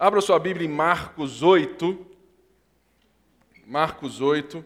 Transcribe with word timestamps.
Abra 0.00 0.20
sua 0.20 0.38
Bíblia 0.38 0.64
em 0.64 0.70
Marcos 0.70 1.42
8. 1.42 2.06
Marcos 3.66 4.20
8. 4.20 4.64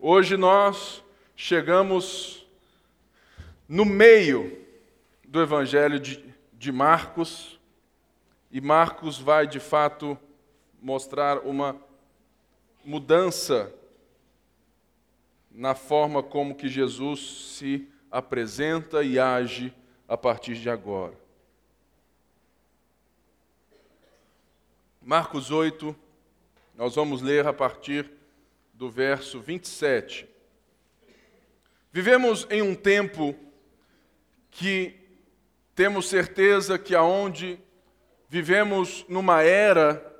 Hoje 0.00 0.38
nós 0.38 1.04
chegamos 1.36 2.46
no 3.68 3.84
meio 3.84 4.66
do 5.28 5.42
Evangelho 5.42 6.00
de, 6.00 6.24
de 6.54 6.72
Marcos, 6.72 7.60
e 8.50 8.62
Marcos 8.62 9.18
vai 9.18 9.46
de 9.46 9.60
fato 9.60 10.18
mostrar 10.80 11.40
uma 11.40 11.76
mudança 12.82 13.70
na 15.50 15.74
forma 15.74 16.22
como 16.22 16.54
que 16.54 16.66
Jesus 16.66 17.58
se 17.58 17.86
apresenta 18.10 19.02
e 19.02 19.18
age 19.18 19.70
a 20.08 20.16
partir 20.16 20.54
de 20.54 20.70
agora. 20.70 21.23
Marcos 25.06 25.50
8, 25.50 25.94
nós 26.74 26.94
vamos 26.94 27.20
ler 27.20 27.46
a 27.46 27.52
partir 27.52 28.10
do 28.72 28.88
verso 28.88 29.38
27. 29.38 30.26
Vivemos 31.92 32.46
em 32.48 32.62
um 32.62 32.74
tempo 32.74 33.34
que 34.50 34.98
temos 35.74 36.08
certeza 36.08 36.78
que 36.78 36.94
aonde 36.94 37.58
vivemos 38.30 39.04
numa 39.06 39.42
era 39.42 40.10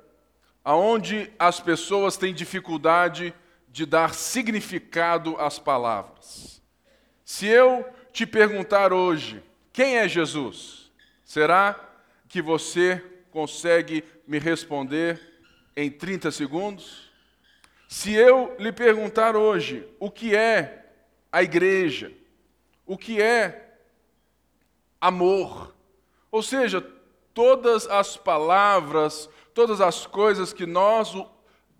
aonde 0.63 1.33
as 1.39 1.59
pessoas 1.59 2.15
têm 2.15 2.31
dificuldade 2.31 3.33
de 3.67 3.87
dar 3.87 4.13
significado 4.13 5.35
às 5.37 5.57
palavras. 5.57 6.61
Se 7.23 7.47
eu 7.47 7.83
te 8.13 8.23
perguntar 8.27 8.93
hoje, 8.93 9.41
quem 9.73 9.97
é 9.97 10.07
Jesus? 10.07 10.91
Será 11.23 11.75
que 12.29 12.39
você 12.39 13.03
consegue 13.35 14.01
me 14.25 14.39
responder 14.39 15.19
em 15.75 15.91
30 15.91 16.31
segundos? 16.31 17.11
Se 17.85 18.13
eu 18.13 18.55
lhe 18.57 18.71
perguntar 18.71 19.35
hoje 19.35 19.85
o 19.99 20.09
que 20.09 20.33
é 20.33 20.85
a 21.29 21.43
igreja, 21.43 22.13
o 22.85 22.97
que 22.97 23.21
é 23.21 23.73
amor, 25.01 25.75
ou 26.31 26.41
seja, 26.41 26.79
todas 27.33 27.85
as 27.87 28.15
palavras, 28.15 29.29
todas 29.53 29.81
as 29.81 30.07
coisas 30.07 30.53
que 30.53 30.65
nós 30.65 31.13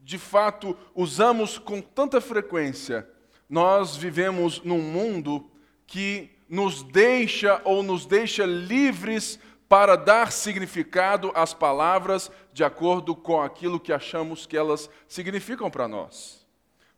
de 0.03 0.17
fato 0.17 0.77
usamos 0.93 1.57
com 1.57 1.79
tanta 1.79 2.19
frequência, 2.19 3.09
nós 3.49 3.95
vivemos 3.95 4.61
num 4.61 4.81
mundo 4.81 5.49
que 5.87 6.31
nos 6.49 6.83
deixa 6.83 7.61
ou 7.63 7.81
nos 7.81 8.05
deixa 8.05 8.45
livres 8.45 9.39
para 9.67 9.95
dar 9.95 10.31
significado 10.31 11.31
às 11.33 11.53
palavras 11.53 12.31
de 12.53 12.63
acordo 12.63 13.15
com 13.15 13.41
aquilo 13.41 13.79
que 13.79 13.91
achamos 13.91 14.45
que 14.45 14.55
elas 14.55 14.89
significam 15.07 15.69
para 15.69 15.87
nós. 15.87 16.45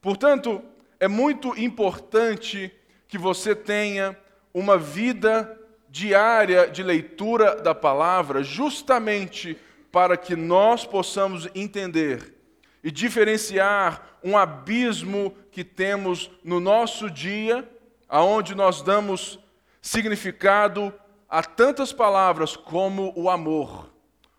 Portanto, 0.01 0.61
é 0.99 1.07
muito 1.07 1.57
importante 1.59 2.71
que 3.07 3.17
você 3.17 3.55
tenha 3.55 4.17
uma 4.53 4.77
vida 4.77 5.59
diária 5.89 6.67
de 6.67 6.83
leitura 6.83 7.55
da 7.55 7.73
palavra, 7.73 8.43
justamente 8.43 9.57
para 9.91 10.17
que 10.17 10.35
nós 10.35 10.85
possamos 10.85 11.47
entender 11.55 12.35
e 12.83 12.91
diferenciar 12.91 14.17
um 14.23 14.37
abismo 14.37 15.35
que 15.51 15.63
temos 15.63 16.29
no 16.43 16.59
nosso 16.59 17.09
dia, 17.09 17.67
aonde 18.07 18.53
nós 18.53 18.81
damos 18.81 19.39
significado 19.81 20.93
a 21.29 21.43
tantas 21.43 21.91
palavras 21.91 22.55
como 22.55 23.13
o 23.15 23.29
amor. 23.29 23.89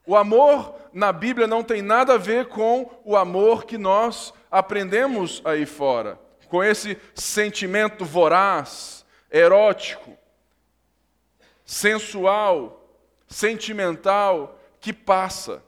O 0.07 0.17
amor 0.17 0.75
na 0.93 1.13
Bíblia 1.13 1.47
não 1.47 1.63
tem 1.63 1.83
nada 1.83 2.15
a 2.15 2.19
ver 2.19 2.49
com 2.49 2.91
o 3.05 3.17
amor 3.17 3.65
que 3.65 3.77
nós 3.77 4.33
aprendemos 4.51 5.43
aí 5.45 5.67
fora, 5.67 6.19
com 6.49 6.65
esse 6.65 6.99
sentimento 7.15 8.05
voraz, 8.05 9.05
erótico, 9.31 10.17
sensual, 11.65 12.89
sentimental 13.27 14.59
que 14.81 14.93
passa. 14.93 15.63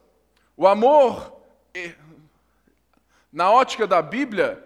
O 0.57 0.67
amor, 0.67 1.39
na 3.31 3.51
ótica 3.51 3.85
da 3.85 4.01
Bíblia, 4.01 4.63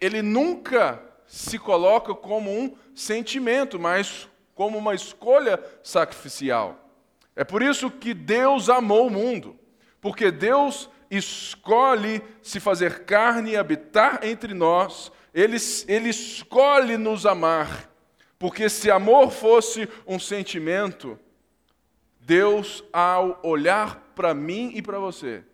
ele 0.00 0.22
nunca 0.22 1.02
se 1.26 1.58
coloca 1.58 2.14
como 2.14 2.50
um 2.50 2.74
sentimento, 2.94 3.78
mas 3.78 4.27
como 4.58 4.76
uma 4.76 4.92
escolha 4.92 5.62
sacrificial. 5.84 6.90
É 7.36 7.44
por 7.44 7.62
isso 7.62 7.88
que 7.88 8.12
Deus 8.12 8.68
amou 8.68 9.06
o 9.06 9.10
mundo, 9.10 9.56
porque 10.00 10.32
Deus 10.32 10.90
escolhe 11.08 12.20
se 12.42 12.58
fazer 12.58 13.04
carne 13.04 13.52
e 13.52 13.56
habitar 13.56 14.18
entre 14.24 14.52
nós, 14.54 15.12
ele, 15.32 15.58
ele 15.86 16.08
escolhe 16.08 16.96
nos 16.96 17.24
amar, 17.24 17.88
porque 18.36 18.68
se 18.68 18.90
amor 18.90 19.30
fosse 19.30 19.88
um 20.04 20.18
sentimento, 20.18 21.16
Deus, 22.18 22.82
ao 22.92 23.38
olhar 23.44 24.10
para 24.16 24.34
mim 24.34 24.72
e 24.74 24.82
para 24.82 24.98
você, 24.98 25.44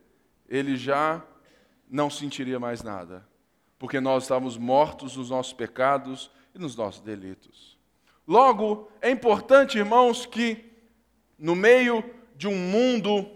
ele 0.48 0.78
já 0.78 1.22
não 1.90 2.08
sentiria 2.08 2.58
mais 2.58 2.82
nada, 2.82 3.28
porque 3.78 4.00
nós 4.00 4.22
estávamos 4.22 4.56
mortos 4.56 5.14
nos 5.14 5.28
nossos 5.28 5.52
pecados 5.52 6.30
e 6.54 6.58
nos 6.58 6.74
nossos 6.74 7.02
delitos. 7.02 7.73
Logo, 8.26 8.90
é 9.00 9.10
importante, 9.10 9.78
irmãos, 9.78 10.24
que 10.24 10.72
no 11.38 11.54
meio 11.54 12.02
de 12.36 12.48
um 12.48 12.56
mundo 12.56 13.30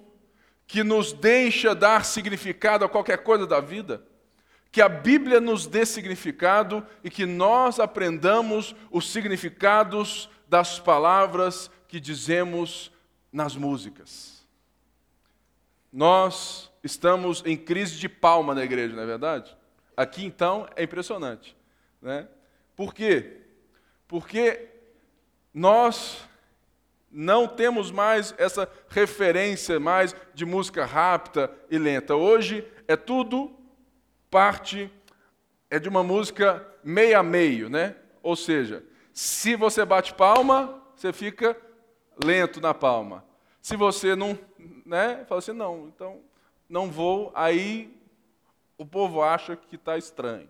que 0.66 0.82
nos 0.82 1.12
deixa 1.12 1.74
dar 1.74 2.04
significado 2.04 2.84
a 2.84 2.88
qualquer 2.88 3.18
coisa 3.18 3.46
da 3.46 3.60
vida, 3.60 4.02
que 4.70 4.82
a 4.82 4.88
Bíblia 4.88 5.40
nos 5.40 5.66
dê 5.66 5.86
significado 5.86 6.86
e 7.02 7.10
que 7.10 7.24
nós 7.24 7.80
aprendamos 7.80 8.74
os 8.90 9.10
significados 9.10 10.28
das 10.46 10.78
palavras 10.78 11.70
que 11.86 11.98
dizemos 11.98 12.92
nas 13.32 13.56
músicas. 13.56 14.46
Nós 15.92 16.70
estamos 16.84 17.42
em 17.46 17.56
crise 17.56 17.98
de 17.98 18.08
palma 18.08 18.54
na 18.54 18.62
igreja, 18.62 18.94
não 18.94 19.02
é 19.02 19.06
verdade? 19.06 19.56
Aqui 19.96 20.24
então 20.24 20.68
é 20.76 20.82
impressionante. 20.82 21.56
Né? 22.00 22.28
Por 22.76 22.94
quê? 22.94 23.40
Porque 24.06 24.67
nós 25.58 26.24
não 27.10 27.48
temos 27.48 27.90
mais 27.90 28.32
essa 28.38 28.70
referência 28.88 29.80
mais 29.80 30.14
de 30.32 30.46
música 30.46 30.84
rápida 30.84 31.52
e 31.68 31.76
lenta. 31.76 32.14
Hoje 32.14 32.66
é 32.86 32.96
tudo 32.96 33.52
parte 34.30 34.90
é 35.68 35.78
de 35.78 35.88
uma 35.88 36.04
música 36.04 36.64
meio 36.84 37.18
a 37.18 37.22
meio, 37.22 37.68
né? 37.68 37.96
Ou 38.22 38.36
seja, 38.36 38.84
se 39.12 39.56
você 39.56 39.84
bate 39.84 40.14
palma, 40.14 40.80
você 40.94 41.12
fica 41.12 41.56
lento 42.24 42.60
na 42.60 42.72
palma. 42.72 43.24
Se 43.60 43.76
você 43.76 44.14
não, 44.14 44.38
né, 44.86 45.24
fala 45.28 45.40
assim, 45.40 45.52
não, 45.52 45.88
então 45.88 46.20
não 46.68 46.88
vou, 46.88 47.32
aí 47.34 48.00
o 48.78 48.86
povo 48.86 49.22
acha 49.22 49.56
que 49.56 49.74
está 49.74 49.98
estranho. 49.98 50.48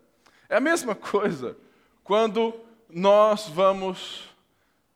É 0.50 0.56
a 0.56 0.60
mesma 0.60 0.94
coisa 0.94 1.56
quando 2.04 2.54
nós 2.90 3.48
vamos 3.48 4.36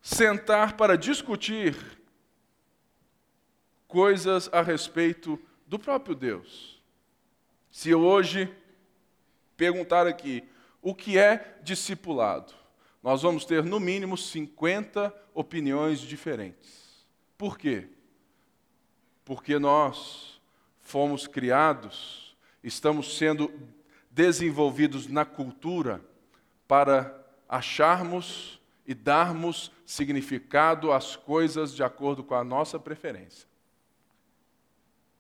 sentar 0.03 0.77
para 0.77 0.99
discutir 0.99 1.77
coisas 3.87 4.51
a 4.53 4.61
respeito 4.61 5.39
do 5.65 5.79
próprio 5.79 6.17
Deus. 6.17 6.83
Se 7.71 7.89
eu 7.89 8.01
hoje 8.01 8.53
perguntar 9.57 10.07
aqui 10.09 10.43
o 10.83 10.93
que 10.93 11.17
é 11.17 11.57
discipulado, 11.63 12.53
nós 13.01 13.23
vamos 13.23 13.45
ter 13.45 13.63
no 13.63 13.79
mínimo 13.79 14.17
50 14.17 15.15
opiniões 15.33 16.01
diferentes. 16.01 17.07
Por 17.39 17.57
quê? 17.57 17.89
Porque 19.25 19.59
nós 19.59 20.41
fomos 20.81 21.27
criados, 21.29 22.37
estamos 22.63 23.17
sendo 23.17 23.53
desenvolvidos 24.11 25.07
na 25.07 25.25
cultura 25.25 26.05
para 26.67 27.25
acharmos 27.49 28.62
e 28.87 28.95
darmos 28.95 29.71
significado 29.85 30.93
às 30.93 31.17
coisas 31.17 31.75
de 31.75 31.83
acordo 31.83 32.25
com 32.25 32.35
a 32.35 32.43
nossa 32.43 32.79
preferência. 32.79 33.49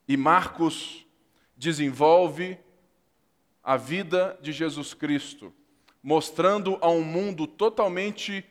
E 0.09 0.17
Marcos 0.17 1.06
desenvolve 1.56 2.59
a 3.62 3.76
vida 3.76 4.38
de 4.43 4.53
Jesus 4.53 4.93
Cristo, 4.94 5.53
mostrando 6.03 6.76
a 6.81 6.91
um 6.91 7.03
mundo 7.03 7.47
totalmente 7.47 8.44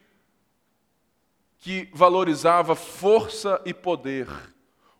que 1.57 1.90
valorizava 1.94 2.74
força 2.75 3.62
e 3.66 3.74
poder. 3.74 4.28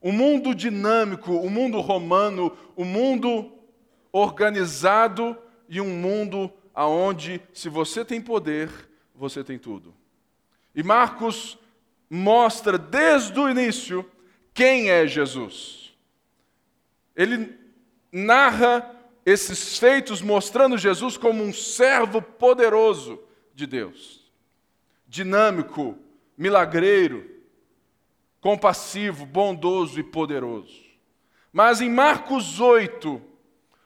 Um 0.04 0.12
mundo 0.12 0.54
dinâmico, 0.54 1.32
um 1.32 1.50
mundo 1.50 1.80
romano, 1.80 2.56
um 2.76 2.86
mundo 2.86 3.52
organizado 4.12 5.38
e 5.70 5.80
um 5.80 5.90
mundo 5.90 6.52
aonde 6.74 7.42
se 7.54 7.70
você 7.70 8.04
tem 8.04 8.22
poder, 8.22 8.70
você 9.16 9.44
tem 9.44 9.58
tudo. 9.58 10.01
E 10.76 10.84
Marcos 10.84 11.58
mostra 12.10 12.78
desde 12.78 13.40
o 13.40 13.50
início 13.50 14.10
quem 14.54 14.90
é 14.90 15.08
Jesus. 15.08 15.96
ele 17.16 17.60
narra 18.12 18.94
esses 19.26 19.78
feitos 19.78 20.22
mostrando 20.22 20.78
Jesus 20.78 21.16
como 21.16 21.44
um 21.44 21.54
servo 21.54 22.22
poderoso 22.22 23.22
de 23.54 23.66
Deus, 23.66 24.32
dinâmico, 25.08 25.98
milagreiro, 26.38 27.30
compassivo, 28.42 29.26
bondoso 29.26 30.00
e 30.00 30.04
poderoso. 30.04 30.82
Mas 31.54 31.80
em 31.80 31.90
Marcos 31.90 32.60
8, 32.60 33.22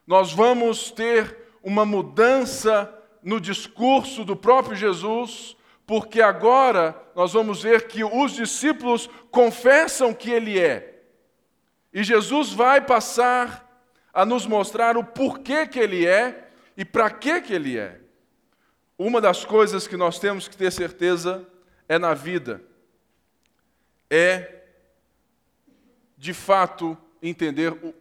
nós 0.08 0.32
vamos 0.32 0.92
ter 0.92 1.38
uma 1.62 1.86
mudança 1.86 2.92
no 3.22 3.42
discurso 3.42 4.24
do 4.24 4.36
próprio 4.36 4.76
Jesus, 4.76 5.58
porque 5.86 6.22
agora 6.22 7.00
nós 7.16 7.34
vamos 7.34 7.62
ver 7.62 7.88
que 7.88 8.04
os 8.04 8.32
discípulos 8.32 9.10
confessam 9.30 10.14
que 10.14 10.32
ele 10.32 10.60
é. 10.60 11.04
E 11.94 12.04
Jesus 12.04 12.52
vai 12.52 12.82
passar 12.82 13.64
a 14.14 14.26
nos 14.26 14.46
mostrar 14.46 14.98
o 14.98 15.04
porquê 15.04 15.68
que 15.68 15.80
ele 15.80 16.06
é 16.06 16.50
e 16.76 16.84
para 16.84 17.10
que 17.10 17.42
que 17.42 17.54
ele 17.54 17.78
é. 17.78 18.00
Uma 18.98 19.22
das 19.22 19.46
coisas 19.46 19.88
que 19.88 19.98
nós 19.98 20.20
temos 20.20 20.48
que 20.48 20.58
ter 20.58 20.72
certeza 20.72 21.48
é 21.88 22.00
na 22.00 22.14
vida 22.14 22.62
é 24.10 24.64
de 26.18 26.34
fato 26.34 26.98
entender 27.22 27.74
o, 27.74 27.94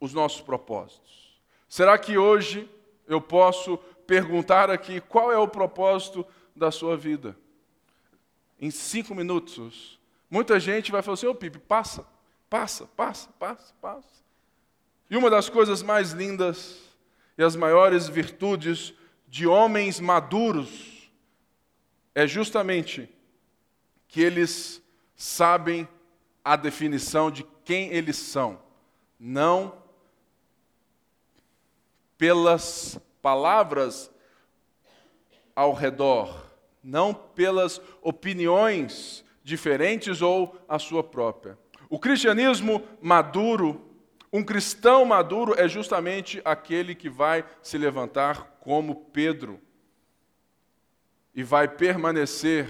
os 0.00 0.12
nossos 0.12 0.40
propósitos. 0.40 1.40
Será 1.68 1.96
que 1.96 2.18
hoje 2.18 2.68
eu 3.06 3.20
posso 3.20 3.78
perguntar 4.06 4.70
aqui 4.70 5.00
qual 5.00 5.32
é 5.32 5.38
o 5.38 5.48
propósito 5.48 6.26
da 6.54 6.70
sua 6.70 6.96
vida? 6.96 7.36
Em 8.60 8.70
cinco 8.70 9.14
minutos, 9.14 9.98
muita 10.30 10.58
gente 10.60 10.92
vai 10.92 11.02
falar 11.02 11.14
assim: 11.14 11.26
Ô 11.26 11.30
oh, 11.30 11.34
Pipe, 11.34 11.58
passa, 11.58 12.06
passa, 12.48 12.86
passa, 12.96 13.28
passa, 13.38 13.74
passa. 13.80 14.24
E 15.10 15.16
uma 15.16 15.28
das 15.30 15.48
coisas 15.48 15.82
mais 15.82 16.12
lindas 16.12 16.80
e 17.36 17.42
as 17.42 17.56
maiores 17.56 18.08
virtudes 18.08 18.94
de 19.28 19.46
homens 19.46 19.98
maduros 20.00 21.10
é 22.14 22.26
justamente 22.26 23.08
que 24.06 24.20
eles 24.20 24.80
sabem 25.16 25.88
a 26.44 26.56
definição 26.56 27.30
de 27.30 27.44
quem 27.64 27.90
eles 27.92 28.16
são, 28.16 28.60
não 29.18 29.82
pelas 32.16 32.98
palavras 33.20 34.10
ao 35.56 35.72
redor, 35.72 36.43
não 36.84 37.12
pelas 37.14 37.80
opiniões 38.02 39.24
diferentes 39.42 40.22
ou 40.22 40.56
a 40.68 40.78
sua 40.78 41.02
própria. 41.02 41.58
O 41.88 41.98
cristianismo 41.98 42.82
maduro 43.00 43.94
um 44.36 44.42
cristão 44.42 45.04
maduro 45.04 45.54
é 45.56 45.68
justamente 45.68 46.42
aquele 46.44 46.92
que 46.92 47.08
vai 47.08 47.44
se 47.62 47.78
levantar 47.78 48.58
como 48.58 49.04
Pedro 49.12 49.60
e 51.32 51.44
vai 51.44 51.68
permanecer 51.68 52.68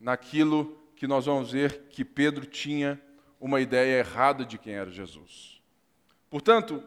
naquilo 0.00 0.74
que 0.96 1.06
nós 1.06 1.26
vamos 1.26 1.52
ver 1.52 1.82
que 1.90 2.02
Pedro 2.02 2.46
tinha 2.46 2.98
uma 3.38 3.60
ideia 3.60 3.98
errada 3.98 4.42
de 4.42 4.56
quem 4.56 4.72
era 4.72 4.90
Jesus. 4.90 5.60
Portanto, 6.30 6.82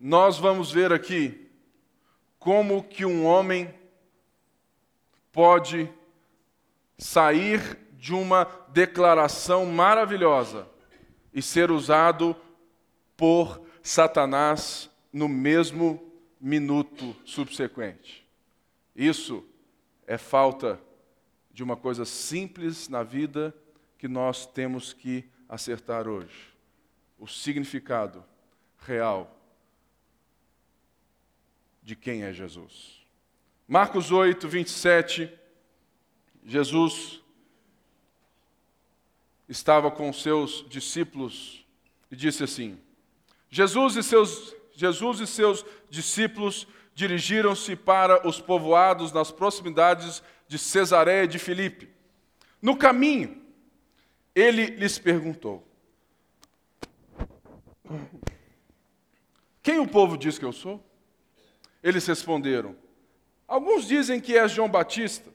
nós 0.00 0.38
vamos 0.38 0.72
ver 0.72 0.94
aqui 0.94 1.50
como 2.38 2.82
que 2.82 3.04
um 3.04 3.26
homem 3.26 3.74
pode 5.40 5.90
sair 6.98 7.78
de 7.92 8.12
uma 8.12 8.44
declaração 8.68 9.64
maravilhosa 9.64 10.68
e 11.32 11.40
ser 11.40 11.70
usado 11.70 12.36
por 13.16 13.66
Satanás 13.82 14.90
no 15.10 15.30
mesmo 15.30 16.12
minuto 16.38 17.16
subsequente. 17.24 18.28
Isso 18.94 19.42
é 20.06 20.18
falta 20.18 20.78
de 21.50 21.62
uma 21.62 21.74
coisa 21.74 22.04
simples 22.04 22.86
na 22.90 23.02
vida 23.02 23.56
que 23.96 24.08
nós 24.08 24.44
temos 24.44 24.92
que 24.92 25.24
acertar 25.48 26.06
hoje. 26.06 26.54
O 27.18 27.26
significado 27.26 28.22
real 28.76 29.40
de 31.82 31.96
quem 31.96 32.24
é 32.24 32.30
Jesus. 32.30 32.99
Marcos 33.70 34.10
8, 34.10 34.48
27, 34.48 35.32
Jesus 36.44 37.22
estava 39.48 39.92
com 39.92 40.12
seus 40.12 40.66
discípulos 40.68 41.64
e 42.10 42.16
disse 42.16 42.42
assim: 42.42 42.80
Jesus 43.48 43.94
e 43.94 44.02
seus, 44.02 44.56
Jesus 44.72 45.20
e 45.20 45.26
seus 45.28 45.64
discípulos 45.88 46.66
dirigiram-se 46.96 47.76
para 47.76 48.26
os 48.26 48.40
povoados 48.40 49.12
nas 49.12 49.30
proximidades 49.30 50.20
de 50.48 50.58
Cesareia 50.58 51.28
de 51.28 51.38
Filipe. 51.38 51.88
No 52.60 52.76
caminho, 52.76 53.40
ele 54.34 54.66
lhes 54.66 54.98
perguntou: 54.98 55.64
Quem 59.62 59.78
o 59.78 59.86
povo 59.86 60.18
diz 60.18 60.40
que 60.40 60.44
eu 60.44 60.52
sou? 60.52 60.84
Eles 61.84 62.04
responderam: 62.04 62.89
Alguns 63.50 63.88
dizem 63.88 64.20
que 64.20 64.38
és 64.38 64.52
João 64.52 64.68
Batista, 64.68 65.28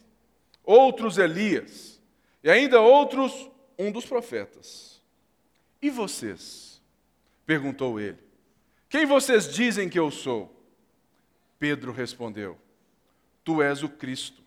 outros 0.63 1.17
Elias, 1.17 2.01
e 2.41 2.49
ainda 2.49 2.79
outros 2.79 3.51
um 3.77 3.91
dos 3.91 4.05
profetas. 4.05 5.03
E 5.81 5.89
vocês? 5.89 6.81
perguntou 7.45 7.99
ele. 7.99 8.17
Quem 8.87 9.05
vocês 9.05 9.53
dizem 9.53 9.89
que 9.89 9.99
eu 9.99 10.09
sou? 10.09 10.49
Pedro 11.59 11.91
respondeu: 11.91 12.57
Tu 13.43 13.61
és 13.61 13.83
o 13.83 13.89
Cristo. 13.89 14.41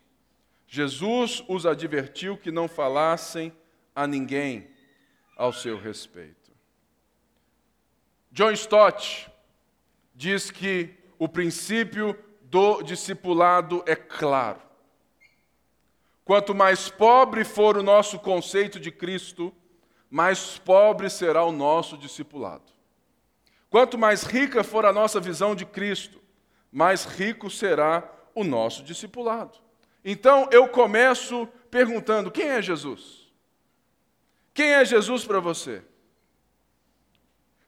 Jesus 0.67 1.45
os 1.47 1.67
advertiu 1.67 2.39
que 2.39 2.51
não 2.51 2.69
falassem 2.69 3.53
a 3.95 4.07
ninguém 4.07 4.67
ao 5.37 5.53
seu 5.53 5.79
respeito. 5.79 6.51
John 8.33 8.51
Stott 8.53 9.31
diz 10.15 10.51
que 10.51 10.95
o 11.19 11.29
princípio 11.29 12.19
do 12.51 12.83
discipulado 12.83 13.83
é 13.87 13.95
claro. 13.95 14.61
Quanto 16.25 16.55
mais 16.55 16.89
pobre 16.89 17.45
for 17.45 17.77
o 17.77 17.83
nosso 17.83 18.19
conceito 18.19 18.81
de 18.81 18.91
Cristo, 18.91 19.55
mais 20.11 20.59
pobre 20.59 21.11
será 21.11 21.45
o 21.45 21.53
nosso 21.53 21.97
discipulado. 21.97 22.73
Quanto 23.71 23.99
mais 23.99 24.23
rica 24.23 24.65
for 24.65 24.87
a 24.87 24.93
nossa 24.93 25.21
visão 25.21 25.55
de 25.55 25.67
Cristo, 25.67 26.21
mais 26.73 27.05
rico 27.05 27.51
será 27.51 28.11
o 28.35 28.43
nosso 28.43 28.83
discipulado. 28.83 29.59
Então 30.03 30.49
eu 30.51 30.69
começo 30.69 31.47
perguntando: 31.71 32.31
quem 32.31 32.49
é 32.49 32.63
Jesus? 32.63 33.31
Quem 34.55 34.73
é 34.73 34.85
Jesus 34.85 35.25
para 35.25 35.41
você? 35.41 35.83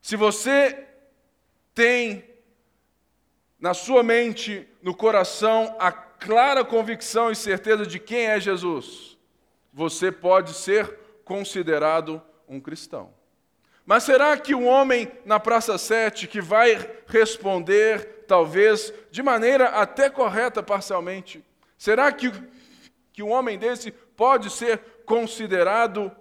Se 0.01 0.15
você 0.15 0.87
tem 1.75 2.31
na 3.59 3.75
sua 3.75 4.01
mente, 4.01 4.67
no 4.81 4.95
coração, 4.95 5.75
a 5.79 5.91
clara 5.91 6.63
convicção 6.63 7.31
e 7.31 7.35
certeza 7.35 7.85
de 7.85 7.99
quem 7.99 8.27
é 8.27 8.39
Jesus, 8.39 9.17
você 9.71 10.11
pode 10.11 10.53
ser 10.53 10.97
considerado 11.23 12.21
um 12.47 12.59
cristão. 12.59 13.13
Mas 13.85 14.03
será 14.03 14.37
que 14.37 14.53
um 14.53 14.67
homem 14.67 15.11
na 15.25 15.39
Praça 15.39 15.77
7 15.77 16.27
que 16.27 16.39
vai 16.39 16.89
responder, 17.07 18.25
talvez, 18.27 18.93
de 19.09 19.23
maneira 19.23 19.69
até 19.69 20.09
correta 20.09 20.61
parcialmente, 20.61 21.43
será 21.77 22.11
que, 22.11 22.31
que 23.11 23.23
um 23.23 23.31
homem 23.31 23.57
desse 23.57 23.91
pode 23.91 24.49
ser 24.49 24.79
considerado 25.05 26.11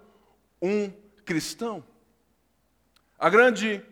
um 0.61 0.91
cristão? 1.25 1.85
A 3.19 3.29
grande 3.29 3.85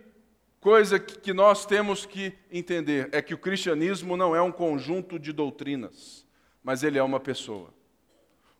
coisa 0.60 0.98
que 0.98 1.32
nós 1.32 1.64
temos 1.64 2.04
que 2.04 2.32
entender 2.50 3.08
é 3.12 3.22
que 3.22 3.34
o 3.34 3.38
cristianismo 3.38 4.16
não 4.16 4.34
é 4.34 4.42
um 4.42 4.52
conjunto 4.52 5.18
de 5.18 5.32
doutrinas, 5.32 6.26
mas 6.62 6.82
ele 6.82 6.98
é 6.98 7.02
uma 7.02 7.20
pessoa. 7.20 7.72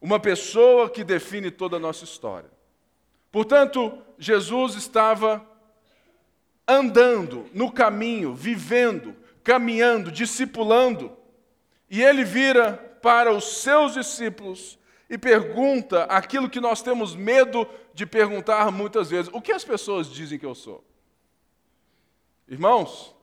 Uma 0.00 0.20
pessoa 0.20 0.88
que 0.88 1.02
define 1.02 1.50
toda 1.50 1.76
a 1.76 1.80
nossa 1.80 2.04
história. 2.04 2.50
Portanto, 3.30 3.98
Jesus 4.18 4.74
estava 4.74 5.44
andando 6.66 7.46
no 7.52 7.70
caminho, 7.72 8.34
vivendo, 8.34 9.14
caminhando, 9.42 10.12
discipulando, 10.12 11.16
e 11.90 12.02
ele 12.02 12.24
vira 12.24 12.72
para 13.02 13.32
os 13.32 13.62
seus 13.62 13.94
discípulos 13.94 14.78
e 15.08 15.16
pergunta 15.16 16.04
aquilo 16.04 16.50
que 16.50 16.60
nós 16.60 16.82
temos 16.82 17.16
medo 17.16 17.66
de 17.94 18.04
perguntar 18.04 18.70
muitas 18.70 19.10
vezes: 19.10 19.30
o 19.32 19.40
que 19.40 19.52
as 19.52 19.64
pessoas 19.64 20.06
dizem 20.08 20.38
que 20.38 20.46
eu 20.46 20.54
sou? 20.54 20.84
Irmãos, 22.48 23.14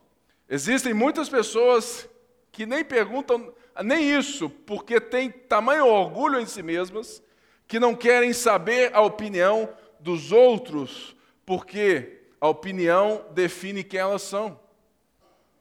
existem 0.48 0.94
muitas 0.94 1.27
pessoas 1.27 2.08
que 2.51 2.65
nem 2.65 2.86
perguntam 2.86 3.53
nem 3.84 4.17
isso, 4.17 4.50
porque 4.50 5.01
têm 5.01 5.32
tamanho 5.32 5.88
orgulho 5.88 6.39
em 6.39 6.46
si 6.46 6.62
mesmas, 6.62 7.24
que 7.67 7.79
não 7.79 7.96
querem 7.96 8.32
saber 8.32 8.94
a 8.94 9.01
opinião 9.01 9.67
dos 10.00 10.32
outros, 10.32 11.15
porque 11.46 12.22
a 12.39 12.48
opinião 12.48 13.25
define 13.32 13.84
quem 13.84 14.00
elas 14.00 14.22
são. 14.22 14.60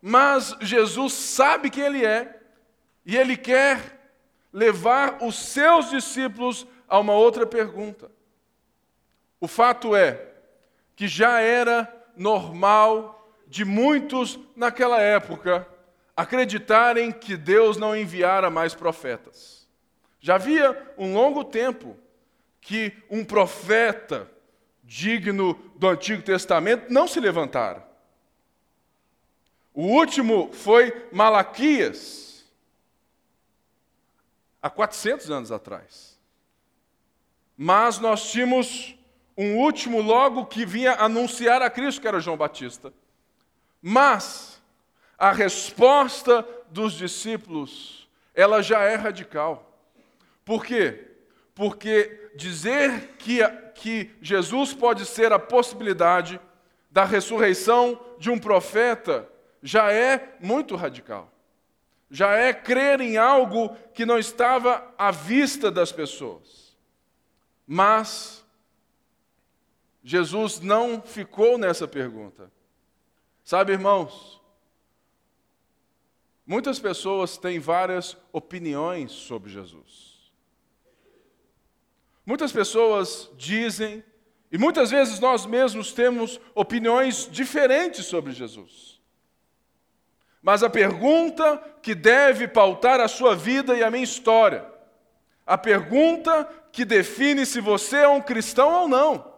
Mas 0.00 0.54
Jesus 0.60 1.14
sabe 1.14 1.70
quem 1.70 1.84
Ele 1.84 2.04
é 2.04 2.38
e 3.06 3.16
Ele 3.16 3.36
quer 3.36 4.12
levar 4.52 5.22
os 5.22 5.36
seus 5.36 5.88
discípulos 5.88 6.66
a 6.86 6.98
uma 6.98 7.14
outra 7.14 7.46
pergunta. 7.46 8.10
O 9.40 9.48
fato 9.48 9.96
é 9.96 10.32
que 10.94 11.08
já 11.08 11.40
era 11.40 11.90
normal 12.14 13.23
de 13.46 13.64
muitos 13.64 14.38
naquela 14.56 15.00
época 15.00 15.66
acreditarem 16.16 17.10
que 17.10 17.36
Deus 17.36 17.76
não 17.76 17.96
enviara 17.96 18.50
mais 18.50 18.74
profetas. 18.74 19.68
Já 20.20 20.36
havia 20.36 20.94
um 20.96 21.12
longo 21.14 21.44
tempo 21.44 21.96
que 22.60 22.92
um 23.10 23.24
profeta 23.24 24.30
digno 24.82 25.54
do 25.76 25.88
Antigo 25.88 26.22
Testamento 26.22 26.92
não 26.92 27.06
se 27.06 27.20
levantara. 27.20 27.86
O 29.72 29.82
último 29.82 30.52
foi 30.52 31.08
Malaquias, 31.12 32.46
há 34.62 34.70
400 34.70 35.30
anos 35.30 35.52
atrás. 35.52 36.18
Mas 37.56 37.98
nós 37.98 38.30
tínhamos 38.30 38.96
um 39.36 39.58
último 39.58 40.00
logo 40.00 40.46
que 40.46 40.64
vinha 40.64 40.92
anunciar 40.92 41.60
a 41.60 41.68
Cristo, 41.68 42.00
que 42.00 42.08
era 42.08 42.20
João 42.20 42.36
Batista. 42.36 42.92
Mas 43.86 44.62
a 45.18 45.30
resposta 45.30 46.42
dos 46.70 46.94
discípulos, 46.94 48.08
ela 48.34 48.62
já 48.62 48.80
é 48.80 48.94
radical. 48.94 49.78
Por 50.42 50.64
quê? 50.64 51.10
Porque 51.54 52.30
dizer 52.34 53.08
que, 53.18 53.46
que 53.74 54.10
Jesus 54.22 54.72
pode 54.72 55.04
ser 55.04 55.34
a 55.34 55.38
possibilidade 55.38 56.40
da 56.90 57.04
ressurreição 57.04 58.00
de 58.18 58.30
um 58.30 58.38
profeta 58.38 59.28
já 59.62 59.92
é 59.92 60.34
muito 60.40 60.76
radical. 60.76 61.30
Já 62.10 62.30
é 62.32 62.54
crer 62.54 63.02
em 63.02 63.18
algo 63.18 63.76
que 63.92 64.06
não 64.06 64.18
estava 64.18 64.94
à 64.96 65.10
vista 65.10 65.70
das 65.70 65.92
pessoas. 65.92 66.74
Mas 67.66 68.42
Jesus 70.02 70.58
não 70.58 71.02
ficou 71.02 71.58
nessa 71.58 71.86
pergunta. 71.86 72.50
Sabe, 73.44 73.72
irmãos, 73.72 74.40
muitas 76.46 76.78
pessoas 76.78 77.36
têm 77.36 77.58
várias 77.58 78.16
opiniões 78.32 79.12
sobre 79.12 79.50
Jesus. 79.50 80.32
Muitas 82.24 82.50
pessoas 82.50 83.30
dizem, 83.36 84.02
e 84.50 84.56
muitas 84.56 84.90
vezes 84.90 85.20
nós 85.20 85.44
mesmos 85.44 85.92
temos 85.92 86.40
opiniões 86.54 87.28
diferentes 87.30 88.06
sobre 88.06 88.32
Jesus. 88.32 88.98
Mas 90.40 90.62
a 90.62 90.70
pergunta 90.70 91.62
que 91.82 91.94
deve 91.94 92.48
pautar 92.48 92.98
a 92.98 93.08
sua 93.08 93.36
vida 93.36 93.76
e 93.76 93.84
a 93.84 93.90
minha 93.90 94.04
história, 94.04 94.66
a 95.46 95.58
pergunta 95.58 96.48
que 96.72 96.86
define 96.86 97.44
se 97.44 97.60
você 97.60 97.98
é 97.98 98.08
um 98.08 98.22
cristão 98.22 98.72
ou 98.72 98.88
não, 98.88 99.34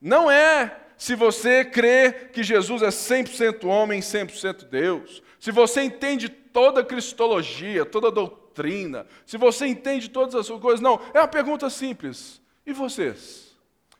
não 0.00 0.30
é 0.30 0.83
se 0.96 1.14
você 1.14 1.64
crê 1.64 2.12
que 2.32 2.42
Jesus 2.42 2.82
é 2.82 2.88
100% 2.88 3.64
homem, 3.64 4.00
100% 4.00 4.64
Deus, 4.64 5.22
se 5.40 5.50
você 5.50 5.82
entende 5.82 6.28
toda 6.28 6.80
a 6.80 6.84
cristologia, 6.84 7.84
toda 7.84 8.08
a 8.08 8.10
doutrina, 8.10 9.06
se 9.26 9.36
você 9.36 9.66
entende 9.66 10.08
todas 10.08 10.34
as 10.34 10.48
coisas, 10.60 10.80
não, 10.80 11.00
é 11.12 11.18
uma 11.18 11.28
pergunta 11.28 11.68
simples. 11.68 12.40
E 12.64 12.72
vocês? 12.72 13.54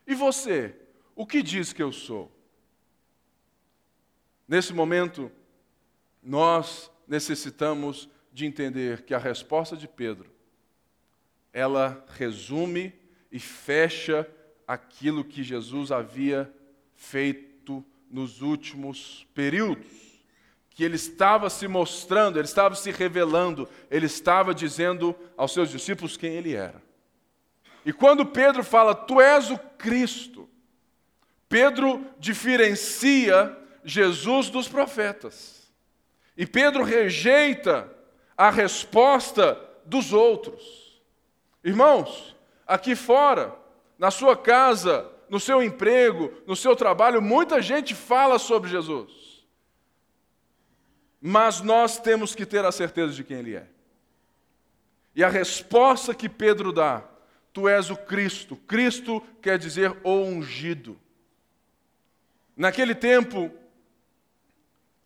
E 0.06 0.14
você? 0.14 0.74
O 1.14 1.26
que 1.26 1.42
diz 1.42 1.72
que 1.72 1.82
eu 1.82 1.92
sou? 1.92 2.30
Nesse 4.46 4.72
momento, 4.72 5.30
nós 6.22 6.90
necessitamos 7.06 8.08
de 8.32 8.46
entender 8.46 9.02
que 9.02 9.14
a 9.14 9.18
resposta 9.18 9.76
de 9.76 9.86
Pedro, 9.86 10.30
ela 11.52 12.04
resume 12.16 12.92
e 13.30 13.38
fecha 13.38 14.28
aquilo 14.66 15.24
que 15.24 15.42
Jesus 15.42 15.92
havia 15.92 16.52
feito 16.96 17.84
nos 18.10 18.42
últimos 18.42 19.26
períodos. 19.34 19.86
Que 20.70 20.84
ele 20.84 20.96
estava 20.96 21.48
se 21.48 21.68
mostrando, 21.68 22.38
ele 22.38 22.46
estava 22.46 22.74
se 22.74 22.90
revelando, 22.90 23.68
ele 23.90 24.06
estava 24.06 24.52
dizendo 24.52 25.14
aos 25.36 25.52
seus 25.52 25.70
discípulos 25.70 26.16
quem 26.16 26.32
ele 26.34 26.54
era. 26.54 26.82
E 27.84 27.92
quando 27.92 28.26
Pedro 28.26 28.64
fala, 28.64 28.94
Tu 28.94 29.20
és 29.20 29.50
o 29.50 29.58
Cristo, 29.58 30.48
Pedro 31.48 32.04
diferencia 32.18 33.56
Jesus 33.84 34.48
dos 34.48 34.66
profetas. 34.66 35.72
E 36.36 36.46
Pedro 36.46 36.82
rejeita 36.82 37.88
a 38.36 38.50
resposta 38.50 39.60
dos 39.84 40.12
outros. 40.12 41.00
Irmãos, 41.62 42.34
aqui 42.66 42.96
fora, 42.96 43.54
na 43.98 44.10
sua 44.10 44.36
casa, 44.36 45.10
no 45.28 45.40
seu 45.40 45.62
emprego, 45.62 46.32
no 46.46 46.54
seu 46.54 46.76
trabalho, 46.76 47.20
muita 47.20 47.60
gente 47.60 47.94
fala 47.94 48.38
sobre 48.38 48.70
Jesus. 48.70 49.44
Mas 51.20 51.60
nós 51.60 51.98
temos 51.98 52.34
que 52.34 52.44
ter 52.44 52.64
a 52.64 52.72
certeza 52.72 53.12
de 53.12 53.24
quem 53.24 53.38
Ele 53.38 53.56
é. 53.56 53.66
E 55.14 55.24
a 55.24 55.28
resposta 55.28 56.14
que 56.14 56.28
Pedro 56.28 56.72
dá, 56.72 57.02
tu 57.52 57.68
és 57.68 57.88
o 57.88 57.96
Cristo. 57.96 58.56
Cristo 58.56 59.22
quer 59.40 59.58
dizer 59.58 59.96
o 60.02 60.22
ungido. 60.22 60.98
Naquele 62.56 62.94
tempo, 62.94 63.50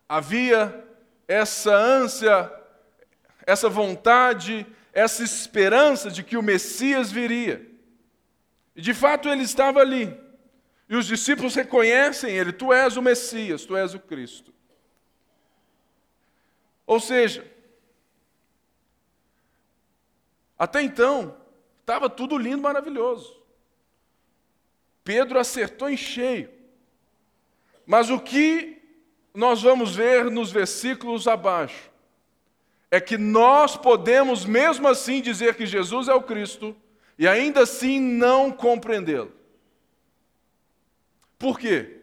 havia 0.08 0.84
essa 1.26 1.74
ânsia, 1.74 2.52
essa 3.46 3.68
vontade, 3.68 4.66
essa 4.92 5.22
esperança 5.22 6.10
de 6.10 6.22
que 6.22 6.36
o 6.36 6.42
Messias 6.42 7.12
viria. 7.12 7.64
E 8.78 8.80
de 8.80 8.94
fato 8.94 9.28
ele 9.28 9.42
estava 9.42 9.80
ali. 9.80 10.16
E 10.88 10.94
os 10.94 11.04
discípulos 11.04 11.56
reconhecem 11.56 12.30
ele: 12.30 12.52
Tu 12.52 12.72
és 12.72 12.96
o 12.96 13.02
Messias, 13.02 13.64
tu 13.64 13.76
és 13.76 13.92
o 13.92 13.98
Cristo. 13.98 14.54
Ou 16.86 17.00
seja, 17.00 17.44
até 20.56 20.80
então, 20.80 21.36
estava 21.80 22.08
tudo 22.08 22.38
lindo, 22.38 22.62
maravilhoso. 22.62 23.42
Pedro 25.02 25.40
acertou 25.40 25.90
em 25.90 25.96
cheio. 25.96 26.48
Mas 27.84 28.10
o 28.10 28.20
que 28.20 28.80
nós 29.34 29.60
vamos 29.60 29.96
ver 29.96 30.30
nos 30.30 30.52
versículos 30.52 31.26
abaixo 31.26 31.90
é 32.92 33.00
que 33.00 33.18
nós 33.18 33.76
podemos, 33.76 34.44
mesmo 34.44 34.86
assim, 34.86 35.20
dizer 35.20 35.56
que 35.56 35.66
Jesus 35.66 36.06
é 36.06 36.14
o 36.14 36.22
Cristo 36.22 36.76
e 37.18 37.26
ainda 37.26 37.62
assim 37.62 37.98
não 37.98 38.50
compreendê-lo. 38.50 39.32
Por 41.38 41.58
quê? 41.58 42.02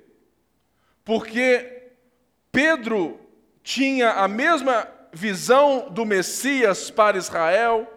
Porque 1.04 1.92
Pedro 2.52 3.20
tinha 3.64 4.12
a 4.12 4.28
mesma 4.28 4.88
visão 5.14 5.90
do 5.90 6.06
Messias 6.06 6.92
para 6.92 7.18
Israel 7.18 7.88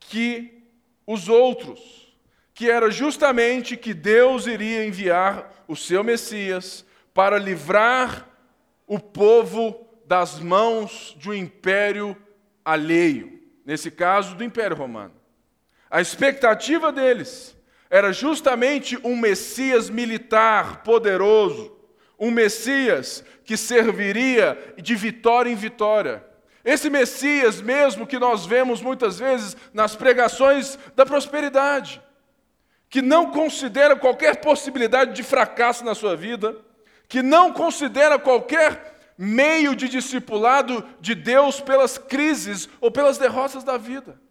que 0.00 0.62
os 1.06 1.28
outros, 1.28 2.16
que 2.54 2.70
era 2.70 2.90
justamente 2.90 3.76
que 3.76 3.92
Deus 3.92 4.46
iria 4.46 4.86
enviar 4.86 5.64
o 5.68 5.76
seu 5.76 6.02
Messias 6.02 6.84
para 7.12 7.38
livrar 7.38 8.28
o 8.86 8.98
povo 8.98 9.86
das 10.06 10.38
mãos 10.38 11.14
de 11.18 11.30
um 11.30 11.34
império 11.34 12.16
alheio, 12.64 13.42
nesse 13.64 13.90
caso 13.90 14.34
do 14.34 14.44
Império 14.44 14.76
Romano. 14.76 15.23
A 15.94 16.00
expectativa 16.00 16.90
deles 16.90 17.56
era 17.88 18.12
justamente 18.12 18.98
um 19.04 19.14
Messias 19.16 19.88
militar 19.88 20.82
poderoso, 20.82 21.72
um 22.18 22.32
Messias 22.32 23.22
que 23.44 23.56
serviria 23.56 24.74
de 24.76 24.96
vitória 24.96 25.48
em 25.48 25.54
vitória. 25.54 26.26
Esse 26.64 26.90
Messias 26.90 27.60
mesmo 27.60 28.08
que 28.08 28.18
nós 28.18 28.44
vemos 28.44 28.82
muitas 28.82 29.20
vezes 29.20 29.56
nas 29.72 29.94
pregações 29.94 30.76
da 30.96 31.06
prosperidade, 31.06 32.02
que 32.90 33.00
não 33.00 33.30
considera 33.30 33.94
qualquer 33.94 34.40
possibilidade 34.40 35.14
de 35.14 35.22
fracasso 35.22 35.84
na 35.84 35.94
sua 35.94 36.16
vida, 36.16 36.56
que 37.06 37.22
não 37.22 37.52
considera 37.52 38.18
qualquer 38.18 38.96
meio 39.16 39.76
de 39.76 39.88
discipulado 39.88 40.84
de 41.00 41.14
Deus 41.14 41.60
pelas 41.60 41.98
crises 41.98 42.68
ou 42.80 42.90
pelas 42.90 43.16
derrotas 43.16 43.62
da 43.62 43.78
vida. 43.78 44.23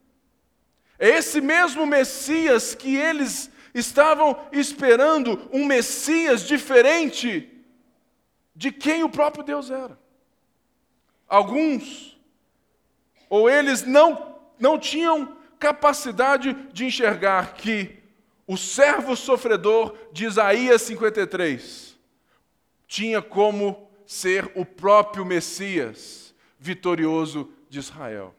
É 1.04 1.10
esse 1.10 1.42
mesmo 1.42 1.86
Messias 1.86 2.74
que 2.74 2.96
eles 2.96 3.52
estavam 3.74 4.40
esperando, 4.54 5.50
um 5.52 5.66
Messias 5.66 6.48
diferente 6.48 7.52
de 8.56 8.72
quem 8.72 9.04
o 9.04 9.10
próprio 9.10 9.44
Deus 9.44 9.70
era. 9.70 10.00
Alguns, 11.28 12.18
ou 13.30 13.50
eles 13.50 13.84
não, 13.84 14.40
não 14.58 14.80
tinham 14.80 15.36
capacidade 15.60 16.54
de 16.72 16.86
enxergar 16.86 17.56
que 17.56 18.02
o 18.48 18.56
servo 18.56 19.14
sofredor 19.18 19.98
de 20.14 20.24
Isaías 20.24 20.84
53 20.84 22.00
tinha 22.88 23.22
como 23.22 23.90
ser 24.06 24.50
o 24.56 24.66
próprio 24.66 25.26
Messias 25.26 26.34
vitorioso 26.58 27.52
de 27.70 27.80
Israel. 27.80 28.34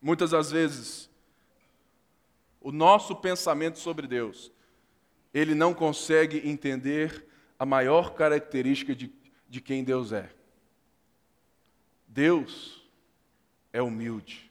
Muitas 0.00 0.30
das 0.30 0.50
vezes, 0.50 1.09
o 2.60 2.70
nosso 2.70 3.16
pensamento 3.16 3.78
sobre 3.78 4.06
Deus, 4.06 4.52
ele 5.32 5.54
não 5.54 5.72
consegue 5.72 6.46
entender 6.48 7.26
a 7.58 7.64
maior 7.64 8.14
característica 8.14 8.94
de, 8.94 9.12
de 9.48 9.60
quem 9.60 9.82
Deus 9.82 10.12
é. 10.12 10.30
Deus 12.06 12.86
é 13.72 13.80
humilde. 13.80 14.50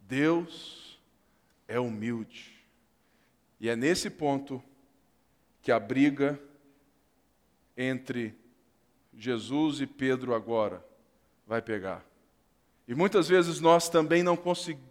Deus 0.00 0.98
é 1.66 1.78
humilde. 1.78 2.56
E 3.60 3.68
é 3.68 3.76
nesse 3.76 4.08
ponto 4.08 4.62
que 5.60 5.70
a 5.70 5.78
briga 5.78 6.40
entre 7.76 8.34
Jesus 9.12 9.80
e 9.80 9.86
Pedro 9.86 10.34
agora 10.34 10.84
vai 11.46 11.60
pegar. 11.60 12.04
E 12.86 12.94
muitas 12.94 13.28
vezes 13.28 13.60
nós 13.60 13.88
também 13.88 14.22
não 14.22 14.36
conseguimos 14.36 14.87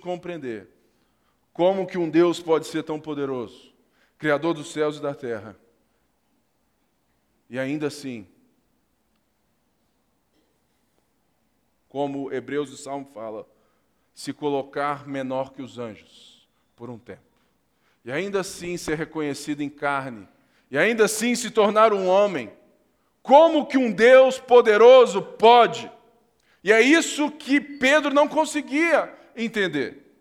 compreender 0.00 0.68
como 1.52 1.86
que 1.86 1.98
um 1.98 2.08
Deus 2.08 2.40
pode 2.40 2.66
ser 2.66 2.82
tão 2.82 2.98
poderoso, 2.98 3.72
criador 4.18 4.54
dos 4.54 4.72
céus 4.72 4.96
e 4.96 5.02
da 5.02 5.14
terra, 5.14 5.56
e 7.50 7.58
ainda 7.58 7.88
assim, 7.88 8.26
como 11.88 12.32
Hebreus 12.32 12.70
e 12.70 12.78
Salmo 12.78 13.10
fala, 13.12 13.46
se 14.14 14.32
colocar 14.32 15.06
menor 15.06 15.52
que 15.52 15.60
os 15.60 15.78
anjos 15.78 16.48
por 16.74 16.88
um 16.88 16.98
tempo. 16.98 17.20
E 18.04 18.10
ainda 18.10 18.40
assim 18.40 18.78
ser 18.78 18.96
reconhecido 18.96 19.62
em 19.62 19.68
carne, 19.68 20.26
e 20.70 20.78
ainda 20.78 21.04
assim 21.04 21.34
se 21.34 21.50
tornar 21.50 21.92
um 21.92 22.06
homem. 22.06 22.50
Como 23.22 23.66
que 23.66 23.76
um 23.76 23.92
Deus 23.92 24.38
poderoso 24.38 25.20
pode? 25.20 25.90
E 26.64 26.72
é 26.72 26.80
isso 26.80 27.30
que 27.30 27.60
Pedro 27.60 28.14
não 28.14 28.26
conseguia 28.26 29.14
entender. 29.36 30.14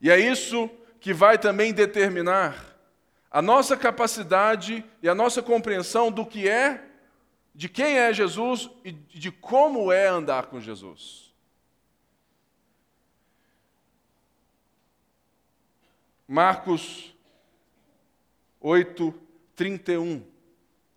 E 0.00 0.10
é 0.10 0.18
isso 0.18 0.68
que 1.00 1.12
vai 1.12 1.38
também 1.38 1.72
determinar 1.72 2.76
a 3.30 3.40
nossa 3.40 3.76
capacidade 3.76 4.84
e 5.02 5.08
a 5.08 5.14
nossa 5.14 5.42
compreensão 5.42 6.10
do 6.10 6.26
que 6.26 6.48
é, 6.48 6.84
de 7.54 7.68
quem 7.68 7.98
é 7.98 8.12
Jesus 8.12 8.68
e 8.84 8.92
de 8.92 9.30
como 9.30 9.90
é 9.90 10.06
andar 10.06 10.46
com 10.46 10.60
Jesus. 10.60 11.32
Marcos 16.26 17.14
8, 18.60 19.12
31 19.54 20.24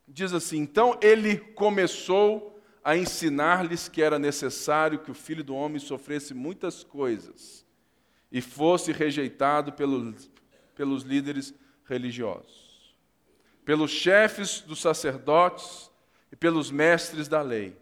diz 0.07 0.33
assim: 0.33 0.59
Então 0.59 0.97
ele 1.01 1.37
começou 1.37 2.54
a 2.85 2.95
ensinar-lhes 2.95 3.89
que 3.89 3.99
era 3.99 4.19
necessário 4.19 4.99
que 4.99 5.09
o 5.09 5.15
filho 5.15 5.43
do 5.43 5.55
homem 5.55 5.79
sofresse 5.79 6.35
muitas 6.35 6.83
coisas 6.83 7.65
e 8.31 8.41
fosse 8.41 8.91
rejeitado 8.91 9.73
pelos, 9.73 10.29
pelos 10.75 11.01
líderes 11.01 11.51
religiosos, 11.85 12.95
pelos 13.65 13.89
chefes 13.89 14.61
dos 14.61 14.79
sacerdotes 14.79 15.89
e 16.31 16.35
pelos 16.35 16.69
mestres 16.69 17.27
da 17.27 17.41
lei. 17.41 17.75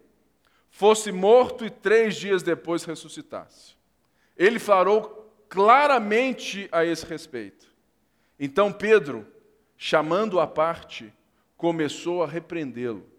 Fosse 0.70 1.12
morto 1.12 1.66
e 1.66 1.70
três 1.70 2.16
dias 2.16 2.42
depois 2.42 2.84
ressuscitasse. 2.84 3.74
Ele 4.34 4.58
falou 4.58 5.30
claramente 5.50 6.66
a 6.72 6.82
esse 6.82 7.04
respeito. 7.04 7.66
Então 8.40 8.72
Pedro, 8.72 9.26
chamando-o 9.76 10.40
à 10.40 10.46
parte, 10.46 11.12
começou 11.58 12.22
a 12.22 12.26
repreendê-lo. 12.26 13.13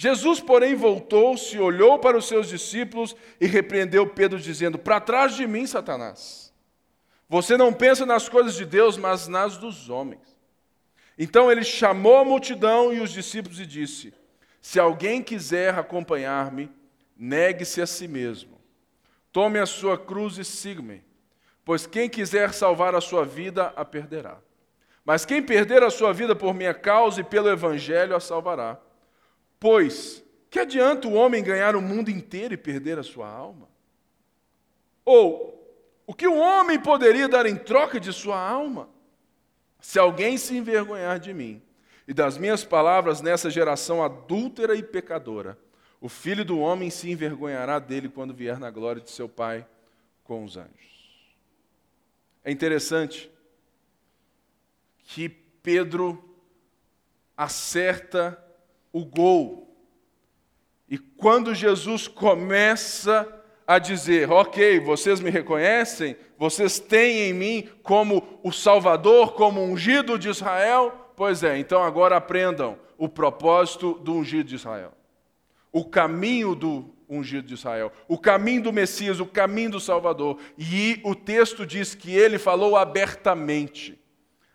Jesus, 0.00 0.38
porém, 0.38 0.76
voltou-se, 0.76 1.58
olhou 1.58 1.98
para 1.98 2.16
os 2.16 2.28
seus 2.28 2.48
discípulos 2.48 3.16
e 3.40 3.48
repreendeu 3.48 4.06
Pedro, 4.06 4.38
dizendo: 4.38 4.78
Para 4.78 5.00
trás 5.00 5.34
de 5.34 5.44
mim, 5.44 5.66
Satanás. 5.66 6.54
Você 7.28 7.56
não 7.56 7.72
pensa 7.72 8.06
nas 8.06 8.28
coisas 8.28 8.54
de 8.54 8.64
Deus, 8.64 8.96
mas 8.96 9.26
nas 9.26 9.56
dos 9.58 9.90
homens. 9.90 10.38
Então 11.18 11.50
ele 11.50 11.64
chamou 11.64 12.16
a 12.16 12.24
multidão 12.24 12.92
e 12.92 13.00
os 13.00 13.10
discípulos 13.10 13.58
e 13.58 13.66
disse: 13.66 14.14
Se 14.62 14.78
alguém 14.78 15.20
quiser 15.20 15.76
acompanhar-me, 15.76 16.70
negue-se 17.16 17.82
a 17.82 17.86
si 17.86 18.06
mesmo. 18.06 18.56
Tome 19.32 19.58
a 19.58 19.66
sua 19.66 19.98
cruz 19.98 20.38
e 20.38 20.44
siga-me. 20.44 21.02
Pois 21.64 21.88
quem 21.88 22.08
quiser 22.08 22.54
salvar 22.54 22.94
a 22.94 23.00
sua 23.00 23.24
vida, 23.24 23.72
a 23.74 23.84
perderá. 23.84 24.38
Mas 25.04 25.24
quem 25.24 25.42
perder 25.42 25.82
a 25.82 25.90
sua 25.90 26.12
vida 26.12 26.36
por 26.36 26.54
minha 26.54 26.72
causa 26.72 27.20
e 27.20 27.24
pelo 27.24 27.50
evangelho, 27.50 28.14
a 28.14 28.20
salvará. 28.20 28.78
Pois, 29.60 30.22
que 30.50 30.58
adianta 30.58 31.08
o 31.08 31.14
homem 31.14 31.42
ganhar 31.42 31.74
o 31.74 31.82
mundo 31.82 32.10
inteiro 32.10 32.54
e 32.54 32.56
perder 32.56 32.98
a 32.98 33.02
sua 33.02 33.28
alma? 33.28 33.68
Ou, 35.04 35.58
o 36.06 36.14
que 36.14 36.26
o 36.26 36.38
homem 36.38 36.78
poderia 36.78 37.28
dar 37.28 37.46
em 37.46 37.56
troca 37.56 37.98
de 37.98 38.12
sua 38.12 38.38
alma? 38.38 38.88
Se 39.80 39.98
alguém 39.98 40.36
se 40.38 40.56
envergonhar 40.56 41.18
de 41.18 41.32
mim 41.32 41.62
e 42.06 42.14
das 42.14 42.38
minhas 42.38 42.64
palavras 42.64 43.20
nessa 43.20 43.50
geração 43.50 44.02
adúltera 44.02 44.74
e 44.74 44.82
pecadora, 44.82 45.58
o 46.00 46.08
filho 46.08 46.44
do 46.44 46.58
homem 46.58 46.90
se 46.90 47.10
envergonhará 47.10 47.78
dele 47.78 48.08
quando 48.08 48.32
vier 48.32 48.58
na 48.58 48.70
glória 48.70 49.02
de 49.02 49.10
seu 49.10 49.28
Pai 49.28 49.66
com 50.24 50.44
os 50.44 50.56
anjos. 50.56 51.26
É 52.44 52.50
interessante 52.50 53.30
que 55.04 55.28
Pedro 55.28 56.22
acerta 57.36 58.42
o 58.92 59.04
gol. 59.04 59.68
E 60.88 60.96
quando 60.96 61.54
Jesus 61.54 62.08
começa 62.08 63.26
a 63.66 63.78
dizer: 63.78 64.30
Ok, 64.30 64.80
vocês 64.80 65.20
me 65.20 65.30
reconhecem, 65.30 66.16
vocês 66.38 66.78
têm 66.78 67.28
em 67.28 67.32
mim 67.34 67.68
como 67.82 68.40
o 68.42 68.50
Salvador, 68.50 69.34
como 69.34 69.62
ungido 69.62 70.18
de 70.18 70.30
Israel, 70.30 71.12
pois 71.14 71.42
é, 71.42 71.58
então 71.58 71.82
agora 71.82 72.16
aprendam 72.16 72.78
o 72.96 73.08
propósito 73.08 73.94
do 73.94 74.14
ungido 74.14 74.48
de 74.48 74.54
Israel, 74.54 74.92
o 75.70 75.84
caminho 75.84 76.54
do 76.54 76.94
ungido 77.08 77.46
de 77.46 77.54
Israel, 77.54 77.92
o 78.06 78.18
caminho 78.18 78.62
do 78.62 78.72
Messias, 78.72 79.20
o 79.20 79.26
caminho 79.26 79.72
do 79.72 79.80
Salvador. 79.80 80.38
E 80.56 81.00
o 81.04 81.14
texto 81.14 81.66
diz 81.66 81.94
que 81.94 82.14
ele 82.14 82.38
falou 82.38 82.76
abertamente. 82.76 83.98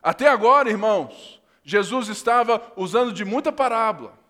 Até 0.01 0.27
agora, 0.27 0.69
irmãos, 0.69 1.41
Jesus 1.63 2.09
estava 2.09 2.61
usando 2.75 3.13
de 3.13 3.23
muita 3.23 3.51
parábola 3.51 4.22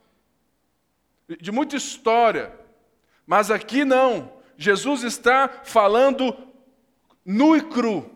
de 1.28 1.52
muita 1.52 1.76
história. 1.76 2.54
Mas 3.26 3.50
aqui 3.50 3.86
não. 3.86 4.32
Jesus 4.58 5.04
está 5.04 5.50
falando 5.64 6.36
nu 7.26 7.56
e 7.56 7.62
cru. 7.62 8.10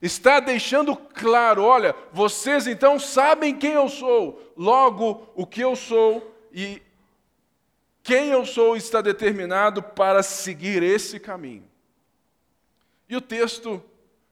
Está 0.00 0.40
deixando 0.40 0.94
claro: 0.96 1.62
olha, 1.62 1.94
vocês 2.12 2.66
então 2.66 2.98
sabem 2.98 3.56
quem 3.56 3.72
eu 3.72 3.88
sou, 3.88 4.52
logo 4.56 5.28
o 5.34 5.46
que 5.46 5.60
eu 5.60 5.74
sou 5.74 6.36
e 6.52 6.80
quem 8.02 8.28
eu 8.28 8.46
sou 8.46 8.76
está 8.76 9.00
determinado 9.00 9.82
para 9.82 10.22
seguir 10.22 10.82
esse 10.82 11.18
caminho. 11.18 11.68
E 13.08 13.16
o 13.16 13.20
texto 13.20 13.82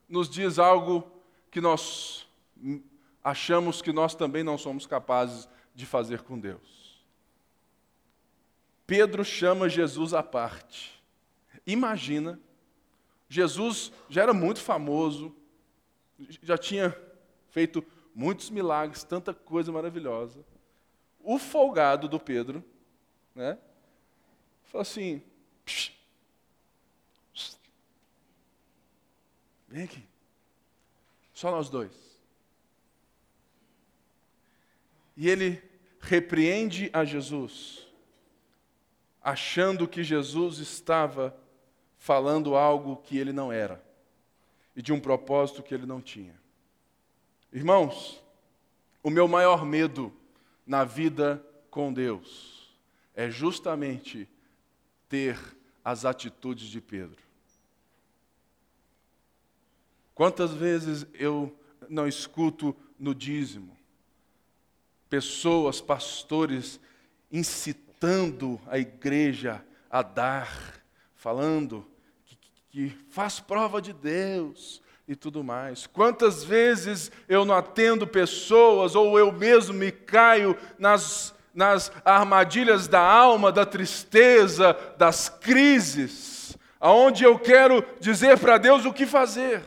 nos 0.08 0.28
diz 0.28 0.58
algo 0.58 1.10
que 1.50 1.60
nós 1.60 2.26
achamos 3.22 3.82
que 3.82 3.92
nós 3.92 4.14
também 4.14 4.44
não 4.44 4.56
somos 4.56 4.86
capazes 4.86 5.48
de 5.74 5.84
fazer 5.84 6.22
com 6.22 6.38
Deus. 6.38 6.75
Pedro 8.86 9.24
chama 9.24 9.68
Jesus 9.68 10.14
à 10.14 10.22
parte. 10.22 11.02
Imagina, 11.66 12.40
Jesus 13.28 13.92
já 14.08 14.22
era 14.22 14.32
muito 14.32 14.60
famoso, 14.60 15.34
já 16.42 16.56
tinha 16.56 16.96
feito 17.50 17.84
muitos 18.14 18.48
milagres, 18.48 19.02
tanta 19.02 19.34
coisa 19.34 19.72
maravilhosa. 19.72 20.44
O 21.20 21.38
folgado 21.38 22.08
do 22.08 22.20
Pedro, 22.20 22.64
né? 23.34 23.58
Falou 24.64 24.82
assim: 24.82 25.20
psh, 25.64 25.92
psh, 27.34 27.58
vem 29.66 29.84
aqui, 29.84 30.04
só 31.34 31.50
nós 31.50 31.68
dois. 31.68 31.92
E 35.16 35.28
ele 35.28 35.60
repreende 35.98 36.88
a 36.92 37.04
Jesus 37.04 37.85
achando 39.26 39.88
que 39.88 40.04
Jesus 40.04 40.58
estava 40.58 41.36
falando 41.98 42.54
algo 42.54 42.98
que 42.98 43.18
ele 43.18 43.32
não 43.32 43.50
era 43.50 43.84
e 44.76 44.80
de 44.80 44.92
um 44.92 45.00
propósito 45.00 45.64
que 45.64 45.74
ele 45.74 45.84
não 45.84 46.00
tinha. 46.00 46.40
Irmãos, 47.52 48.22
o 49.02 49.10
meu 49.10 49.26
maior 49.26 49.64
medo 49.64 50.16
na 50.64 50.84
vida 50.84 51.44
com 51.72 51.92
Deus 51.92 52.72
é 53.16 53.28
justamente 53.28 54.28
ter 55.08 55.36
as 55.84 56.04
atitudes 56.04 56.68
de 56.68 56.80
Pedro. 56.80 57.20
Quantas 60.14 60.52
vezes 60.52 61.04
eu 61.14 61.52
não 61.88 62.06
escuto 62.06 62.76
no 62.96 63.12
dízimo 63.12 63.76
pessoas, 65.10 65.80
pastores, 65.80 66.78
incitando 67.32 67.85
a 68.66 68.78
igreja 68.78 69.64
a 69.90 70.02
dar, 70.02 70.82
falando 71.14 71.86
que, 72.24 72.36
que 72.68 72.96
faz 73.10 73.40
prova 73.40 73.80
de 73.80 73.92
Deus 73.92 74.82
e 75.08 75.14
tudo 75.14 75.42
mais. 75.42 75.86
Quantas 75.86 76.44
vezes 76.44 77.10
eu 77.28 77.44
não 77.44 77.54
atendo 77.54 78.06
pessoas 78.06 78.94
ou 78.94 79.18
eu 79.18 79.32
mesmo 79.32 79.74
me 79.74 79.90
caio 79.90 80.56
nas, 80.78 81.34
nas 81.54 81.90
armadilhas 82.04 82.88
da 82.88 83.00
alma, 83.00 83.50
da 83.50 83.64
tristeza, 83.64 84.76
das 84.98 85.28
crises, 85.28 86.56
aonde 86.80 87.24
eu 87.24 87.38
quero 87.38 87.84
dizer 88.00 88.38
para 88.38 88.58
Deus 88.58 88.84
o 88.84 88.92
que 88.92 89.06
fazer. 89.06 89.62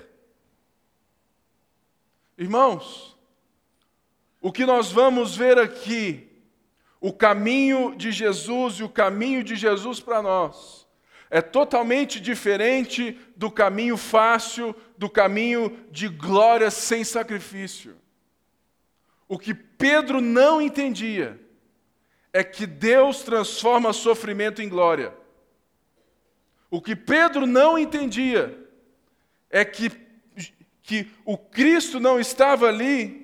Irmãos, 2.37 3.17
o 4.41 4.51
que 4.51 4.65
nós 4.65 4.91
vamos 4.91 5.35
ver 5.35 5.57
aqui, 5.57 6.28
o 7.01 7.13
caminho 7.13 7.95
de 7.95 8.11
Jesus 8.11 8.75
e 8.75 8.83
o 8.83 8.89
caminho 8.89 9.43
de 9.43 9.55
Jesus 9.55 9.99
para 9.99 10.21
nós, 10.21 10.87
é 11.29 11.41
totalmente 11.41 12.19
diferente 12.19 13.17
do 13.35 13.51
caminho 13.51 13.95
fácil, 13.95 14.75
do 14.97 15.09
caminho 15.09 15.85
de 15.91 16.07
glória 16.07 16.71
sem 16.71 17.03
sacrifício. 17.03 17.95
O 19.27 19.37
que 19.37 19.53
Pedro 19.53 20.19
não 20.19 20.59
entendia 20.59 21.39
é 22.33 22.43
que 22.43 22.65
Deus 22.65 23.21
transforma 23.21 23.93
sofrimento 23.93 24.61
em 24.61 24.67
glória. 24.67 25.13
O 26.71 26.81
que 26.81 26.95
Pedro 26.95 27.45
não 27.45 27.77
entendia 27.77 28.67
é 29.49 29.63
que, 29.63 29.91
que 30.81 31.11
o 31.25 31.37
Cristo 31.37 31.99
não 31.99 32.19
estava 32.19 32.67
ali 32.67 33.18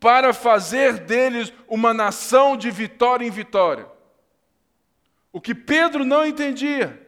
para 0.00 0.32
fazer 0.32 0.98
deles 1.04 1.52
uma 1.68 1.92
nação 1.92 2.56
de 2.56 2.70
vitória 2.70 3.24
em 3.26 3.30
vitória. 3.30 3.86
O 5.30 5.40
que 5.40 5.54
Pedro 5.54 6.04
não 6.04 6.26
entendia 6.26 7.06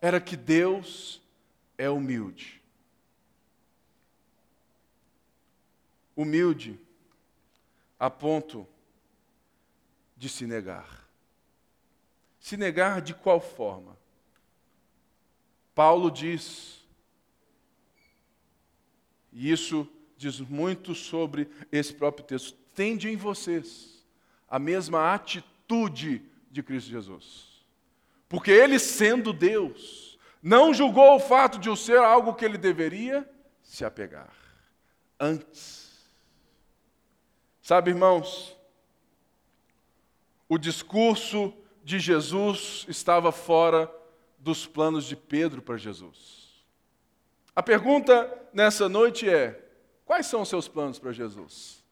era 0.00 0.20
que 0.20 0.36
Deus 0.36 1.22
é 1.76 1.88
humilde. 1.90 2.60
Humilde 6.16 6.80
a 8.00 8.10
ponto 8.10 8.66
de 10.16 10.28
se 10.28 10.46
negar. 10.46 11.06
Se 12.40 12.56
negar 12.56 13.00
de 13.00 13.14
qual 13.14 13.40
forma? 13.40 13.96
Paulo 15.74 16.10
diz, 16.10 16.84
e 19.32 19.50
isso 19.52 19.88
diz 20.22 20.40
muito 20.40 20.94
sobre 20.94 21.48
esse 21.70 21.92
próprio 21.92 22.24
texto: 22.24 22.56
tende 22.74 23.08
em 23.08 23.16
vocês 23.16 24.06
a 24.48 24.58
mesma 24.58 25.12
atitude 25.12 26.22
de 26.50 26.62
Cristo 26.62 26.90
Jesus. 26.90 27.64
Porque 28.28 28.50
ele, 28.50 28.78
sendo 28.78 29.32
Deus, 29.32 30.18
não 30.42 30.72
julgou 30.72 31.16
o 31.16 31.20
fato 31.20 31.58
de 31.58 31.68
o 31.68 31.76
ser 31.76 31.98
algo 31.98 32.34
que 32.34 32.44
ele 32.44 32.56
deveria 32.56 33.28
se 33.62 33.84
apegar. 33.84 34.32
Antes. 35.18 35.82
Sabe, 37.60 37.90
irmãos, 37.90 38.56
o 40.48 40.58
discurso 40.58 41.54
de 41.84 41.98
Jesus 41.98 42.84
estava 42.88 43.32
fora 43.32 43.90
dos 44.38 44.66
planos 44.66 45.04
de 45.04 45.16
Pedro 45.16 45.62
para 45.62 45.76
Jesus. 45.76 46.64
A 47.54 47.62
pergunta 47.62 48.30
nessa 48.52 48.88
noite 48.88 49.28
é: 49.28 49.71
quais 50.04 50.26
são 50.26 50.42
os 50.42 50.48
seus 50.48 50.68
planos 50.68 50.98
para 50.98 51.12
Jesus? 51.12 51.82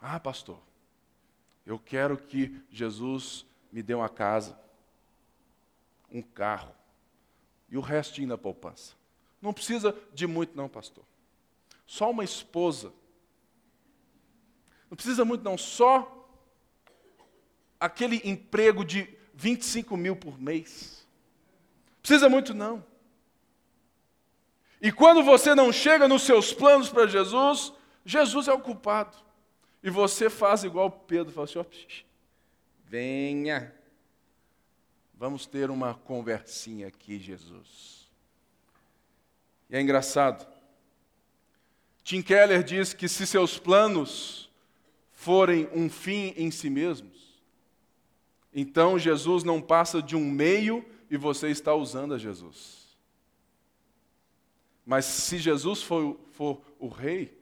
Ah, 0.00 0.20
pastor, 0.20 0.60
eu 1.64 1.78
quero 1.78 2.16
que 2.16 2.62
Jesus 2.70 3.44
me 3.72 3.82
dê 3.82 3.94
uma 3.94 4.08
casa, 4.08 4.58
um 6.10 6.22
carro 6.22 6.74
e 7.68 7.76
o 7.76 7.80
restinho 7.80 8.28
da 8.28 8.38
poupança. 8.38 8.94
Não 9.42 9.52
precisa 9.52 9.96
de 10.14 10.26
muito, 10.26 10.56
não, 10.56 10.68
pastor. 10.68 11.04
Só 11.86 12.10
uma 12.10 12.24
esposa. 12.24 12.92
Não 14.90 14.96
precisa 14.96 15.24
muito, 15.24 15.44
não. 15.44 15.58
Só 15.58 16.12
aquele 17.78 18.20
emprego 18.24 18.84
de 18.84 19.08
25 19.34 19.96
mil 19.96 20.16
por 20.16 20.40
mês. 20.40 21.06
Precisa 22.00 22.28
muito, 22.28 22.54
não. 22.54 22.84
E 24.86 24.92
quando 24.92 25.20
você 25.24 25.52
não 25.52 25.72
chega 25.72 26.06
nos 26.06 26.22
seus 26.22 26.52
planos 26.52 26.88
para 26.88 27.08
Jesus, 27.08 27.72
Jesus 28.04 28.46
é 28.46 28.52
o 28.52 28.60
culpado. 28.60 29.16
E 29.82 29.90
você 29.90 30.30
faz 30.30 30.62
igual 30.62 30.88
Pedro, 30.88 31.32
fala 31.32 31.44
assim, 31.44 31.58
ó, 31.58 31.64
venha, 32.84 33.74
vamos 35.12 35.44
ter 35.44 35.72
uma 35.72 35.94
conversinha 35.94 36.86
aqui, 36.86 37.18
Jesus. 37.18 38.08
E 39.68 39.74
é 39.74 39.80
engraçado, 39.80 40.46
Tim 42.04 42.22
Keller 42.22 42.62
diz 42.62 42.94
que 42.94 43.08
se 43.08 43.26
seus 43.26 43.58
planos 43.58 44.48
forem 45.10 45.68
um 45.74 45.90
fim 45.90 46.32
em 46.36 46.48
si 46.52 46.70
mesmos, 46.70 47.42
então 48.54 48.96
Jesus 48.96 49.42
não 49.42 49.60
passa 49.60 50.00
de 50.00 50.14
um 50.14 50.30
meio 50.30 50.84
e 51.10 51.16
você 51.16 51.48
está 51.48 51.74
usando 51.74 52.14
a 52.14 52.18
Jesus. 52.18 52.85
Mas 54.86 55.04
se 55.04 55.36
Jesus 55.36 55.82
for, 55.82 56.16
for 56.30 56.62
o 56.78 56.86
rei, 56.86 57.36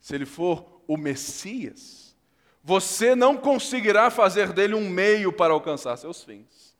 se 0.00 0.14
ele 0.14 0.24
for 0.24 0.80
o 0.86 0.96
Messias, 0.96 2.16
você 2.62 3.16
não 3.16 3.36
conseguirá 3.36 4.10
fazer 4.10 4.52
dele 4.52 4.74
um 4.74 4.88
meio 4.88 5.32
para 5.32 5.52
alcançar 5.52 5.96
seus 5.96 6.22
fins. 6.22 6.76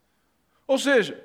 Ou 0.68 0.78
seja, 0.78 1.22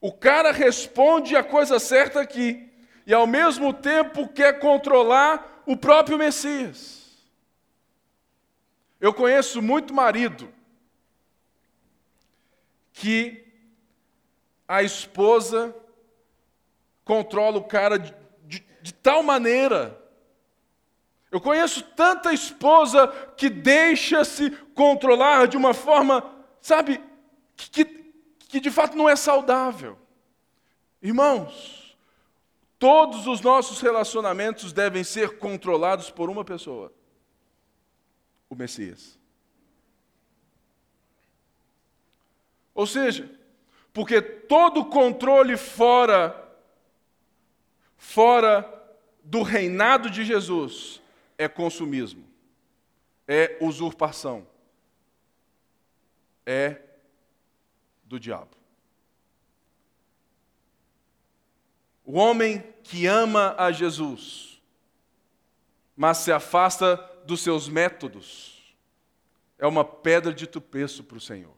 o 0.00 0.12
cara 0.12 0.50
responde 0.50 1.36
a 1.36 1.44
coisa 1.44 1.78
certa 1.78 2.20
aqui 2.20 2.68
e 3.06 3.14
ao 3.14 3.26
mesmo 3.26 3.72
tempo 3.72 4.28
quer 4.28 4.58
controlar 4.58 5.62
o 5.64 5.76
próprio 5.76 6.18
Messias. 6.18 7.16
Eu 9.00 9.14
conheço 9.14 9.62
muito 9.62 9.94
marido 9.94 10.52
que 12.92 13.46
a 14.66 14.82
esposa 14.82 15.74
controla 17.08 17.58
o 17.58 17.64
cara 17.64 17.98
de, 17.98 18.14
de, 18.46 18.64
de 18.82 18.94
tal 18.94 19.24
maneira 19.24 19.98
eu 21.30 21.40
conheço 21.40 21.82
tanta 21.94 22.32
esposa 22.32 23.06
que 23.36 23.50
deixa-se 23.50 24.50
controlar 24.74 25.46
de 25.46 25.56
uma 25.56 25.74
forma, 25.74 26.24
sabe, 26.60 27.02
que, 27.54 27.84
que 27.84 28.60
de 28.60 28.70
fato 28.70 28.96
não 28.96 29.08
é 29.08 29.14
saudável. 29.14 29.98
Irmãos, 31.02 31.96
todos 32.78 33.26
os 33.26 33.42
nossos 33.42 33.80
relacionamentos 33.80 34.72
devem 34.72 35.04
ser 35.04 35.38
controlados 35.38 36.10
por 36.10 36.30
uma 36.30 36.44
pessoa: 36.44 36.90
o 38.48 38.54
Messias. 38.54 39.18
Ou 42.74 42.86
seja, 42.86 43.30
porque 43.92 44.22
todo 44.22 44.86
controle 44.86 45.58
fora 45.58 46.47
fora 47.98 48.64
do 49.22 49.42
reinado 49.42 50.08
de 50.08 50.24
Jesus 50.24 51.02
é 51.36 51.46
consumismo, 51.46 52.24
é 53.26 53.58
usurpação, 53.60 54.46
é 56.46 56.80
do 58.04 58.18
diabo. 58.18 58.56
O 62.02 62.12
homem 62.14 62.64
que 62.82 63.06
ama 63.06 63.54
a 63.58 63.70
Jesus, 63.70 64.62
mas 65.94 66.18
se 66.18 66.32
afasta 66.32 66.96
dos 67.26 67.42
seus 67.42 67.68
métodos, 67.68 68.74
é 69.58 69.66
uma 69.66 69.84
pedra 69.84 70.32
de 70.32 70.46
tropeço 70.46 71.04
para 71.04 71.18
o 71.18 71.20
Senhor. 71.20 71.54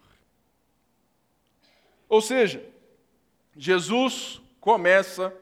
Ou 2.09 2.21
seja, 2.21 2.69
Jesus 3.57 4.43
começa 4.61 5.33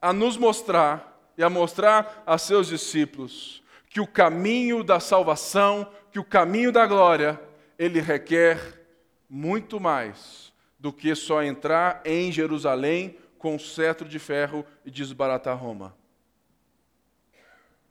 a 0.00 0.12
nos 0.12 0.36
mostrar 0.36 1.32
e 1.36 1.42
a 1.42 1.50
mostrar 1.50 2.22
a 2.26 2.38
seus 2.38 2.68
discípulos 2.68 3.62
que 3.88 4.00
o 4.00 4.06
caminho 4.06 4.84
da 4.84 5.00
salvação, 5.00 5.90
que 6.12 6.18
o 6.18 6.24
caminho 6.24 6.70
da 6.70 6.86
glória, 6.86 7.40
ele 7.78 8.00
requer 8.00 8.86
muito 9.28 9.80
mais 9.80 10.52
do 10.78 10.92
que 10.92 11.14
só 11.14 11.42
entrar 11.42 12.00
em 12.04 12.30
Jerusalém 12.30 13.18
com 13.38 13.56
um 13.56 13.58
cetro 13.58 14.08
de 14.08 14.18
ferro 14.18 14.64
e 14.84 14.90
desbaratar 14.90 15.58
Roma. 15.58 15.96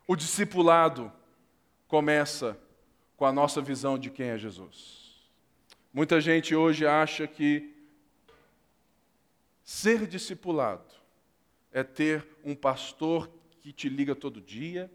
O 0.08 0.15
discipulado 0.15 1.12
começa 1.88 2.58
com 3.17 3.26
a 3.26 3.32
nossa 3.32 3.62
visão 3.62 3.98
de 3.98 4.10
quem 4.10 4.30
é 4.30 4.38
Jesus. 4.38 5.28
Muita 5.93 6.22
gente 6.22 6.56
hoje 6.56 6.86
acha 6.86 7.28
que 7.28 7.76
ser 9.63 10.08
discipulado 10.08 10.88
é 11.71 11.84
ter 11.84 12.25
um 12.43 12.55
pastor 12.55 13.29
que 13.62 13.71
te 13.71 13.89
liga 13.89 14.15
todo 14.15 14.41
dia, 14.41 14.91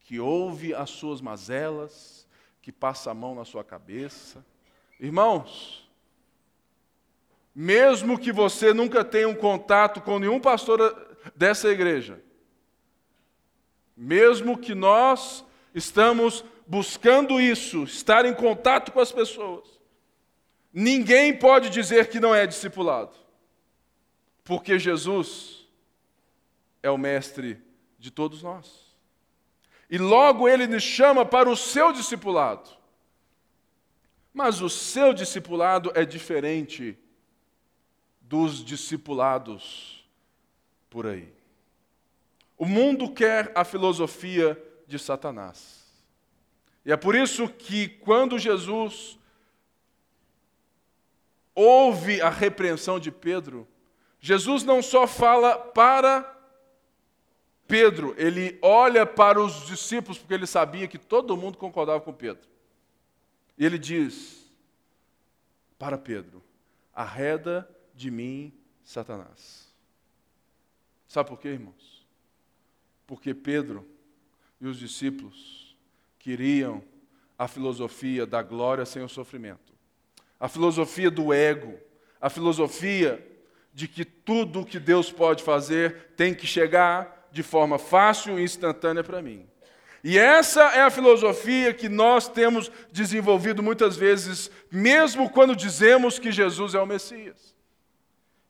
que 0.00 0.18
ouve 0.18 0.74
as 0.74 0.90
suas 0.90 1.20
mazelas, 1.20 2.26
que 2.62 2.72
passa 2.72 3.10
a 3.10 3.14
mão 3.14 3.34
na 3.34 3.44
sua 3.44 3.62
cabeça. 3.62 4.44
Irmãos, 4.98 5.88
mesmo 7.54 8.18
que 8.18 8.32
você 8.32 8.72
nunca 8.72 9.04
tenha 9.04 9.28
um 9.28 9.34
contato 9.34 10.00
com 10.00 10.18
nenhum 10.18 10.40
pastor 10.40 11.08
dessa 11.34 11.68
igreja, 11.68 12.22
mesmo 13.96 14.56
que 14.56 14.74
nós 14.74 15.44
estamos 15.74 16.44
buscando 16.66 17.40
isso, 17.40 17.84
estar 17.84 18.24
em 18.24 18.34
contato 18.34 18.92
com 18.92 19.00
as 19.00 19.12
pessoas, 19.12 19.68
ninguém 20.72 21.36
pode 21.36 21.68
dizer 21.68 22.08
que 22.08 22.20
não 22.20 22.34
é 22.34 22.46
discipulado, 22.46 23.14
porque 24.44 24.78
Jesus 24.78 25.59
é 26.82 26.90
o 26.90 26.98
mestre 26.98 27.60
de 27.98 28.10
todos 28.10 28.42
nós. 28.42 28.96
E 29.88 29.98
logo 29.98 30.48
ele 30.48 30.66
nos 30.66 30.82
chama 30.82 31.24
para 31.24 31.50
o 31.50 31.56
seu 31.56 31.92
discipulado. 31.92 32.70
Mas 34.32 34.60
o 34.60 34.70
seu 34.70 35.12
discipulado 35.12 35.90
é 35.94 36.04
diferente 36.04 36.96
dos 38.20 38.64
discipulados 38.64 40.08
por 40.88 41.06
aí. 41.06 41.32
O 42.56 42.64
mundo 42.64 43.12
quer 43.12 43.50
a 43.54 43.64
filosofia 43.64 44.56
de 44.86 44.98
Satanás. 44.98 45.80
E 46.84 46.92
é 46.92 46.96
por 46.96 47.14
isso 47.14 47.48
que 47.48 47.88
quando 47.88 48.38
Jesus 48.38 49.18
ouve 51.54 52.20
a 52.22 52.30
repreensão 52.30 53.00
de 53.00 53.10
Pedro, 53.10 53.66
Jesus 54.20 54.62
não 54.62 54.82
só 54.82 55.06
fala 55.06 55.58
para 55.58 56.39
Pedro, 57.70 58.16
ele 58.18 58.58
olha 58.60 59.06
para 59.06 59.40
os 59.40 59.64
discípulos, 59.64 60.18
porque 60.18 60.34
ele 60.34 60.46
sabia 60.46 60.88
que 60.88 60.98
todo 60.98 61.36
mundo 61.36 61.56
concordava 61.56 62.00
com 62.00 62.12
Pedro. 62.12 62.42
E 63.56 63.64
ele 63.64 63.78
diz 63.78 64.50
para 65.78 65.96
Pedro: 65.96 66.42
arreda 66.92 67.70
de 67.94 68.10
mim, 68.10 68.52
Satanás. 68.82 69.72
Sabe 71.06 71.28
por 71.28 71.38
quê, 71.38 71.50
irmãos? 71.50 72.04
Porque 73.06 73.32
Pedro 73.32 73.86
e 74.60 74.66
os 74.66 74.76
discípulos 74.76 75.76
queriam 76.18 76.82
a 77.38 77.46
filosofia 77.46 78.26
da 78.26 78.42
glória 78.42 78.84
sem 78.84 79.02
o 79.02 79.08
sofrimento, 79.08 79.72
a 80.40 80.48
filosofia 80.48 81.10
do 81.10 81.32
ego, 81.32 81.78
a 82.20 82.28
filosofia 82.28 83.24
de 83.72 83.86
que 83.86 84.04
tudo 84.04 84.60
o 84.60 84.66
que 84.66 84.80
Deus 84.80 85.12
pode 85.12 85.44
fazer 85.44 86.12
tem 86.16 86.34
que 86.34 86.46
chegar 86.46 87.19
de 87.30 87.42
forma 87.42 87.78
fácil 87.78 88.38
e 88.38 88.42
instantânea 88.42 89.04
para 89.04 89.22
mim. 89.22 89.46
E 90.02 90.18
essa 90.18 90.62
é 90.74 90.80
a 90.80 90.90
filosofia 90.90 91.74
que 91.74 91.88
nós 91.88 92.26
temos 92.26 92.70
desenvolvido 92.90 93.62
muitas 93.62 93.96
vezes, 93.96 94.50
mesmo 94.70 95.28
quando 95.28 95.54
dizemos 95.54 96.18
que 96.18 96.32
Jesus 96.32 96.74
é 96.74 96.80
o 96.80 96.86
Messias. 96.86 97.54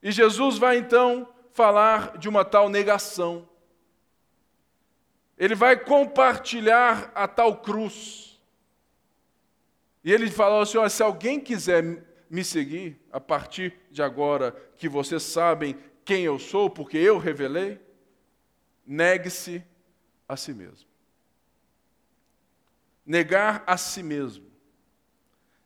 E 0.03 0.13
Jesus 0.13 0.59
vai 0.59 0.79
então 0.79 1.29
falar 1.53 2.17
de 2.19 2.29
uma 2.29 2.45
tal 2.45 2.69
negação. 2.69 3.49
Ele 5.37 5.55
vai 5.55 5.77
compartilhar 5.77 7.11
a 7.15 7.27
tal 7.27 7.57
cruz. 7.57 8.41
E 10.05 10.13
ele 10.13 10.31
fala 10.31 10.63
assim: 10.63 10.89
se 10.89 11.03
alguém 11.03 11.41
quiser 11.41 11.83
me 12.31 12.45
seguir, 12.45 13.01
a 13.11 13.19
partir 13.19 13.75
de 13.91 14.03
agora 14.03 14.53
que 14.77 14.89
vocês 14.89 15.23
sabem 15.23 15.77
quem 16.05 16.23
eu 16.23 16.39
sou, 16.39 16.71
porque 16.71 16.97
eu 16.97 17.19
revelei, 17.19 17.81
negue-se 18.91 19.63
a 20.29 20.37
si 20.37 20.53
mesmo. 20.53 20.89
Negar 23.07 23.63
a 23.65 23.77
si 23.77 24.03
mesmo 24.03 24.51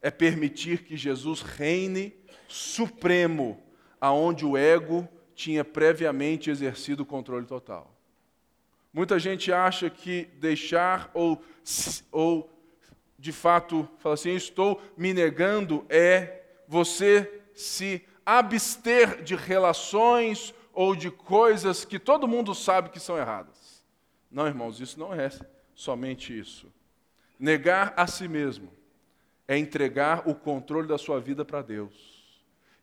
é 0.03 0.11
permitir 0.11 0.85
que 0.85 0.95
Jesus 0.95 1.41
reine 1.41 2.15
supremo, 2.47 3.63
aonde 3.99 4.45
o 4.45 4.59
ego 4.59 5.09
tinha 5.35 5.65
previamente 5.65 6.51
exercido 6.51 7.03
o 7.03 7.07
controle 7.07 7.47
total. 7.47 7.99
Muita 8.93 9.19
gente 9.19 9.51
acha 9.51 9.89
que 9.89 10.27
deixar 10.39 11.11
ou, 11.15 11.43
ou 12.13 12.53
de 13.19 13.33
fato, 13.33 13.89
fala 14.01 14.17
assim, 14.17 14.35
estou 14.35 14.83
me 14.99 15.15
negando, 15.15 15.87
é 15.89 16.43
você 16.69 17.43
se 17.55 18.05
abster 18.27 19.23
de 19.23 19.35
relações 19.35 20.55
ou 20.75 20.95
de 20.97 21.11
coisas 21.11 21.85
que 21.85 21.99
todo 21.99 22.29
mundo 22.29 22.55
sabe 22.55 22.91
que 22.91 23.01
são 23.01 23.17
erradas. 23.17 23.83
Não, 24.31 24.47
irmãos, 24.47 24.81
isso 24.81 24.99
não 24.99 25.15
é 25.15 25.31
somente 25.75 26.37
isso. 26.37 26.73
Negar 27.39 27.95
a 27.97 28.07
si 28.07 28.27
mesmo 28.27 28.73
é 29.47 29.57
entregar 29.57 30.29
o 30.29 30.35
controle 30.35 30.89
da 30.89 30.99
sua 30.99 31.21
vida 31.21 31.45
para 31.45 31.63
Deus 31.63 31.93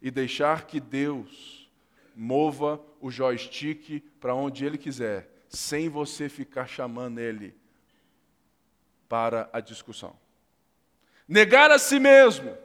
e 0.01 0.09
deixar 0.09 0.65
que 0.65 0.79
Deus 0.79 1.69
mova 2.15 2.81
o 2.99 3.11
joystick 3.11 4.01
para 4.19 4.33
onde 4.33 4.65
Ele 4.65 4.77
quiser, 4.77 5.29
sem 5.49 5.89
você 5.89 6.29
ficar 6.29 6.67
chamando 6.67 7.19
Ele 7.19 7.55
para 9.09 9.49
a 9.51 9.59
discussão. 9.59 10.15
Negar 11.27 11.71
a 11.71 11.79
si 11.79 11.99
mesmo 11.99 12.55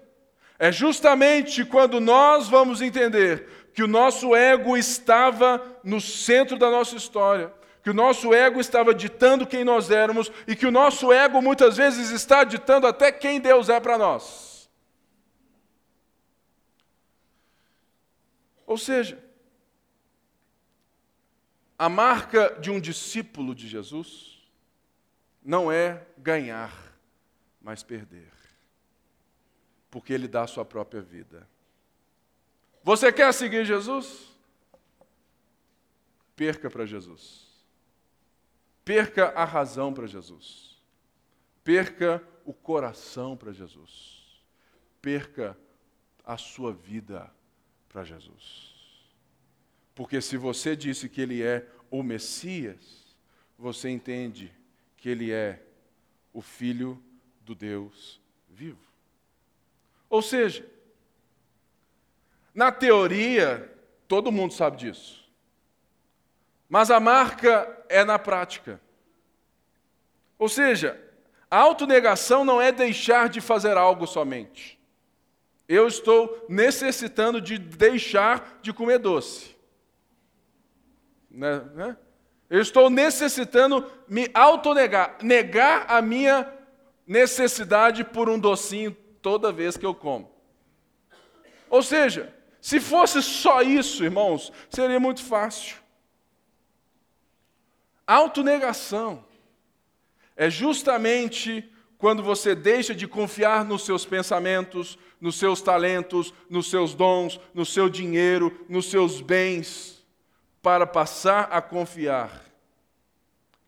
é 0.59 0.71
justamente 0.73 1.65
quando 1.65 2.01
nós 2.01 2.49
vamos 2.49 2.81
entender 2.81 3.66
que 3.77 3.83
o 3.83 3.87
nosso 3.87 4.35
ego 4.35 4.75
estava 4.75 5.63
no 5.85 6.01
centro 6.01 6.59
da 6.59 6.71
nossa 6.71 6.97
história, 6.97 7.53
que 7.83 7.91
o 7.91 7.95
nosso 7.95 8.33
ego 8.33 8.59
estava 8.59 8.95
ditando 8.95 9.47
quem 9.47 9.65
nós 9.65 9.91
éramos 9.91 10.33
e 10.47 10.57
que 10.57 10.65
o 10.65 10.71
nosso 10.71 11.13
ego 11.13 11.43
muitas 11.43 11.77
vezes 11.77 12.09
está 12.09 12.43
ditando 12.43 12.87
até 12.87 13.13
quem 13.13 13.39
Deus 13.39 13.69
é 13.69 13.79
para 13.79 13.99
nós. 13.99 14.71
Ou 18.67 18.79
seja, 18.79 19.23
a 21.79 21.91
marca 21.91 22.57
de 22.59 22.71
um 22.71 22.81
discípulo 22.81 23.55
de 23.55 23.69
Jesus 23.69 24.41
não 25.45 25.71
é 25.71 26.03
ganhar, 26.17 26.73
mas 27.61 27.83
perder, 27.83 28.33
porque 29.91 30.15
ele 30.15 30.27
dá 30.27 30.45
a 30.45 30.47
sua 30.47 30.65
própria 30.65 31.03
vida. 31.03 31.47
Você 32.87 33.13
quer 33.13 33.35
seguir 33.35 33.65
Jesus? 33.65 34.33
Perca 36.37 36.71
para 36.71 36.87
Jesus. 36.87 37.49
Perca 38.85 39.31
a 39.31 39.45
razão 39.45 39.93
para 39.93 40.07
Jesus. 40.07 40.81
Perca 41.65 42.23
o 42.45 42.55
coração 42.55 43.37
para 43.37 43.51
Jesus. 43.51 44.41
Perca 45.03 45.59
a 46.25 46.37
sua 46.37 46.73
vida 46.73 47.29
para 47.89 48.05
Jesus. 48.05 48.95
Porque 49.93 50.21
se 50.21 50.37
você 50.37 50.77
disse 50.77 51.09
que 51.09 51.21
ele 51.21 51.43
é 51.43 51.69
o 51.91 52.05
Messias, 52.05 53.17
você 53.59 53.91
entende 53.91 54.55
que 54.97 55.09
ele 55.09 55.33
é 55.33 55.61
o 56.33 56.41
Filho 56.41 57.03
do 57.41 57.53
Deus 57.53 58.21
vivo. 58.49 58.79
Ou 60.09 60.23
seja, 60.23 60.76
na 62.57 62.73
teoria, 62.73 63.71
todo 64.09 64.33
mundo 64.33 64.55
sabe 64.55 64.79
disso. 64.79 65.23
Mas 66.67 66.91
a 66.91 66.99
marca 66.99 67.85
é 67.87 68.03
na 68.03 68.19
prática. 68.19 68.81
Ou 70.39 70.49
seja, 70.49 70.99
a 71.51 71.59
autonegação 71.59 72.47
não 72.47 72.61
é 72.61 72.73
deixar 72.73 73.29
de 73.29 73.43
fazer 73.43 73.77
algo 73.77 74.07
somente. 74.07 74.81
Eu 75.69 75.87
estou 75.87 76.47
necessitando 76.49 77.43
de 77.43 77.59
deixar 77.59 78.59
de 78.63 78.73
comer 78.73 79.01
doce. 79.01 79.55
Né? 81.31 81.61
né? 81.75 81.97
Eu 82.49 82.63
estou 82.63 82.89
necessitando 82.89 83.85
me 84.09 84.31
autonegar, 84.33 85.19
negar 85.21 85.85
a 85.91 86.01
minha 86.01 86.51
necessidade 87.07 88.03
por 88.03 88.31
um 88.31 88.39
docinho 88.39 88.97
toda 89.21 89.53
vez 89.53 89.77
que 89.77 89.85
eu 89.85 89.95
como. 89.95 90.35
Ou 91.69 91.83
seja, 91.83 92.35
se 92.67 92.81
fosse 92.81 93.23
só 93.23 93.63
isso, 93.63 94.03
irmãos, 94.03 94.53
seria 94.69 94.99
muito 94.99 95.23
fácil. 95.23 95.77
Autonegação 98.05 99.25
é 100.35 100.51
justamente 100.51 101.73
quando 101.97 102.25
você 102.25 102.57
deixa 102.57 102.93
de 102.93 103.07
confiar 103.07 103.65
nos 103.65 103.85
seus 103.85 104.05
pensamentos, 104.05 104.99
nos 105.21 105.37
seus 105.37 105.63
talentos, 105.63 106.35
nos 106.51 106.69
seus 106.69 106.93
dons, 106.93 107.39
no 107.55 107.65
seu 107.65 107.89
dinheiro, 107.89 108.67
nos 108.69 108.91
seus 108.91 109.21
bens, 109.21 110.05
para 110.61 110.89
passar 110.89 111.45
a 111.53 111.63
confiar 111.63 112.45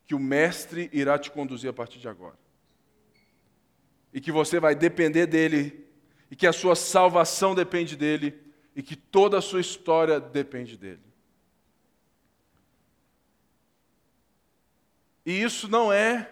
que 0.06 0.14
o 0.16 0.18
Mestre 0.18 0.90
irá 0.92 1.16
te 1.20 1.30
conduzir 1.30 1.70
a 1.70 1.72
partir 1.72 2.00
de 2.00 2.08
agora. 2.08 2.37
E 4.12 4.20
que 4.20 4.32
você 4.32 4.58
vai 4.58 4.74
depender 4.74 5.26
dele, 5.26 5.87
e 6.28 6.34
que 6.34 6.48
a 6.48 6.52
sua 6.52 6.74
salvação 6.74 7.54
depende 7.54 7.94
dele, 7.94 8.47
e 8.74 8.83
que 8.83 8.96
toda 8.96 9.38
a 9.38 9.42
sua 9.42 9.61
história 9.61 10.20
depende 10.20 10.76
dele. 10.76 11.02
E 15.24 15.42
isso 15.42 15.68
não 15.68 15.92
é 15.92 16.31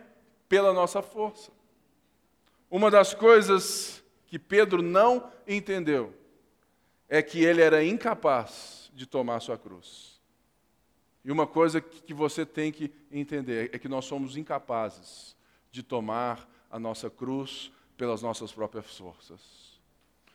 pela 0.48 0.72
nossa 0.72 1.02
força. 1.02 1.52
Uma 2.70 2.90
das 2.90 3.12
coisas 3.12 4.02
que 4.26 4.38
Pedro 4.38 4.82
não 4.82 5.30
entendeu 5.46 6.14
é 7.08 7.22
que 7.22 7.44
ele 7.44 7.60
era 7.60 7.84
incapaz 7.84 8.90
de 8.94 9.06
tomar 9.06 9.40
sua 9.40 9.58
cruz. 9.58 10.20
E 11.24 11.30
uma 11.30 11.46
coisa 11.46 11.80
que 11.80 12.14
você 12.14 12.46
tem 12.46 12.70
que 12.70 12.92
entender 13.10 13.70
é 13.72 13.78
que 13.78 13.88
nós 13.88 14.04
somos 14.04 14.36
incapazes 14.36 15.36
de 15.70 15.82
tomar 15.82 16.48
a 16.70 16.78
nossa 16.78 17.10
cruz 17.10 17.72
pelas 17.96 18.22
nossas 18.22 18.52
próprias 18.52 18.96
forças. 18.96 19.65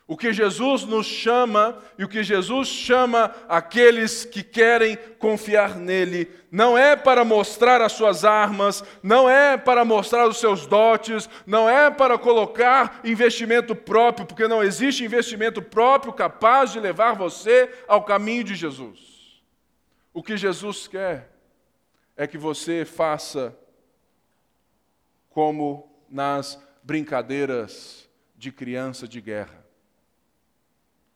O 0.08 0.18
que 0.18 0.34
Jesus 0.34 0.84
nos 0.84 1.06
chama 1.06 1.78
e 1.98 2.04
o 2.04 2.08
que 2.10 2.22
Jesus 2.22 2.68
chama 2.68 3.34
aqueles 3.48 4.26
que 4.26 4.44
querem 4.44 4.98
confiar 5.18 5.76
nele, 5.76 6.30
não 6.52 6.78
é 6.78 6.98
para 6.98 7.24
mostrar 7.24 7.82
as 7.82 7.94
suas 7.94 8.26
armas, 8.26 8.84
não 9.02 9.30
é 9.30 9.56
para 9.56 9.86
mostrar 9.86 10.28
os 10.28 10.38
seus 10.38 10.66
dotes, 10.66 11.30
não 11.46 11.70
é 11.70 11.90
para 11.90 12.18
colocar 12.18 13.00
investimento 13.06 13.74
próprio, 13.74 14.26
porque 14.26 14.48
não 14.48 14.62
existe 14.62 15.06
investimento 15.06 15.62
próprio 15.62 16.12
capaz 16.12 16.74
de 16.74 16.80
levar 16.80 17.16
você 17.16 17.70
ao 17.88 18.04
caminho 18.04 18.44
de 18.44 18.56
Jesus. 18.56 19.42
O 20.14 20.22
que 20.22 20.36
Jesus 20.36 20.90
quer 20.90 21.32
é 22.18 22.28
que 22.28 22.38
você 22.38 22.84
faça 22.84 23.58
como 25.30 25.90
nas 26.10 26.62
brincadeiras 26.84 28.10
de 28.36 28.52
criança 28.52 29.08
de 29.08 29.22
guerra 29.22 29.61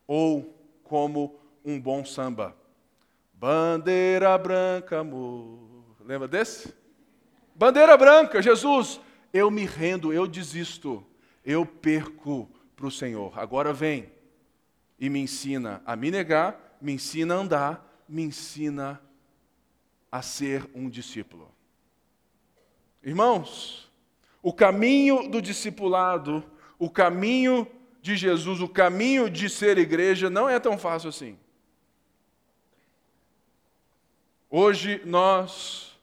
ou 0.08 0.54
como 0.84 1.39
um 1.63 1.80
bom 1.80 2.06
samba. 2.06 2.56
Bandeira 3.34 4.38
branca, 4.38 5.00
amor. 5.00 5.60
Lembra 6.00 6.28
desse? 6.28 6.74
Bandeira 7.56 7.98
branca, 7.98 8.41
Jesus, 8.41 9.00
eu 9.34 9.50
me 9.50 9.65
rendo, 9.65 10.13
eu 10.13 10.28
desisto, 10.28 11.06
eu 11.44 11.65
perco 11.65 12.50
para 12.76 12.86
o 12.88 12.91
Senhor. 12.91 13.38
Agora 13.38 13.74
vem 13.74 14.12
e 15.00 15.10
me 15.10 15.20
ensina 15.20 15.82
a 15.86 15.96
me 15.96 16.12
negar, 16.12 16.78
me 16.82 16.94
ensina 16.94 17.36
a 17.36 17.38
andar, 17.38 18.04
me 18.08 18.24
ensina 18.24 19.02
a 20.12 20.22
ser 20.22 20.70
um 20.74 20.89
discípulo. 20.89 21.52
Irmãos, 23.04 23.91
o 24.41 24.54
caminho 24.54 25.30
do 25.30 25.41
discipulado, 25.41 26.44
o 26.80 26.89
caminho 26.89 27.68
de 28.06 28.15
Jesus, 28.15 28.62
o 28.62 28.70
caminho 28.70 29.28
de 29.28 29.50
ser 29.50 29.80
igreja 29.80 30.30
não 30.30 30.48
é 30.48 30.60
tão 30.60 30.78
fácil 30.78 31.10
assim. 31.10 31.39
Hoje 34.48 35.02
nós 35.04 35.98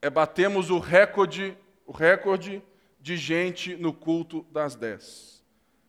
é, 0.00 0.08
batemos 0.08 0.70
o 0.70 0.78
recorde, 0.78 1.58
o 1.84 1.90
recorde 1.90 2.62
de 3.00 3.16
gente 3.16 3.74
no 3.74 3.92
culto 3.92 4.46
das 4.52 4.76
10. 4.76 5.42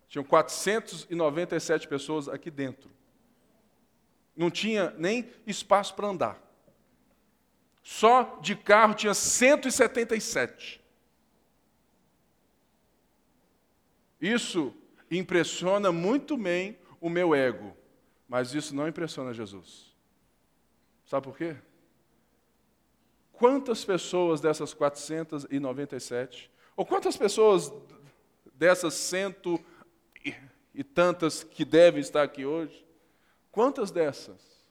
Tinham 0.09 0.23
497 0.23 1.87
pessoas 1.87 2.27
aqui 2.27 2.49
dentro. 2.49 2.89
Não 4.35 4.49
tinha 4.49 4.89
nem 4.97 5.29
espaço 5.45 5.93
para 5.93 6.07
andar. 6.07 6.41
Só 7.83 8.39
de 8.41 8.55
carro 8.55 8.95
tinha 8.95 9.13
177. 9.13 10.80
Isso 14.21 14.73
impressiona 15.09 15.91
muito 15.91 16.37
bem 16.37 16.77
o 17.01 17.09
meu 17.09 17.33
ego, 17.33 17.75
mas 18.29 18.53
isso 18.53 18.75
não 18.75 18.87
impressiona 18.87 19.33
Jesus. 19.33 19.91
Sabe 21.05 21.25
por 21.25 21.35
quê? 21.35 21.57
Quantas 23.33 23.83
pessoas 23.83 24.39
dessas 24.39 24.73
497, 24.73 26.51
ou 26.75 26.85
quantas 26.85 27.17
pessoas 27.17 27.73
dessas 28.53 28.93
cento 28.93 29.59
e 30.73 30.83
tantas 30.83 31.43
que 31.43 31.65
devem 31.65 31.99
estar 31.99 32.21
aqui 32.21 32.45
hoje, 32.45 32.85
quantas 33.51 33.89
dessas 33.89 34.63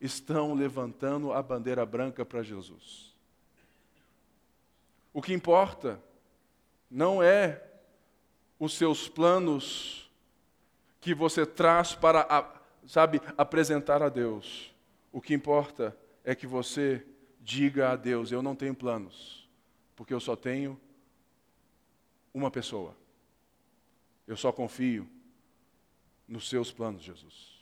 estão 0.00 0.54
levantando 0.54 1.32
a 1.32 1.42
bandeira 1.42 1.84
branca 1.86 2.24
para 2.24 2.42
Jesus? 2.42 3.16
O 5.12 5.22
que 5.22 5.32
importa 5.32 6.00
não 6.90 7.22
é 7.22 7.67
os 8.58 8.74
seus 8.74 9.08
planos 9.08 10.10
que 11.00 11.14
você 11.14 11.46
traz 11.46 11.94
para, 11.94 12.26
sabe, 12.86 13.20
apresentar 13.36 14.02
a 14.02 14.08
Deus. 14.08 14.74
O 15.12 15.20
que 15.20 15.34
importa 15.34 15.96
é 16.24 16.34
que 16.34 16.46
você 16.46 17.06
diga 17.40 17.90
a 17.92 17.96
Deus: 17.96 18.32
Eu 18.32 18.42
não 18.42 18.54
tenho 18.54 18.74
planos, 18.74 19.48
porque 19.94 20.12
eu 20.12 20.20
só 20.20 20.34
tenho 20.34 20.78
uma 22.34 22.50
pessoa. 22.50 22.96
Eu 24.26 24.36
só 24.36 24.52
confio 24.52 25.08
nos 26.26 26.48
seus 26.48 26.70
planos, 26.70 27.02
Jesus. 27.02 27.58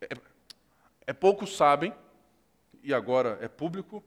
É, 0.00 0.08
é 1.06 1.12
poucos 1.12 1.56
sabem, 1.56 1.94
e 2.82 2.92
agora 2.92 3.38
é 3.40 3.46
público, 3.46 4.02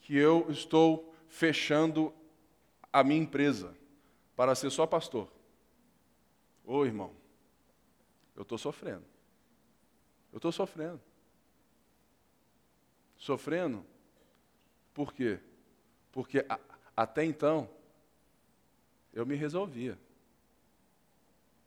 que 0.00 0.16
eu 0.16 0.46
estou 0.48 1.12
fechando 1.28 2.14
a 2.96 3.04
minha 3.04 3.20
empresa 3.20 3.76
para 4.34 4.54
ser 4.54 4.70
só 4.70 4.86
pastor. 4.86 5.30
Ô 6.64 6.82
irmão, 6.82 7.14
eu 8.34 8.40
estou 8.40 8.56
sofrendo. 8.56 9.04
Eu 10.32 10.38
estou 10.38 10.50
sofrendo. 10.50 10.98
Sofrendo, 13.18 13.84
por 14.94 15.12
quê? 15.12 15.38
Porque 16.10 16.42
a, 16.48 16.58
até 16.96 17.22
então, 17.22 17.68
eu 19.12 19.26
me 19.26 19.34
resolvia. 19.34 19.98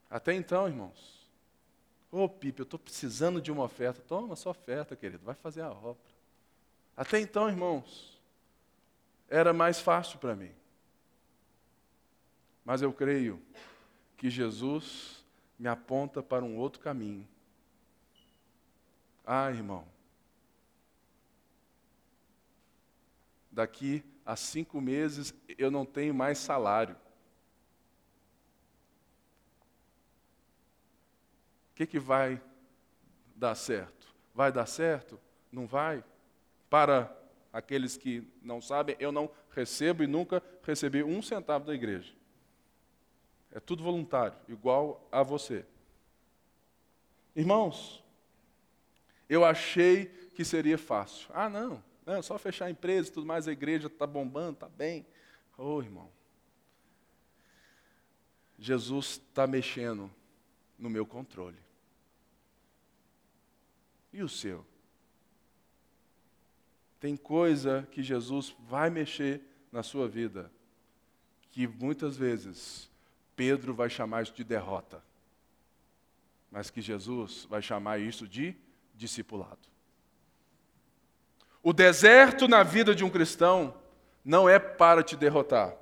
Até 0.10 0.34
então, 0.34 0.68
irmãos. 0.68 1.30
Ô 2.12 2.28
Pipe, 2.28 2.62
eu 2.62 2.64
estou 2.64 2.80
precisando 2.80 3.40
de 3.40 3.52
uma 3.52 3.66
oferta. 3.66 4.02
Toma 4.02 4.36
sua 4.36 4.50
oferta, 4.50 4.96
querido, 4.96 5.24
vai 5.24 5.36
fazer 5.36 5.62
a 5.62 5.70
obra. 5.70 6.02
Até 6.98 7.20
então, 7.20 7.48
irmãos, 7.48 8.20
era 9.28 9.54
mais 9.54 9.80
fácil 9.80 10.18
para 10.18 10.36
mim. 10.36 10.59
Mas 12.70 12.84
eu 12.84 12.94
creio 12.94 13.42
que 14.16 14.30
Jesus 14.30 15.26
me 15.58 15.68
aponta 15.68 16.22
para 16.22 16.46
um 16.46 16.56
outro 16.56 16.80
caminho. 16.80 17.28
Ah, 19.26 19.50
irmão, 19.50 19.88
daqui 23.50 24.04
a 24.24 24.36
cinco 24.36 24.80
meses 24.80 25.34
eu 25.58 25.72
não 25.72 25.84
tenho 25.84 26.14
mais 26.14 26.38
salário. 26.38 26.96
O 31.72 31.74
que, 31.74 31.88
que 31.88 31.98
vai 31.98 32.40
dar 33.36 33.56
certo? 33.56 34.14
Vai 34.32 34.52
dar 34.52 34.68
certo? 34.68 35.20
Não 35.52 35.66
vai? 35.66 36.04
Para 36.70 37.12
aqueles 37.52 37.98
que 37.98 38.32
não 38.44 38.62
sabem, 38.62 38.96
eu 39.00 39.12
não 39.12 39.28
recebo 39.50 40.04
e 40.04 40.08
nunca 40.08 40.44
recebi 40.62 41.04
um 41.04 41.20
centavo 41.20 41.66
da 41.66 41.74
igreja. 41.74 42.19
É 43.52 43.60
tudo 43.60 43.84
voluntário, 43.84 44.38
igual 44.48 45.08
a 45.12 45.24
você. 45.24 45.66
Irmãos, 47.36 48.04
eu 49.28 49.44
achei 49.44 50.06
que 50.36 50.44
seria 50.44 50.78
fácil. 50.78 51.30
Ah, 51.34 51.50
não, 51.50 51.84
não 52.06 52.16
é 52.16 52.22
só 52.22 52.38
fechar 52.38 52.66
a 52.66 52.72
empresa 52.72 53.10
e 53.10 53.14
tudo 53.14 53.26
mais, 53.26 53.48
a 53.48 53.52
igreja 53.52 53.88
está 53.88 54.06
bombando, 54.06 54.54
está 54.54 54.70
bem. 54.70 55.06
Ô 55.58 55.76
oh, 55.76 55.82
irmão, 55.82 56.10
Jesus 58.58 59.22
está 59.28 59.46
mexendo 59.48 60.12
no 60.78 60.90
meu 60.90 61.06
controle. 61.06 61.58
E 64.12 64.24
o 64.24 64.30
seu? 64.30 64.66
Tem 67.00 67.16
coisa 67.16 67.88
que 67.92 68.04
Jesus 68.04 68.56
vai 68.68 68.90
mexer 68.90 69.42
na 69.72 69.84
sua 69.84 70.08
vida 70.08 70.52
que 71.52 71.68
muitas 71.68 72.18
vezes 72.18 72.89
Pedro 73.40 73.74
vai 73.74 73.90
chamar 73.90 74.24
isso 74.24 74.34
de 74.34 74.44
derrota, 74.44 75.02
mas 76.52 76.70
que 76.70 76.82
Jesus 76.82 77.48
vai 77.50 77.62
chamar 77.62 77.98
isso 77.98 78.28
de 78.28 78.54
discipulado. 78.94 79.70
O 81.64 81.72
deserto 81.72 82.50
na 82.50 82.64
vida 82.64 82.94
de 82.94 83.06
um 83.06 83.10
cristão 83.10 83.74
não 84.26 84.50
é 84.50 84.60
para 84.60 85.02
te 85.02 85.16
derrotar. 85.16 85.74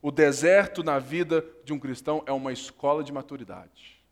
O 0.00 0.10
deserto 0.10 0.82
na 0.82 0.98
vida 0.98 1.44
de 1.64 1.74
um 1.74 1.78
cristão 1.78 2.22
é 2.24 2.32
uma 2.32 2.50
escola 2.50 3.04
de 3.04 3.12
maturidade. 3.12 4.02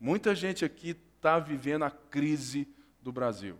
Muita 0.00 0.34
gente 0.34 0.64
aqui 0.64 0.96
está 1.16 1.38
vivendo 1.38 1.84
a 1.84 1.90
crise 1.90 2.66
do 3.02 3.12
Brasil. 3.12 3.58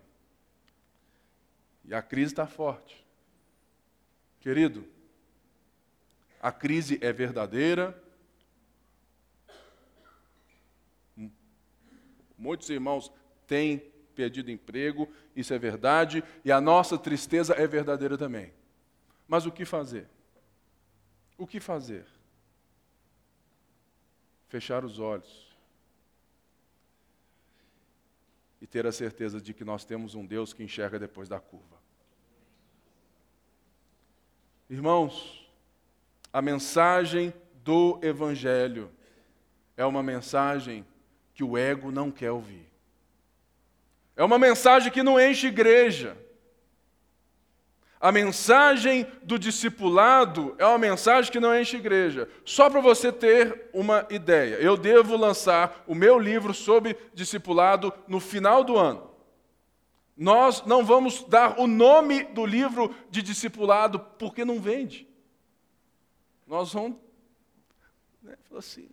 E 1.84 1.92
a 1.92 2.00
crise 2.00 2.32
está 2.32 2.46
forte. 2.46 3.06
Querido, 4.40 4.88
a 6.40 6.50
crise 6.50 6.98
é 7.02 7.12
verdadeira, 7.12 7.99
Muitos 12.40 12.70
irmãos 12.70 13.12
têm 13.46 13.78
perdido 14.14 14.50
emprego, 14.50 15.06
isso 15.36 15.52
é 15.52 15.58
verdade, 15.58 16.24
e 16.42 16.50
a 16.50 16.58
nossa 16.58 16.96
tristeza 16.96 17.52
é 17.52 17.66
verdadeira 17.66 18.16
também. 18.16 18.50
Mas 19.28 19.44
o 19.44 19.52
que 19.52 19.66
fazer? 19.66 20.08
O 21.36 21.46
que 21.46 21.60
fazer? 21.60 22.06
Fechar 24.48 24.86
os 24.86 24.98
olhos 24.98 25.54
e 28.58 28.66
ter 28.66 28.86
a 28.86 28.92
certeza 28.92 29.38
de 29.38 29.52
que 29.52 29.64
nós 29.64 29.84
temos 29.84 30.14
um 30.14 30.24
Deus 30.24 30.54
que 30.54 30.62
enxerga 30.62 30.98
depois 30.98 31.28
da 31.28 31.38
curva. 31.38 31.78
Irmãos, 34.68 35.46
a 36.32 36.40
mensagem 36.40 37.34
do 37.62 38.00
Evangelho 38.02 38.90
é 39.76 39.84
uma 39.84 40.02
mensagem 40.02 40.86
que 41.40 41.44
o 41.44 41.56
ego 41.56 41.90
não 41.90 42.10
quer 42.10 42.30
ouvir. 42.30 42.70
É 44.14 44.22
uma 44.22 44.38
mensagem 44.38 44.92
que 44.92 45.02
não 45.02 45.18
enche 45.18 45.46
igreja. 45.46 46.14
A 47.98 48.12
mensagem 48.12 49.06
do 49.22 49.38
discipulado 49.38 50.54
é 50.58 50.66
uma 50.66 50.76
mensagem 50.76 51.32
que 51.32 51.40
não 51.40 51.58
enche 51.58 51.78
igreja. 51.78 52.28
Só 52.44 52.68
para 52.68 52.82
você 52.82 53.10
ter 53.10 53.70
uma 53.72 54.06
ideia, 54.10 54.56
eu 54.56 54.76
devo 54.76 55.16
lançar 55.16 55.82
o 55.86 55.94
meu 55.94 56.18
livro 56.18 56.52
sobre 56.52 56.94
discipulado 57.14 57.90
no 58.06 58.20
final 58.20 58.62
do 58.62 58.76
ano. 58.76 59.10
Nós 60.14 60.62
não 60.66 60.84
vamos 60.84 61.24
dar 61.24 61.58
o 61.58 61.66
nome 61.66 62.24
do 62.24 62.44
livro 62.44 62.94
de 63.10 63.22
discipulado 63.22 63.98
porque 63.98 64.44
não 64.44 64.60
vende. 64.60 65.08
Nós 66.46 66.74
vamos. 66.74 66.98
Né, 68.22 68.36
assim, 68.54 68.90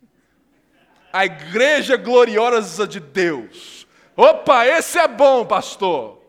a 1.12 1.26
igreja 1.26 1.97
gloriosa 1.97 2.88
de 2.88 2.99
Deus. 2.99 3.88
Opa, 4.16 4.66
esse 4.66 4.97
é 4.97 5.08
bom, 5.08 5.45
pastor. 5.45 6.22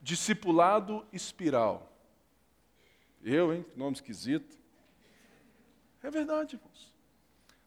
Discipulado 0.00 1.06
espiral. 1.12 1.92
Eu, 3.22 3.52
hein? 3.52 3.64
Nome 3.76 3.94
esquisito. 3.94 4.56
É 6.02 6.10
verdade, 6.10 6.56
irmãos. 6.56 6.94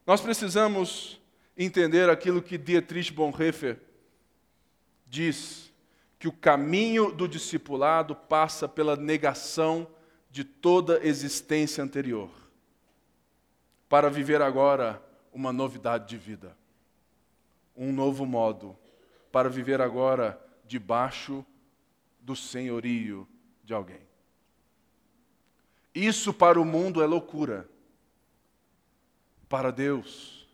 Nós 0.06 0.20
precisamos 0.20 1.20
entender 1.56 2.08
aquilo 2.08 2.42
que 2.42 2.58
Dietrich 2.58 3.12
Bonhoeffer 3.12 3.78
diz, 5.06 5.70
que 6.18 6.26
o 6.26 6.32
caminho 6.32 7.12
do 7.12 7.28
discipulado 7.28 8.14
passa 8.14 8.68
pela 8.68 8.96
negação 8.96 9.86
de 10.30 10.44
toda 10.44 11.04
existência 11.06 11.84
anterior, 11.84 12.30
para 13.88 14.08
viver 14.08 14.40
agora 14.40 15.02
uma 15.32 15.52
novidade 15.52 16.08
de 16.08 16.16
vida, 16.16 16.56
um 17.76 17.92
novo 17.92 18.26
modo 18.26 18.76
para 19.30 19.48
viver 19.48 19.80
agora 19.80 20.38
debaixo 20.66 21.44
do 22.20 22.36
senhorio 22.36 23.26
de 23.64 23.72
alguém. 23.72 24.00
Isso 25.94 26.32
para 26.32 26.60
o 26.60 26.64
mundo 26.64 27.02
é 27.02 27.06
loucura, 27.06 27.68
para 29.48 29.70
Deus 29.70 30.48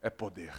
é 0.00 0.08
poder. 0.08 0.54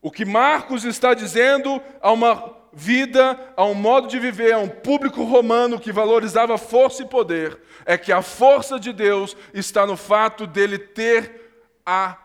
O 0.00 0.10
que 0.10 0.24
Marcos 0.24 0.84
está 0.84 1.14
dizendo 1.14 1.80
a 2.00 2.12
uma 2.12 2.63
vida, 2.74 3.52
a 3.56 3.64
um 3.64 3.74
modo 3.74 4.08
de 4.08 4.18
viver, 4.18 4.52
a 4.52 4.58
um 4.58 4.68
público 4.68 5.22
romano 5.22 5.78
que 5.78 5.92
valorizava 5.92 6.58
força 6.58 7.02
e 7.02 7.06
poder, 7.06 7.60
é 7.86 7.96
que 7.96 8.12
a 8.12 8.20
força 8.20 8.78
de 8.78 8.92
Deus 8.92 9.36
está 9.52 9.86
no 9.86 9.96
fato 9.96 10.46
dele 10.46 10.76
ter 10.78 11.68
a 11.86 12.18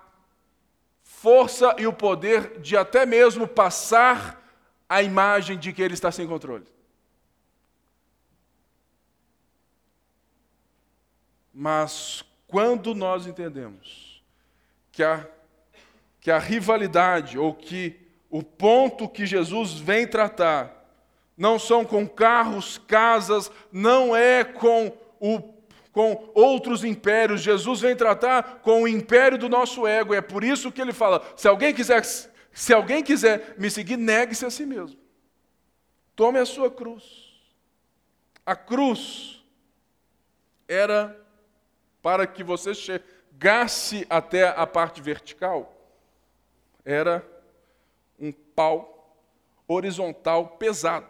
força 1.03 1.75
e 1.77 1.85
o 1.85 1.93
poder 1.93 2.59
de 2.59 2.75
até 2.75 3.05
mesmo 3.05 3.47
passar 3.47 4.41
a 4.87 5.03
imagem 5.03 5.57
de 5.57 5.71
que 5.71 5.81
ele 5.81 5.93
está 5.93 6.11
sem 6.11 6.27
controle. 6.27 6.65
Mas 11.53 12.23
quando 12.47 12.95
nós 12.95 13.27
entendemos 13.27 14.23
que 14.91 15.03
a, 15.03 15.27
que 16.19 16.31
a 16.31 16.39
rivalidade 16.39 17.37
ou 17.37 17.53
que 17.53 18.08
o 18.29 18.43
ponto 18.43 19.09
que 19.09 19.25
Jesus 19.25 19.73
vem 19.73 20.07
tratar 20.07 20.79
não 21.35 21.57
são 21.57 21.85
com 21.85 22.05
carros, 22.05 22.77
casas, 22.77 23.49
não 23.71 24.15
é 24.15 24.43
com, 24.43 24.91
o, 25.19 25.39
com 25.91 26.29
outros 26.35 26.83
impérios. 26.83 27.41
Jesus 27.41 27.79
vem 27.79 27.95
tratar 27.95 28.59
com 28.61 28.83
o 28.83 28.87
império 28.87 29.37
do 29.37 29.47
nosso 29.47 29.87
ego. 29.87 30.13
É 30.13 30.21
por 30.21 30.43
isso 30.43 30.71
que 30.71 30.81
ele 30.81 30.91
fala: 30.91 31.25
se 31.37 31.47
alguém 31.47 31.73
quiser, 31.73 32.03
se 32.51 32.73
alguém 32.73 33.01
quiser 33.01 33.55
me 33.57 33.71
seguir, 33.71 33.97
negue-se 33.97 34.45
a 34.45 34.49
si 34.49 34.65
mesmo. 34.65 34.99
Tome 36.13 36.39
a 36.39 36.45
sua 36.45 36.69
cruz. 36.69 37.03
A 38.45 38.55
cruz 38.55 39.41
era 40.67 41.17
para 42.01 42.27
que 42.27 42.43
você 42.43 42.73
chegasse 42.73 44.05
até 44.09 44.49
a 44.49 44.67
parte 44.67 45.01
vertical. 45.01 45.73
Era 46.83 47.25
pau 48.59 49.15
horizontal 49.65 50.57
pesado, 50.57 51.07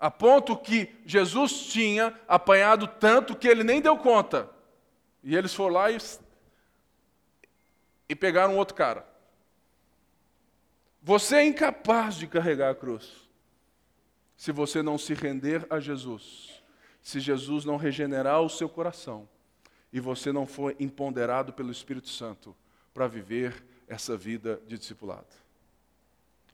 a 0.00 0.10
ponto 0.10 0.56
que 0.56 0.88
Jesus 1.04 1.66
tinha 1.66 2.18
apanhado 2.26 2.88
tanto 2.88 3.36
que 3.36 3.46
ele 3.46 3.62
nem 3.62 3.78
deu 3.78 3.98
conta. 3.98 4.48
E 5.22 5.36
eles 5.36 5.52
foram 5.52 5.74
lá 5.74 5.90
e, 5.90 5.98
e 8.08 8.16
pegaram 8.16 8.56
outro 8.56 8.74
cara. 8.74 9.06
Você 11.02 11.36
é 11.36 11.44
incapaz 11.44 12.14
de 12.14 12.26
carregar 12.26 12.70
a 12.70 12.74
cruz 12.74 13.28
se 14.34 14.50
você 14.50 14.82
não 14.82 14.96
se 14.96 15.12
render 15.12 15.66
a 15.68 15.78
Jesus, 15.78 16.62
se 17.02 17.20
Jesus 17.20 17.66
não 17.66 17.76
regenerar 17.76 18.40
o 18.40 18.48
seu 18.48 18.68
coração 18.68 19.28
e 19.92 20.00
você 20.00 20.32
não 20.32 20.46
for 20.46 20.74
empoderado 20.80 21.52
pelo 21.52 21.70
Espírito 21.70 22.08
Santo 22.08 22.56
para 22.94 23.06
viver 23.06 23.62
essa 23.86 24.16
vida 24.16 24.58
de 24.66 24.78
discipulado. 24.78 25.45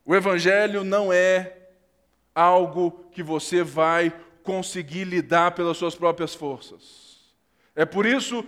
O 0.04 0.14
Evangelho 0.14 0.82
não 0.82 1.12
é 1.12 1.56
algo 2.34 3.06
que 3.12 3.22
você 3.22 3.62
vai 3.62 4.12
conseguir 4.42 5.04
lidar 5.04 5.52
pelas 5.52 5.76
suas 5.76 5.94
próprias 5.94 6.34
forças. 6.34 7.32
É 7.74 7.84
por 7.84 8.04
isso 8.04 8.44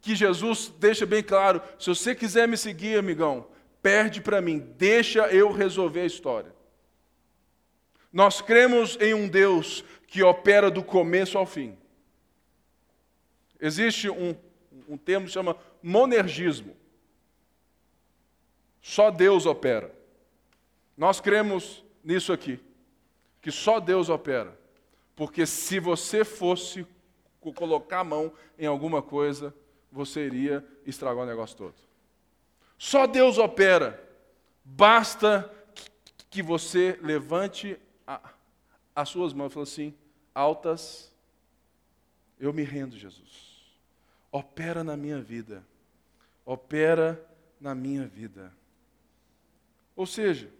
que 0.00 0.14
Jesus 0.14 0.72
deixa 0.78 1.06
bem 1.06 1.22
claro: 1.22 1.62
se 1.78 1.88
você 1.88 2.14
quiser 2.14 2.46
me 2.46 2.56
seguir, 2.56 2.98
amigão, 2.98 3.46
perde 3.82 4.20
para 4.20 4.40
mim, 4.40 4.58
deixa 4.76 5.26
eu 5.28 5.50
resolver 5.50 6.00
a 6.00 6.06
história. 6.06 6.54
Nós 8.12 8.40
cremos 8.40 8.96
em 9.00 9.14
um 9.14 9.28
Deus 9.28 9.84
que 10.06 10.22
opera 10.22 10.70
do 10.70 10.82
começo 10.82 11.36
ao 11.36 11.46
fim. 11.46 11.76
Existe 13.60 14.08
um, 14.08 14.34
um 14.88 14.96
termo 14.96 15.26
que 15.26 15.32
chama 15.32 15.56
monergismo. 15.82 16.76
Só 18.80 19.10
Deus 19.10 19.44
opera. 19.44 19.97
Nós 20.98 21.20
cremos 21.20 21.84
nisso 22.02 22.32
aqui, 22.32 22.58
que 23.40 23.52
só 23.52 23.78
Deus 23.78 24.08
opera. 24.08 24.58
Porque 25.14 25.46
se 25.46 25.78
você 25.78 26.24
fosse 26.24 26.84
colocar 27.54 28.00
a 28.00 28.04
mão 28.04 28.32
em 28.58 28.66
alguma 28.66 29.00
coisa, 29.00 29.54
você 29.92 30.26
iria 30.26 30.66
estragar 30.84 31.22
o 31.22 31.26
negócio 31.26 31.56
todo. 31.56 31.76
Só 32.76 33.06
Deus 33.06 33.38
opera. 33.38 34.04
Basta 34.64 35.48
que 36.28 36.42
você 36.42 36.98
levante 37.00 37.78
a, 38.04 38.32
as 38.94 39.08
suas 39.08 39.32
mãos 39.32 39.52
e 39.52 39.54
fale 39.54 39.62
assim, 39.62 39.94
altas, 40.34 41.14
eu 42.40 42.52
me 42.52 42.64
rendo, 42.64 42.98
Jesus. 42.98 43.72
Opera 44.32 44.82
na 44.82 44.96
minha 44.96 45.20
vida. 45.20 45.64
Opera 46.44 47.24
na 47.60 47.72
minha 47.72 48.04
vida. 48.04 48.52
Ou 49.94 50.04
seja, 50.04 50.57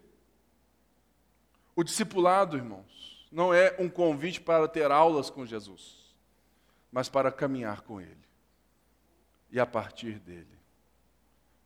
o 1.78 1.84
discipulado, 1.84 2.56
irmãos, 2.56 3.24
não 3.30 3.54
é 3.54 3.76
um 3.78 3.88
convite 3.88 4.40
para 4.40 4.66
ter 4.66 4.90
aulas 4.90 5.30
com 5.30 5.46
Jesus, 5.46 6.12
mas 6.90 7.08
para 7.08 7.30
caminhar 7.30 7.82
com 7.82 8.00
Ele 8.00 8.18
e 9.48 9.60
a 9.60 9.64
partir 9.64 10.18
dele. 10.18 10.58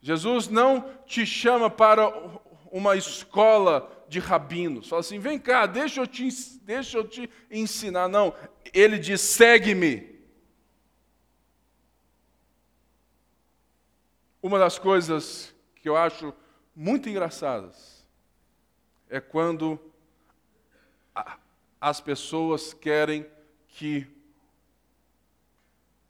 Jesus 0.03 0.49
não 0.49 0.99
te 1.07 1.25
chama 1.25 1.71
para 1.71 2.13
uma 2.71 2.95
escola 2.95 3.91
de 4.07 4.19
rabinos. 4.19 4.87
Fala 4.87 5.01
assim: 5.01 5.19
vem 5.19 5.39
cá, 5.39 5.65
deixa 5.65 6.03
eu 6.03 6.07
te, 6.07 6.29
deixa 6.61 6.99
eu 6.99 7.09
te 7.09 7.31
ensinar. 7.51 8.07
Não, 8.07 8.35
ele 8.75 8.99
diz: 8.99 9.19
segue-me. 9.23 10.21
Uma 14.43 14.59
das 14.59 14.79
coisas 14.79 15.55
que 15.77 15.89
eu 15.89 15.97
acho 15.97 16.35
muito 16.77 17.09
engraçadas 17.09 18.05
é 19.09 19.19
quando 19.19 19.81
as 21.83 22.01
pessoas 22.01 22.73
querem 22.73 23.27
que 23.67 24.07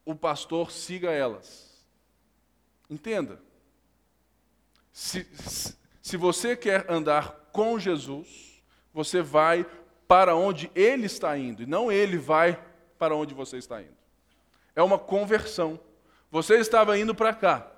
o 0.05 0.13
pastor 0.13 0.71
siga 0.71 1.11
elas. 1.11 1.83
Entenda. 2.87 3.41
Se, 4.91 5.27
se 5.99 6.15
você 6.15 6.55
quer 6.55 6.85
andar 6.87 7.49
com 7.51 7.79
Jesus, 7.79 8.61
você 8.93 9.23
vai 9.23 9.65
para 10.07 10.35
onde 10.35 10.69
ele 10.75 11.07
está 11.07 11.35
indo, 11.35 11.63
e 11.63 11.65
não 11.65 11.91
ele 11.91 12.19
vai 12.19 12.63
para 12.99 13.15
onde 13.15 13.33
você 13.33 13.57
está 13.57 13.81
indo. 13.81 13.97
É 14.75 14.83
uma 14.83 14.99
conversão. 14.99 15.79
Você 16.29 16.57
estava 16.57 16.99
indo 16.99 17.15
para 17.15 17.33
cá, 17.33 17.71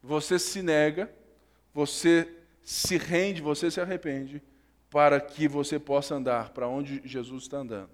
você 0.00 0.38
se 0.38 0.62
nega, 0.62 1.12
você 1.74 2.32
se 2.62 2.96
rende, 2.96 3.42
você 3.42 3.68
se 3.68 3.80
arrepende, 3.80 4.40
para 4.90 5.20
que 5.20 5.46
você 5.46 5.78
possa 5.78 6.16
andar 6.16 6.50
para 6.50 6.68
onde 6.68 7.00
Jesus 7.04 7.44
está 7.44 7.58
andando. 7.58 7.90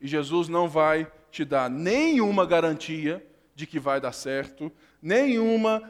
E 0.00 0.08
Jesus 0.08 0.48
não 0.48 0.68
vai 0.68 1.10
te 1.30 1.44
dar 1.44 1.70
nenhuma 1.70 2.44
garantia 2.44 3.24
de 3.54 3.66
que 3.66 3.78
vai 3.78 4.00
dar 4.00 4.12
certo, 4.12 4.72
nenhuma. 5.00 5.88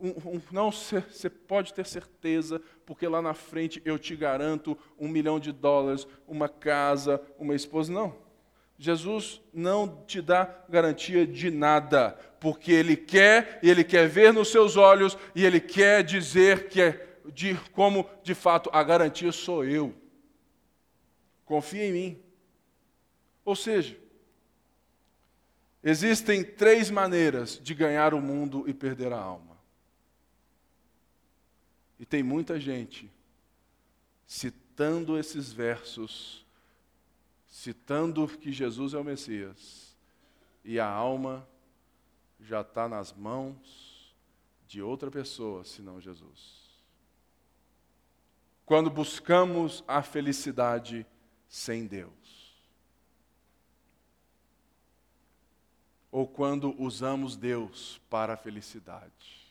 Um, 0.00 0.36
um, 0.36 0.40
não, 0.50 0.70
você 0.70 1.28
pode 1.28 1.74
ter 1.74 1.84
certeza, 1.84 2.62
porque 2.86 3.06
lá 3.06 3.20
na 3.20 3.34
frente 3.34 3.82
eu 3.84 3.98
te 3.98 4.16
garanto 4.16 4.78
um 4.98 5.08
milhão 5.08 5.38
de 5.38 5.52
dólares, 5.52 6.06
uma 6.26 6.48
casa, 6.48 7.20
uma 7.38 7.54
esposa. 7.54 7.92
Não. 7.92 8.14
Jesus 8.78 9.42
não 9.52 10.04
te 10.06 10.22
dá 10.22 10.48
garantia 10.68 11.26
de 11.26 11.50
nada, 11.50 12.16
porque 12.38 12.70
Ele 12.70 12.96
quer 12.96 13.58
e 13.60 13.68
Ele 13.68 13.82
quer 13.82 14.08
ver 14.08 14.32
nos 14.32 14.48
seus 14.48 14.76
olhos 14.76 15.18
e 15.34 15.44
Ele 15.44 15.58
quer 15.58 16.04
dizer 16.04 16.68
que 16.68 16.80
é 16.80 17.07
de 17.32 17.54
como 17.72 18.08
de 18.22 18.34
fato 18.34 18.70
a 18.72 18.82
garantia 18.82 19.32
sou 19.32 19.64
eu. 19.64 19.94
Confia 21.44 21.84
em 21.86 21.92
mim. 21.92 22.22
Ou 23.44 23.56
seja, 23.56 23.98
existem 25.82 26.44
três 26.44 26.90
maneiras 26.90 27.58
de 27.58 27.74
ganhar 27.74 28.12
o 28.12 28.20
mundo 28.20 28.68
e 28.68 28.74
perder 28.74 29.12
a 29.12 29.18
alma. 29.18 29.56
E 31.98 32.04
tem 32.04 32.22
muita 32.22 32.60
gente 32.60 33.10
citando 34.26 35.18
esses 35.18 35.50
versos, 35.50 36.46
citando 37.48 38.28
que 38.28 38.52
Jesus 38.52 38.92
é 38.92 38.98
o 38.98 39.04
Messias, 39.04 39.96
e 40.62 40.78
a 40.78 40.86
alma 40.86 41.48
já 42.38 42.60
está 42.60 42.86
nas 42.86 43.12
mãos 43.12 44.14
de 44.66 44.82
outra 44.82 45.10
pessoa, 45.10 45.64
senão 45.64 45.98
Jesus. 45.98 46.57
Quando 48.68 48.88
buscamos 48.88 49.82
a 49.88 50.02
felicidade 50.02 51.04
sem 51.48 51.86
Deus. 51.86 52.18
ou 56.10 56.26
quando 56.26 56.74
usamos 56.82 57.36
Deus 57.36 58.00
para 58.08 58.34
a 58.34 58.36
felicidade. 58.36 59.46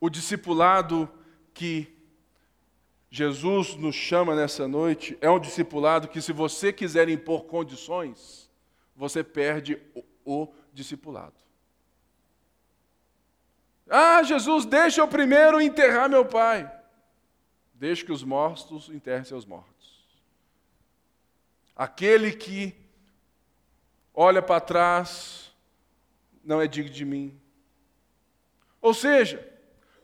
O 0.00 0.08
discipulado 0.08 1.08
que 1.52 1.92
Jesus 3.10 3.74
nos 3.76 3.94
chama 3.94 4.34
nessa 4.34 4.68
noite 4.68 5.16
é 5.20 5.30
um 5.30 5.40
discipulado 5.40 6.08
que, 6.08 6.20
se 6.20 6.32
você 6.32 6.72
quiser 6.72 7.08
impor 7.08 7.44
condições, 7.44 8.50
você 8.94 9.24
perde 9.24 9.80
o, 9.94 10.04
o 10.24 10.54
discipulado. 10.72 11.45
Ah, 13.88 14.22
Jesus, 14.22 14.64
deixa 14.64 15.00
eu 15.00 15.08
primeiro 15.08 15.60
enterrar 15.60 16.08
meu 16.08 16.24
pai. 16.24 16.70
Deixa 17.74 18.04
que 18.04 18.12
os 18.12 18.24
mortos 18.24 18.88
enterrem 18.88 19.24
seus 19.24 19.44
mortos. 19.44 20.06
Aquele 21.76 22.32
que 22.32 22.74
olha 24.14 24.40
para 24.40 24.60
trás, 24.60 25.54
não 26.42 26.60
é 26.60 26.66
digno 26.66 26.90
de 26.90 27.04
mim. 27.04 27.38
Ou 28.80 28.94
seja, 28.94 29.46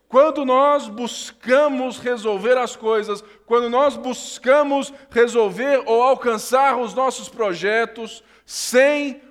quando 0.06 0.44
nós 0.44 0.88
buscamos 0.88 1.98
resolver 1.98 2.58
as 2.58 2.76
coisas, 2.76 3.24
quando 3.46 3.70
nós 3.70 3.96
buscamos 3.96 4.92
resolver 5.10 5.82
ou 5.86 6.02
alcançar 6.02 6.76
os 6.76 6.92
nossos 6.92 7.30
projetos 7.30 8.22
sem 8.44 9.22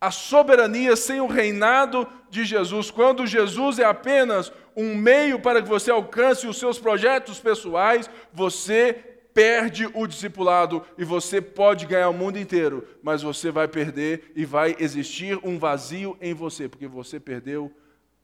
a 0.00 0.10
soberania, 0.10 0.96
sem 0.96 1.20
o 1.20 1.26
reinado 1.26 2.08
de 2.30 2.44
Jesus, 2.44 2.90
quando 2.90 3.26
Jesus 3.26 3.78
é 3.78 3.84
apenas 3.84 4.50
um 4.74 4.94
meio 4.94 5.38
para 5.40 5.60
que 5.60 5.68
você 5.68 5.90
alcance 5.90 6.46
os 6.46 6.58
seus 6.58 6.78
projetos 6.78 7.38
pessoais, 7.38 8.08
você 8.32 8.94
perde 9.34 9.86
o 9.94 10.06
discipulado 10.06 10.84
e 10.96 11.04
você 11.04 11.40
pode 11.40 11.86
ganhar 11.86 12.08
o 12.08 12.14
mundo 12.14 12.38
inteiro, 12.38 12.86
mas 13.02 13.22
você 13.22 13.50
vai 13.50 13.68
perder 13.68 14.32
e 14.34 14.44
vai 14.44 14.74
existir 14.78 15.38
um 15.44 15.58
vazio 15.58 16.16
em 16.20 16.32
você, 16.32 16.68
porque 16.68 16.86
você 16.86 17.20
perdeu 17.20 17.70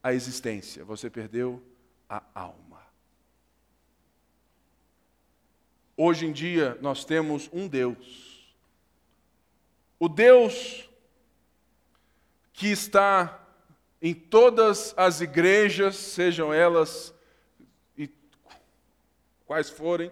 a 0.02 0.14
existência, 0.14 0.84
você 0.84 1.10
perdeu 1.10 1.62
a 2.08 2.22
alma. 2.34 2.80
Hoje 5.96 6.26
em 6.26 6.32
dia 6.32 6.78
nós 6.80 7.04
temos 7.04 7.50
um 7.52 7.68
Deus, 7.68 8.54
o 9.98 10.08
Deus 10.08 10.85
que 12.56 12.68
está 12.68 13.38
em 14.00 14.14
todas 14.14 14.94
as 14.96 15.20
igrejas, 15.20 15.94
sejam 15.96 16.52
elas 16.52 17.14
quais 19.46 19.70
forem, 19.70 20.10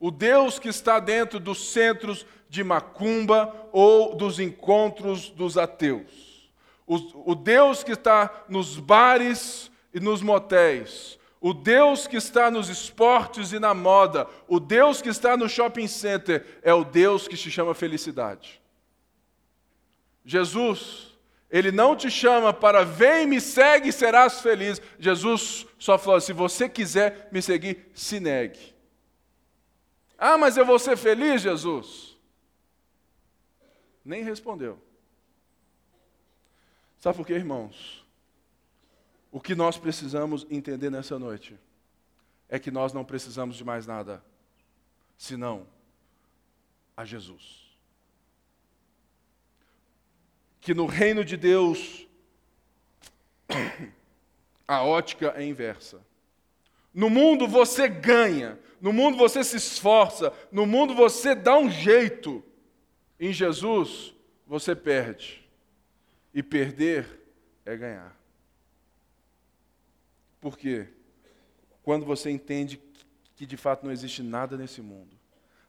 o 0.00 0.10
Deus 0.10 0.58
que 0.58 0.68
está 0.68 0.98
dentro 0.98 1.38
dos 1.38 1.70
centros 1.70 2.26
de 2.48 2.64
macumba 2.64 3.68
ou 3.70 4.16
dos 4.16 4.40
encontros 4.40 5.30
dos 5.30 5.56
ateus. 5.56 6.50
O, 6.84 7.30
o 7.32 7.34
Deus 7.36 7.84
que 7.84 7.92
está 7.92 8.44
nos 8.48 8.78
bares 8.78 9.70
e 9.94 10.00
nos 10.00 10.20
motéis. 10.20 11.18
O 11.40 11.54
Deus 11.54 12.06
que 12.08 12.16
está 12.16 12.50
nos 12.50 12.68
esportes 12.68 13.52
e 13.52 13.60
na 13.60 13.72
moda. 13.72 14.26
O 14.48 14.58
Deus 14.58 15.00
que 15.00 15.08
está 15.08 15.36
no 15.36 15.48
shopping 15.48 15.86
center. 15.86 16.58
É 16.62 16.74
o 16.74 16.84
Deus 16.84 17.28
que 17.28 17.36
te 17.36 17.50
chama 17.50 17.72
felicidade. 17.72 18.60
Jesus, 20.24 21.11
ele 21.52 21.70
não 21.70 21.94
te 21.94 22.10
chama 22.10 22.50
para 22.50 22.82
vem, 22.82 23.26
me 23.26 23.38
segue 23.38 23.90
e 23.90 23.92
serás 23.92 24.40
feliz. 24.40 24.80
Jesus 24.98 25.66
só 25.78 25.98
falou: 25.98 26.18
se 26.18 26.32
você 26.32 26.66
quiser 26.66 27.28
me 27.30 27.42
seguir, 27.42 27.90
se 27.94 28.18
negue. 28.18 28.74
Ah, 30.16 30.38
mas 30.38 30.56
eu 30.56 30.64
vou 30.64 30.78
ser 30.78 30.96
feliz, 30.96 31.42
Jesus? 31.42 32.16
Nem 34.02 34.24
respondeu. 34.24 34.80
Sabe 36.98 37.18
por 37.18 37.26
quê, 37.26 37.34
irmãos? 37.34 38.02
O 39.30 39.40
que 39.40 39.54
nós 39.54 39.76
precisamos 39.76 40.46
entender 40.48 40.88
nessa 40.88 41.18
noite 41.18 41.58
é 42.48 42.58
que 42.58 42.70
nós 42.70 42.94
não 42.94 43.04
precisamos 43.04 43.56
de 43.56 43.64
mais 43.64 43.86
nada 43.86 44.24
senão 45.18 45.66
a 46.96 47.04
Jesus. 47.04 47.61
Que 50.62 50.72
no 50.72 50.86
reino 50.86 51.22
de 51.22 51.36
Deus 51.36 52.06
a 54.66 54.82
ótica 54.82 55.34
é 55.36 55.44
inversa. 55.44 56.00
No 56.94 57.10
mundo 57.10 57.46
você 57.46 57.88
ganha, 57.88 58.58
no 58.80 58.92
mundo 58.92 59.18
você 59.18 59.44
se 59.44 59.56
esforça, 59.56 60.32
no 60.50 60.64
mundo 60.64 60.94
você 60.94 61.34
dá 61.34 61.58
um 61.58 61.70
jeito. 61.70 62.42
Em 63.20 63.32
Jesus 63.32 64.14
você 64.46 64.74
perde. 64.74 65.42
E 66.32 66.42
perder 66.42 67.20
é 67.66 67.76
ganhar. 67.76 68.16
Por 70.40 70.56
quê? 70.56 70.88
Quando 71.82 72.06
você 72.06 72.30
entende 72.30 72.80
que 73.36 73.44
de 73.44 73.56
fato 73.56 73.84
não 73.84 73.92
existe 73.92 74.22
nada 74.22 74.56
nesse 74.56 74.80
mundo, 74.80 75.16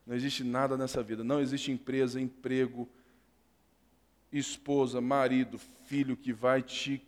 não 0.05 0.15
existe 0.15 0.43
nada 0.43 0.77
nessa 0.77 1.01
vida, 1.01 1.23
não 1.23 1.39
existe 1.39 1.71
empresa, 1.71 2.21
emprego, 2.21 2.87
esposa, 4.37 4.99
marido, 4.99 5.57
filho 5.57 6.17
que 6.17 6.33
vai 6.33 6.61
te 6.61 7.05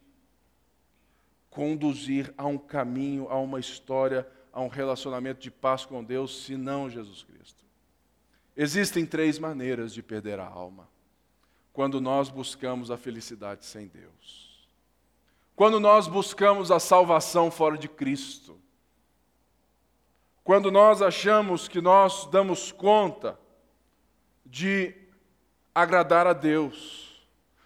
conduzir 1.49 2.33
a 2.37 2.45
um 2.45 2.57
caminho, 2.57 3.27
a 3.29 3.37
uma 3.39 3.59
história, 3.59 4.27
a 4.51 4.61
um 4.61 4.67
relacionamento 4.67 5.41
de 5.41 5.49
paz 5.49 5.85
com 5.85 6.03
Deus, 6.03 6.43
senão 6.43 6.89
Jesus 6.89 7.23
Cristo. 7.23 7.63
Existem 8.55 9.05
três 9.05 9.39
maneiras 9.39 9.93
de 9.93 10.03
perder 10.03 10.39
a 10.39 10.47
alma. 10.47 10.87
Quando 11.73 11.99
nós 11.99 12.29
buscamos 12.29 12.89
a 12.89 12.97
felicidade 12.97 13.65
sem 13.65 13.87
Deus. 13.87 14.67
Quando 15.55 15.79
nós 15.79 16.07
buscamos 16.07 16.71
a 16.71 16.79
salvação 16.79 17.51
fora 17.51 17.77
de 17.77 17.89
Cristo. 17.89 18.57
Quando 20.43 20.71
nós 20.71 21.01
achamos 21.01 21.67
que 21.67 21.81
nós 21.81 22.25
damos 22.27 22.71
conta 22.71 23.37
de 24.45 24.93
agradar 25.73 26.27
a 26.27 26.33
Deus. 26.33 27.04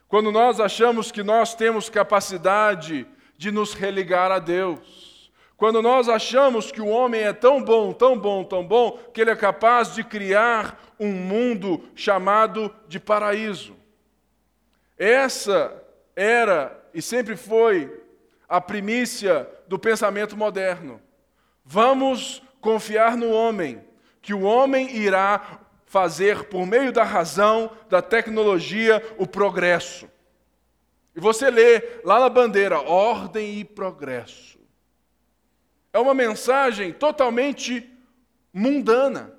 Quando 0.10 0.32
nós 0.32 0.60
achamos 0.60 1.12
que 1.12 1.22
nós 1.22 1.54
temos 1.54 1.88
capacidade 1.88 3.08
de 3.38 3.52
nos 3.52 3.76
religar 3.76 4.32
a 4.32 4.40
Deus. 4.40 5.32
Quando 5.56 5.84
nós 5.84 6.10
achamos 6.10 6.72
que 6.72 6.82
o 6.82 6.88
homem 6.88 7.22
é 7.22 7.32
tão 7.32 7.64
bom, 7.64 7.94
tão 7.94 8.18
bom, 8.18 8.44
tão 8.44 8.66
bom, 8.66 8.98
que 9.14 9.22
ele 9.22 9.30
é 9.30 9.36
capaz 9.36 9.94
de 9.94 10.04
criar 10.04 10.94
um 11.00 11.12
mundo 11.12 11.88
chamado 11.94 12.74
de 12.88 13.00
paraíso. 13.00 13.78
Essa 14.98 15.72
era 16.16 16.76
e 16.92 17.04
sempre 17.04 17.38
foi 17.38 18.02
a 18.48 18.60
primícia 18.60 19.48
do 19.68 19.78
pensamento 19.78 20.36
moderno. 20.36 21.00
Vamos 21.64 22.42
confiar 22.60 23.16
no 23.16 23.30
homem, 23.30 23.80
que 24.24 24.34
o 24.34 24.42
homem 24.42 24.98
irá 24.98 25.60
fazer 25.90 26.44
por 26.44 26.68
meio 26.68 26.94
da 26.94 27.04
razão, 27.04 27.72
da 27.90 28.00
tecnologia, 28.00 29.04
o 29.18 29.26
progresso. 29.26 30.08
E 31.16 31.20
você 31.20 31.50
lê 31.50 32.00
lá 32.06 32.20
na 32.20 32.30
bandeira, 32.30 32.80
ordem 32.80 33.60
e 33.60 33.66
progresso. 33.66 34.60
É 35.92 35.98
uma 35.98 36.14
mensagem 36.14 36.94
totalmente 36.94 37.92
mundana, 38.54 39.34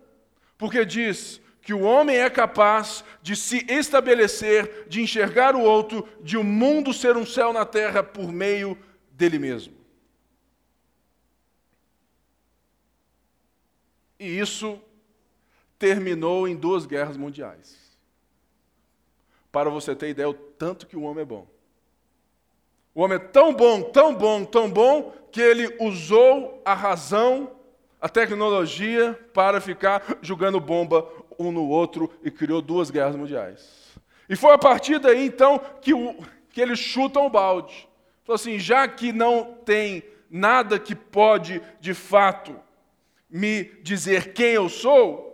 porque 0.59 0.85
diz 0.85 1.41
que 1.63 1.73
o 1.73 1.83
homem 1.83 2.17
é 2.17 2.29
capaz 2.29 3.05
de 3.23 3.37
se 3.37 3.65
estabelecer, 3.69 4.89
de 4.89 5.01
enxergar 5.01 5.55
o 5.55 5.61
outro, 5.61 6.09
de 6.21 6.37
o 6.37 6.41
um 6.41 6.45
mundo 6.45 6.93
ser 6.93 7.17
um 7.17 7.25
céu 7.25 7.53
na 7.53 7.65
terra 7.65 8.03
por 8.03 8.33
meio 8.33 8.77
dele 9.13 9.39
mesmo. 9.39 9.75
E 14.19 14.41
isso 14.41 14.83
terminou 15.81 16.47
em 16.47 16.55
duas 16.55 16.85
guerras 16.85 17.16
mundiais. 17.16 17.81
Para 19.51 19.70
você 19.70 19.97
ter 19.97 20.11
ideia, 20.11 20.28
o 20.28 20.35
tanto 20.35 20.87
que 20.87 20.95
o 20.97 21.03
homem 21.03 21.22
é 21.22 21.24
bom. 21.24 21.49
O 22.95 23.03
homem 23.03 23.16
é 23.16 23.18
tão 23.18 23.55
bom, 23.55 23.83
tão 23.83 24.14
bom, 24.14 24.45
tão 24.45 24.70
bom, 24.70 25.12
que 25.33 25.41
ele 25.41 25.74
usou 25.81 26.61
a 26.66 26.74
razão, 26.74 27.51
a 27.99 28.11
tecnologia, 28.11 29.18
para 29.33 29.59
ficar 29.59 30.18
jogando 30.20 30.61
bomba 30.61 31.09
um 31.39 31.51
no 31.51 31.66
outro 31.66 32.12
e 32.22 32.31
criou 32.31 32.61
duas 32.61 32.91
guerras 32.91 33.16
mundiais. 33.16 33.99
E 34.28 34.37
foi 34.37 34.53
a 34.53 34.59
partir 34.59 34.99
daí, 34.99 35.24
então, 35.24 35.59
que, 35.81 35.95
o, 35.95 36.14
que 36.51 36.61
eles 36.61 36.78
chutam 36.78 37.26
o 37.26 37.31
balde. 37.31 37.89
Falou 38.22 38.37
assim: 38.37 38.59
já 38.59 38.87
que 38.87 39.12
não 39.12 39.55
tem 39.64 40.05
nada 40.31 40.78
que 40.78 40.95
pode, 40.95 41.62
de 41.81 41.95
fato, 41.95 42.55
me 43.31 43.64
dizer 43.83 44.35
quem 44.35 44.53
eu 44.53 44.68
sou, 44.68 45.30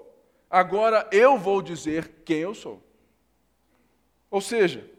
agora 0.57 1.07
eu 1.13 1.37
vou 1.37 1.61
dizer 1.61 2.23
quem 2.25 2.39
eu 2.39 2.55
sou. 2.55 2.83
Ou 4.31 4.41
seja, 4.41 4.91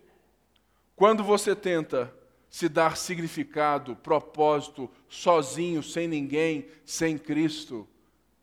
quando 0.95 1.23
você 1.23 1.55
tenta 1.55 2.13
se 2.47 2.69
dar 2.69 2.95
significado, 2.95 3.95
propósito, 3.95 4.89
sozinho, 5.09 5.81
sem 5.81 6.07
ninguém, 6.07 6.67
sem 6.85 7.17
Cristo, 7.17 7.87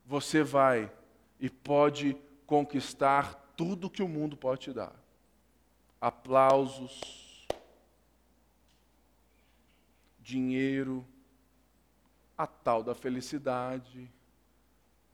você 0.04 0.42
vai 0.42 0.90
e 1.38 1.48
pode 1.48 2.16
conquistar 2.46 3.34
tudo 3.56 3.88
que 3.88 4.02
o 4.02 4.08
mundo 4.08 4.36
pode 4.36 4.62
te 4.62 4.72
dar. 4.72 4.92
Aplausos, 6.00 7.46
dinheiro, 10.20 11.06
a 12.36 12.46
tal 12.46 12.82
da 12.82 12.94
felicidade, 12.94 14.10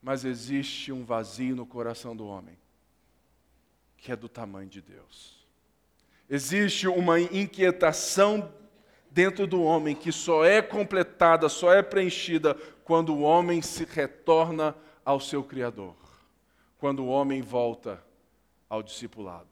mas 0.03 0.25
existe 0.25 0.93
um 0.93 1.05
vazio 1.05 1.55
no 1.55 1.67
coração 1.67 2.17
do 2.17 2.27
homem, 2.27 2.57
que 3.97 4.11
é 4.11 4.17
do 4.17 4.29
tamanho 4.29 4.69
de 4.69 4.81
Deus. 4.81 5.47
Existe 6.29 6.87
uma 6.87 7.21
inquietação 7.21 8.53
dentro 9.11 9.47
do 9.47 9.63
homem 9.63 9.95
que 9.95 10.13
só 10.13 10.45
é 10.45 10.63
completada, 10.63 11.49
só 11.49 11.73
é 11.73 11.83
preenchida 11.83 12.55
quando 12.85 13.15
o 13.15 13.21
homem 13.23 13.61
se 13.61 13.85
retorna 13.85 14.75
ao 15.05 15.21
seu 15.21 15.43
Criador, 15.43 15.97
quando 16.79 17.05
o 17.05 17.09
homem 17.09 17.43
volta 17.43 18.03
ao 18.69 18.83
discipulado. 18.83 19.49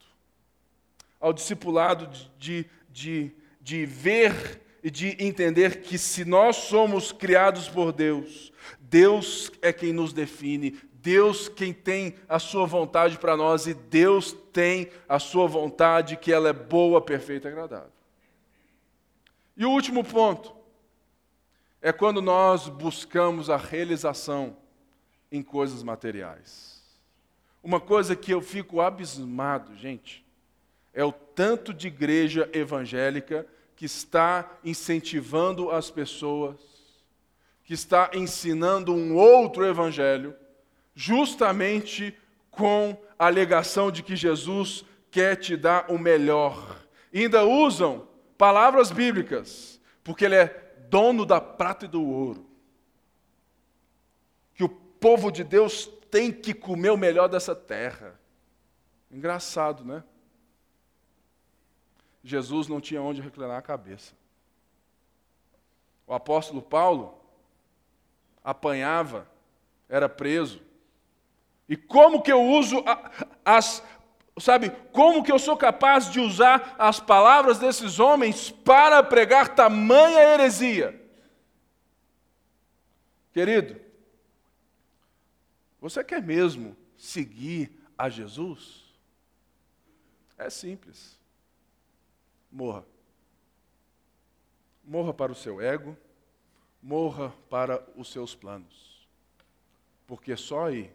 Ao 1.20 1.32
discipulado 1.32 2.08
de, 2.38 2.64
de, 2.88 3.32
de 3.60 3.84
ver 3.84 4.62
e 4.82 4.90
de 4.90 5.16
entender 5.18 5.82
que 5.82 5.98
se 5.98 6.24
nós 6.24 6.56
somos 6.56 7.12
criados 7.12 7.68
por 7.68 7.92
Deus, 7.92 8.52
Deus 8.80 9.50
é 9.60 9.72
quem 9.72 9.92
nos 9.92 10.12
define, 10.12 10.78
Deus 10.94 11.48
quem 11.48 11.72
tem 11.72 12.14
a 12.28 12.38
sua 12.38 12.66
vontade 12.66 13.18
para 13.18 13.36
nós 13.36 13.66
e 13.66 13.74
Deus 13.74 14.32
tem 14.52 14.90
a 15.08 15.18
sua 15.18 15.46
vontade 15.46 16.16
que 16.16 16.32
ela 16.32 16.48
é 16.48 16.52
boa, 16.52 17.00
perfeita 17.00 17.48
e 17.48 17.52
agradável. 17.52 17.92
E 19.56 19.64
o 19.64 19.70
último 19.70 20.04
ponto 20.04 20.54
é 21.80 21.92
quando 21.92 22.20
nós 22.20 22.68
buscamos 22.68 23.48
a 23.50 23.56
realização 23.56 24.56
em 25.30 25.42
coisas 25.42 25.82
materiais. 25.82 26.82
Uma 27.62 27.80
coisa 27.80 28.16
que 28.16 28.32
eu 28.32 28.40
fico 28.40 28.80
abismado, 28.80 29.76
gente, 29.76 30.24
é 30.92 31.04
o 31.04 31.12
tanto 31.12 31.74
de 31.74 31.86
igreja 31.86 32.48
evangélica 32.52 33.46
que 33.78 33.84
está 33.84 34.58
incentivando 34.64 35.70
as 35.70 35.88
pessoas, 35.88 36.56
que 37.62 37.72
está 37.72 38.10
ensinando 38.12 38.92
um 38.92 39.14
outro 39.14 39.64
evangelho, 39.64 40.34
justamente 40.96 42.12
com 42.50 43.00
a 43.16 43.26
alegação 43.26 43.92
de 43.92 44.02
que 44.02 44.16
Jesus 44.16 44.84
quer 45.12 45.36
te 45.36 45.56
dar 45.56 45.92
o 45.92 45.96
melhor. 45.96 46.84
E 47.12 47.20
ainda 47.20 47.44
usam 47.44 48.08
palavras 48.36 48.90
bíblicas, 48.90 49.80
porque 50.02 50.24
ele 50.24 50.34
é 50.34 50.74
dono 50.90 51.24
da 51.24 51.40
prata 51.40 51.84
e 51.84 51.88
do 51.88 52.04
ouro. 52.04 52.50
Que 54.54 54.64
o 54.64 54.68
povo 54.68 55.30
de 55.30 55.44
Deus 55.44 55.86
tem 56.10 56.32
que 56.32 56.52
comer 56.52 56.90
o 56.90 56.96
melhor 56.96 57.28
dessa 57.28 57.54
terra. 57.54 58.18
Engraçado, 59.08 59.84
né? 59.84 60.02
Jesus 62.22 62.68
não 62.68 62.80
tinha 62.80 63.02
onde 63.02 63.20
reclinar 63.20 63.58
a 63.58 63.62
cabeça. 63.62 64.12
O 66.06 66.14
apóstolo 66.14 66.62
Paulo 66.62 67.18
apanhava, 68.42 69.28
era 69.88 70.08
preso. 70.08 70.60
E 71.68 71.76
como 71.76 72.22
que 72.22 72.32
eu 72.32 72.42
uso 72.42 72.82
as, 73.44 73.82
sabe, 74.38 74.70
como 74.92 75.22
que 75.22 75.30
eu 75.30 75.38
sou 75.38 75.56
capaz 75.56 76.10
de 76.10 76.18
usar 76.18 76.74
as 76.78 76.98
palavras 76.98 77.58
desses 77.58 77.98
homens 77.98 78.50
para 78.50 79.02
pregar 79.02 79.54
tamanha 79.54 80.18
heresia? 80.18 80.98
Querido, 83.32 83.78
você 85.80 86.02
quer 86.02 86.22
mesmo 86.22 86.76
seguir 86.96 87.70
a 87.96 88.08
Jesus? 88.08 88.88
É 90.38 90.48
simples 90.48 91.18
morra. 92.50 92.84
Morra 94.84 95.12
para 95.12 95.32
o 95.32 95.34
seu 95.34 95.60
ego, 95.60 95.96
morra 96.82 97.30
para 97.50 97.86
os 97.96 98.10
seus 98.10 98.34
planos. 98.34 99.06
Porque 100.06 100.32
é 100.32 100.36
só 100.36 100.66
aí 100.66 100.90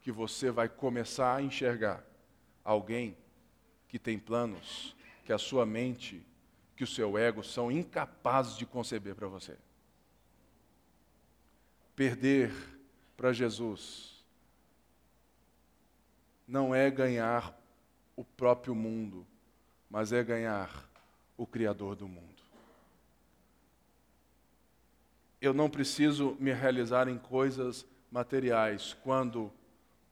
que 0.00 0.12
você 0.12 0.50
vai 0.50 0.68
começar 0.68 1.34
a 1.34 1.42
enxergar 1.42 2.04
alguém 2.62 3.16
que 3.88 3.98
tem 3.98 4.18
planos 4.18 4.94
que 5.24 5.32
a 5.32 5.38
sua 5.38 5.66
mente, 5.66 6.24
que 6.76 6.84
o 6.84 6.86
seu 6.86 7.18
ego 7.18 7.42
são 7.42 7.70
incapazes 7.70 8.56
de 8.56 8.64
conceber 8.64 9.14
para 9.14 9.26
você. 9.26 9.56
Perder 11.96 12.52
para 13.16 13.32
Jesus 13.32 14.24
não 16.46 16.74
é 16.74 16.90
ganhar 16.90 17.54
o 18.16 18.24
próprio 18.24 18.74
mundo, 18.74 19.26
mas 19.90 20.12
é 20.12 20.24
ganhar 20.24 20.87
o 21.38 21.46
Criador 21.46 21.94
do 21.94 22.08
mundo. 22.08 22.42
Eu 25.40 25.54
não 25.54 25.70
preciso 25.70 26.36
me 26.40 26.52
realizar 26.52 27.08
em 27.08 27.16
coisas 27.16 27.86
materiais 28.10 28.94
quando 29.04 29.52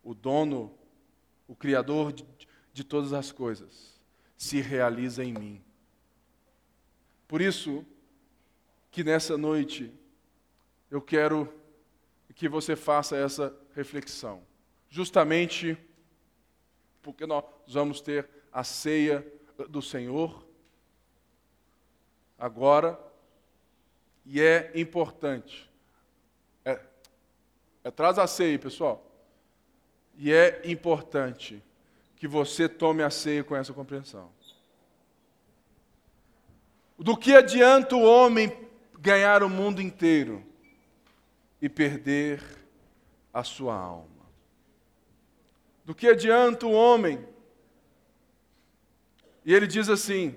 o 0.05 0.14
dono, 0.14 0.72
o 1.49 1.57
Criador 1.57 2.12
de, 2.12 2.24
de 2.72 2.85
todas 2.85 3.12
as 3.12 3.33
coisas, 3.33 4.01
se 4.37 4.61
realiza 4.61 5.24
em 5.24 5.33
mim. 5.33 5.62
Por 7.27 7.41
isso 7.41 7.85
que 8.93 9.03
nessa 9.03 9.37
noite 9.37 9.93
eu 10.89 11.03
quero 11.03 11.53
que 12.37 12.49
você 12.49 12.77
faça 12.77 13.16
essa 13.16 13.53
reflexão, 13.74 14.43
justamente 14.89 15.77
porque 17.03 17.27
nós 17.27 17.45
vamos 17.66 18.01
ter 18.01 18.29
a 18.53 18.62
ceia 18.62 19.27
do 19.68 19.83
Senhor 19.83 20.45
agora, 22.39 22.99
e 24.24 24.41
é 24.41 24.72
importante. 24.74 25.70
É, 26.64 26.80
é, 27.84 27.91
traz 27.91 28.18
a 28.18 28.26
ceia, 28.26 28.59
pessoal. 28.59 29.05
E 30.16 30.32
é 30.32 30.62
importante 30.64 31.62
que 32.16 32.26
você 32.26 32.68
tome 32.68 33.03
a 33.03 33.11
ceia 33.11 33.45
com 33.45 33.55
essa 33.55 33.72
compreensão. 33.72 34.30
Do 36.99 37.16
que 37.16 37.34
adianta 37.34 37.95
o 37.95 38.03
homem 38.03 38.51
ganhar 38.99 39.43
o 39.43 39.51
mundo 39.51 39.82
inteiro 39.82 40.43
e 41.61 41.68
perder 41.68 42.43
a 43.32 43.45
sua 43.45 43.76
alma? 43.76 44.26
Do 45.84 45.95
que 45.95 46.09
adianta 46.09 46.66
o 46.66 46.72
homem? 46.72 47.24
E 49.45 49.55
ele 49.55 49.66
diz 49.66 49.89
assim: 49.89 50.34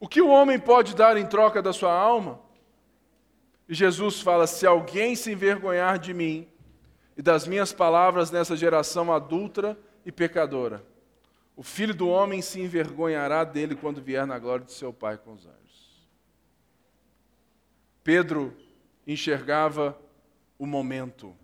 o 0.00 0.06
que 0.08 0.20
o 0.20 0.28
homem 0.28 0.58
pode 0.58 0.94
dar 0.94 1.16
em 1.16 1.26
troca 1.26 1.60
da 1.60 1.72
sua 1.72 1.92
alma? 1.92 2.40
E 3.68 3.74
Jesus 3.74 4.20
fala: 4.20 4.46
se 4.46 4.66
alguém 4.66 5.14
se 5.14 5.32
envergonhar 5.32 5.98
de 5.98 6.14
mim 6.14 6.48
e 7.16 7.22
das 7.22 7.46
minhas 7.46 7.72
palavras 7.72 8.30
nessa 8.30 8.56
geração 8.56 9.12
adulta 9.12 9.76
e 10.06 10.12
pecadora, 10.12 10.84
o 11.56 11.62
filho 11.62 11.94
do 11.94 12.08
homem 12.08 12.40
se 12.40 12.60
envergonhará 12.60 13.42
dele 13.42 13.74
quando 13.74 14.00
vier 14.00 14.26
na 14.26 14.38
glória 14.38 14.64
de 14.64 14.72
seu 14.72 14.92
Pai 14.92 15.18
com 15.18 15.32
os 15.32 15.44
anjos. 15.44 16.08
Pedro 18.04 18.56
enxergava 19.06 19.98
o 20.58 20.66
momento 20.66 21.36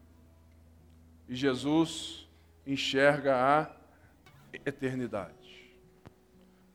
e 1.29 1.35
Jesus 1.35 2.29
enxerga 2.67 3.37
a 3.37 3.71
eternidade. 4.65 5.75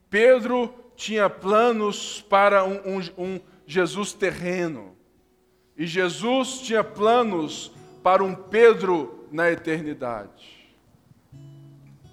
Pedro 0.10 0.89
tinha 1.00 1.30
planos 1.30 2.20
para 2.20 2.66
um, 2.66 2.98
um, 2.98 3.00
um 3.18 3.40
Jesus 3.66 4.12
terreno. 4.12 4.98
E 5.78 5.88
Jesus 5.88 6.60
tinha 6.60 6.84
planos 6.84 7.72
para 8.04 8.22
um 8.22 8.36
Pedro 8.36 9.26
na 9.32 9.50
eternidade. 9.50 10.70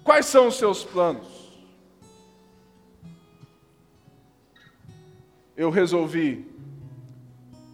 Quais 0.05 0.25
são 0.27 0.47
os 0.47 0.55
seus 0.55 0.85
planos? 0.85 1.27
Eu 5.57 5.69
resolvi 5.69 6.49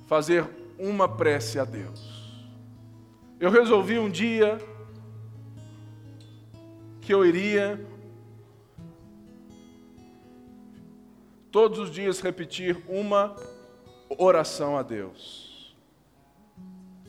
fazer 0.07 0.49
uma 0.80 1.07
prece 1.07 1.59
a 1.59 1.64
Deus. 1.64 2.41
Eu 3.39 3.51
resolvi 3.51 3.99
um 3.99 4.09
dia 4.09 4.57
que 7.01 7.14
eu 7.14 7.24
iria 7.24 7.93
todos 11.54 11.78
os 11.78 11.91
dias 11.91 12.20
repetir 12.20 12.84
uma 12.89 13.36
oração 14.10 14.76
a 14.76 14.82
Deus. 14.82 15.78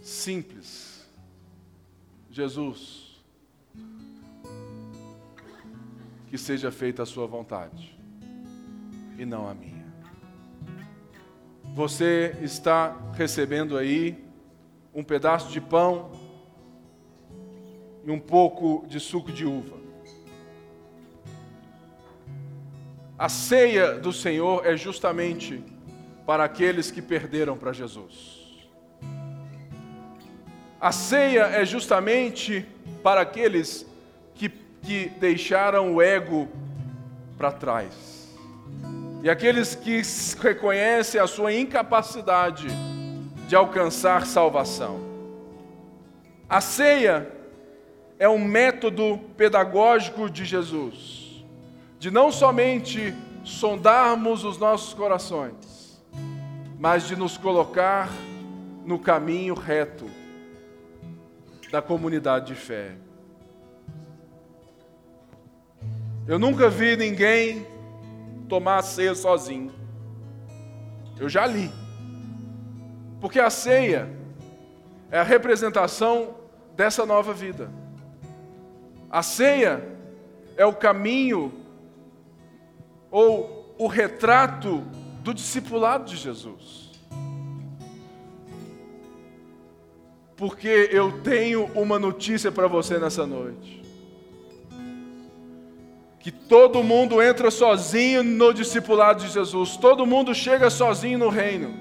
Simples. 0.02 1.08
Jesus, 2.30 3.22
que 6.28 6.36
seja 6.36 6.70
feita 6.70 7.04
a 7.04 7.06
sua 7.06 7.26
vontade 7.26 7.98
e 9.16 9.24
não 9.24 9.48
a 9.48 9.54
minha. 9.54 9.86
Você 11.74 12.36
está 12.42 13.12
recebendo 13.14 13.78
aí 13.78 14.22
um 14.92 15.02
pedaço 15.02 15.50
de 15.50 15.60
pão 15.60 16.10
e 18.04 18.10
um 18.10 18.20
pouco 18.20 18.84
de 18.88 19.00
suco 19.00 19.32
de 19.32 19.46
uva. 19.46 19.83
A 23.16 23.28
ceia 23.28 23.94
do 23.94 24.12
Senhor 24.12 24.66
é 24.66 24.76
justamente 24.76 25.62
para 26.26 26.42
aqueles 26.42 26.90
que 26.90 27.00
perderam 27.00 27.56
para 27.56 27.72
Jesus. 27.72 28.42
A 30.80 30.90
ceia 30.90 31.42
é 31.42 31.64
justamente 31.64 32.66
para 33.04 33.20
aqueles 33.20 33.86
que, 34.34 34.48
que 34.48 35.10
deixaram 35.20 35.94
o 35.94 36.02
ego 36.02 36.48
para 37.38 37.52
trás. 37.52 38.34
E 39.22 39.30
aqueles 39.30 39.76
que 39.76 40.02
reconhecem 40.40 41.20
a 41.20 41.28
sua 41.28 41.52
incapacidade 41.52 42.66
de 43.46 43.54
alcançar 43.54 44.26
salvação. 44.26 45.00
A 46.48 46.60
ceia 46.60 47.30
é 48.18 48.28
um 48.28 48.44
método 48.44 49.20
pedagógico 49.36 50.28
de 50.28 50.44
Jesus 50.44 51.23
de 52.04 52.10
não 52.10 52.30
somente 52.30 53.14
sondarmos 53.44 54.44
os 54.44 54.58
nossos 54.58 54.92
corações, 54.92 56.04
mas 56.78 57.08
de 57.08 57.16
nos 57.16 57.38
colocar 57.38 58.10
no 58.84 58.98
caminho 58.98 59.54
reto 59.54 60.04
da 61.72 61.80
comunidade 61.80 62.48
de 62.48 62.54
fé. 62.54 62.92
Eu 66.28 66.38
nunca 66.38 66.68
vi 66.68 66.94
ninguém 66.94 67.66
tomar 68.50 68.80
a 68.80 68.82
ceia 68.82 69.14
sozinho. 69.14 69.72
Eu 71.18 71.26
já 71.26 71.46
li. 71.46 71.72
Porque 73.18 73.40
a 73.40 73.48
ceia 73.48 74.14
é 75.10 75.20
a 75.20 75.22
representação 75.24 76.34
dessa 76.76 77.06
nova 77.06 77.32
vida. 77.32 77.70
A 79.10 79.22
ceia 79.22 79.82
é 80.54 80.66
o 80.66 80.74
caminho 80.74 81.63
ou 83.14 83.72
o 83.78 83.86
retrato 83.86 84.82
do 85.22 85.32
discipulado 85.32 86.04
de 86.04 86.16
Jesus. 86.16 86.90
Porque 90.36 90.88
eu 90.90 91.20
tenho 91.22 91.66
uma 91.76 91.96
notícia 91.96 92.50
para 92.50 92.66
você 92.66 92.98
nessa 92.98 93.24
noite. 93.24 93.84
Que 96.18 96.32
todo 96.32 96.82
mundo 96.82 97.22
entra 97.22 97.52
sozinho 97.52 98.24
no 98.24 98.52
discipulado 98.52 99.24
de 99.24 99.32
Jesus, 99.32 99.76
todo 99.76 100.04
mundo 100.04 100.34
chega 100.34 100.68
sozinho 100.68 101.16
no 101.16 101.28
reino. 101.28 101.72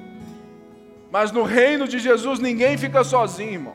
Mas 1.09 1.31
no 1.31 1.41
reino 1.41 1.87
de 1.87 1.97
Jesus 1.97 2.39
ninguém 2.39 2.77
fica 2.77 3.03
sozinho, 3.03 3.53
irmão. 3.53 3.73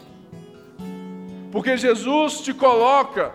Porque 1.51 1.77
Jesus 1.77 2.41
te 2.41 2.55
coloca 2.55 3.35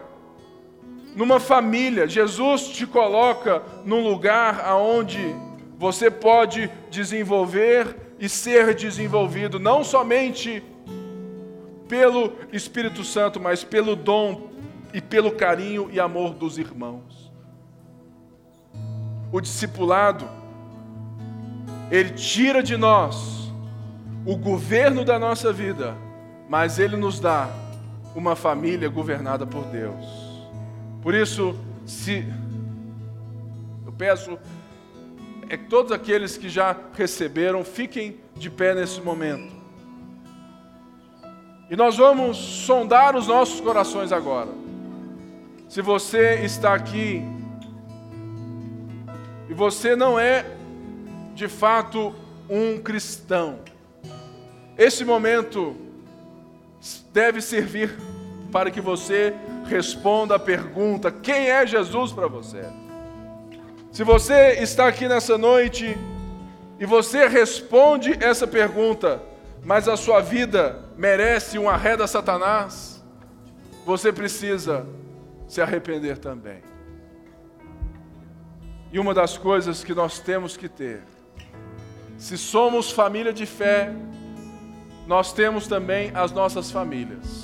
numa 1.16 1.40
família. 1.40 2.08
Jesus 2.08 2.70
te 2.70 2.86
coloca 2.86 3.62
num 3.86 4.02
lugar 4.02 4.62
aonde 4.66 5.36
você 5.78 6.10
pode 6.10 6.70
desenvolver 6.90 7.96
e 8.20 8.30
ser 8.30 8.74
desenvolvido, 8.74 9.60
não 9.60 9.84
somente 9.84 10.64
pelo 11.88 12.34
Espírito 12.52 13.04
Santo, 13.04 13.40
mas 13.40 13.64
pelo 13.64 13.96
dom 13.96 14.50
e 14.94 15.02
pelo 15.02 15.32
carinho 15.32 15.90
e 15.92 16.00
amor 16.00 16.34
dos 16.34 16.58
irmãos. 16.58 17.32
O 19.32 19.42
discipulado, 19.42 20.28
ele 21.92 22.12
tira 22.12 22.64
de 22.64 22.78
nós 22.78 23.52
o 24.26 24.38
governo 24.38 25.04
da 25.04 25.20
nossa 25.20 25.52
vida, 25.52 25.96
mas 26.48 26.80
ele 26.80 26.96
nos 26.96 27.20
dá 27.20 27.50
uma 28.16 28.36
família 28.36 28.88
governada 28.88 29.46
por 29.46 29.66
Deus. 29.66 30.23
Por 31.04 31.14
isso, 31.14 31.54
se 31.86 32.26
eu 33.86 33.92
peço 33.92 34.40
é 35.50 35.58
que 35.58 35.66
todos 35.66 35.92
aqueles 35.92 36.38
que 36.38 36.48
já 36.48 36.74
receberam 36.94 37.66
fiquem 37.66 38.18
de 38.38 38.50
pé 38.50 38.74
nesse 38.74 39.02
momento. 39.02 39.54
E 41.70 41.76
nós 41.76 41.98
vamos 41.98 42.38
sondar 42.38 43.18
os 43.18 43.28
nossos 43.28 43.60
corações 43.60 44.14
agora. 44.14 44.50
Se 45.68 45.82
você 45.82 46.36
está 46.36 46.74
aqui 46.74 47.22
e 49.50 49.54
você 49.54 49.98
não 49.98 50.18
é 50.18 50.46
de 51.36 51.50
fato 51.50 52.16
um 52.50 52.78
cristão, 52.78 53.60
esse 54.78 55.04
momento 55.04 55.76
deve 57.12 57.42
servir 57.42 57.94
para 58.54 58.70
que 58.70 58.80
você 58.80 59.34
responda 59.66 60.36
a 60.36 60.40
pergunta: 60.40 61.12
quem 61.12 61.50
é 61.50 61.66
Jesus 61.66 62.12
para 62.12 62.28
você? 62.28 62.62
Se 63.92 64.04
você 64.04 64.60
está 64.62 64.88
aqui 64.88 65.08
nessa 65.08 65.40
noite 65.40 65.98
e 66.80 66.86
você 66.86 67.28
responde 67.28 68.16
essa 68.24 68.46
pergunta, 68.46 69.22
mas 69.64 69.88
a 69.88 69.98
sua 69.98 70.22
vida 70.22 70.80
merece 70.96 71.58
um 71.58 71.68
arreda 71.68 72.06
Satanás, 72.06 73.04
você 73.86 74.14
precisa 74.14 74.86
se 75.48 75.60
arrepender 75.60 76.20
também. 76.20 76.62
E 78.92 79.00
uma 79.00 79.16
das 79.16 79.36
coisas 79.36 79.84
que 79.84 79.96
nós 79.96 80.20
temos 80.20 80.56
que 80.56 80.70
ter, 80.70 81.02
se 82.18 82.38
somos 82.38 82.92
família 82.92 83.34
de 83.34 83.48
fé, 83.48 83.92
nós 85.08 85.34
temos 85.34 85.68
também 85.68 86.12
as 86.14 86.32
nossas 86.32 86.70
famílias. 86.70 87.43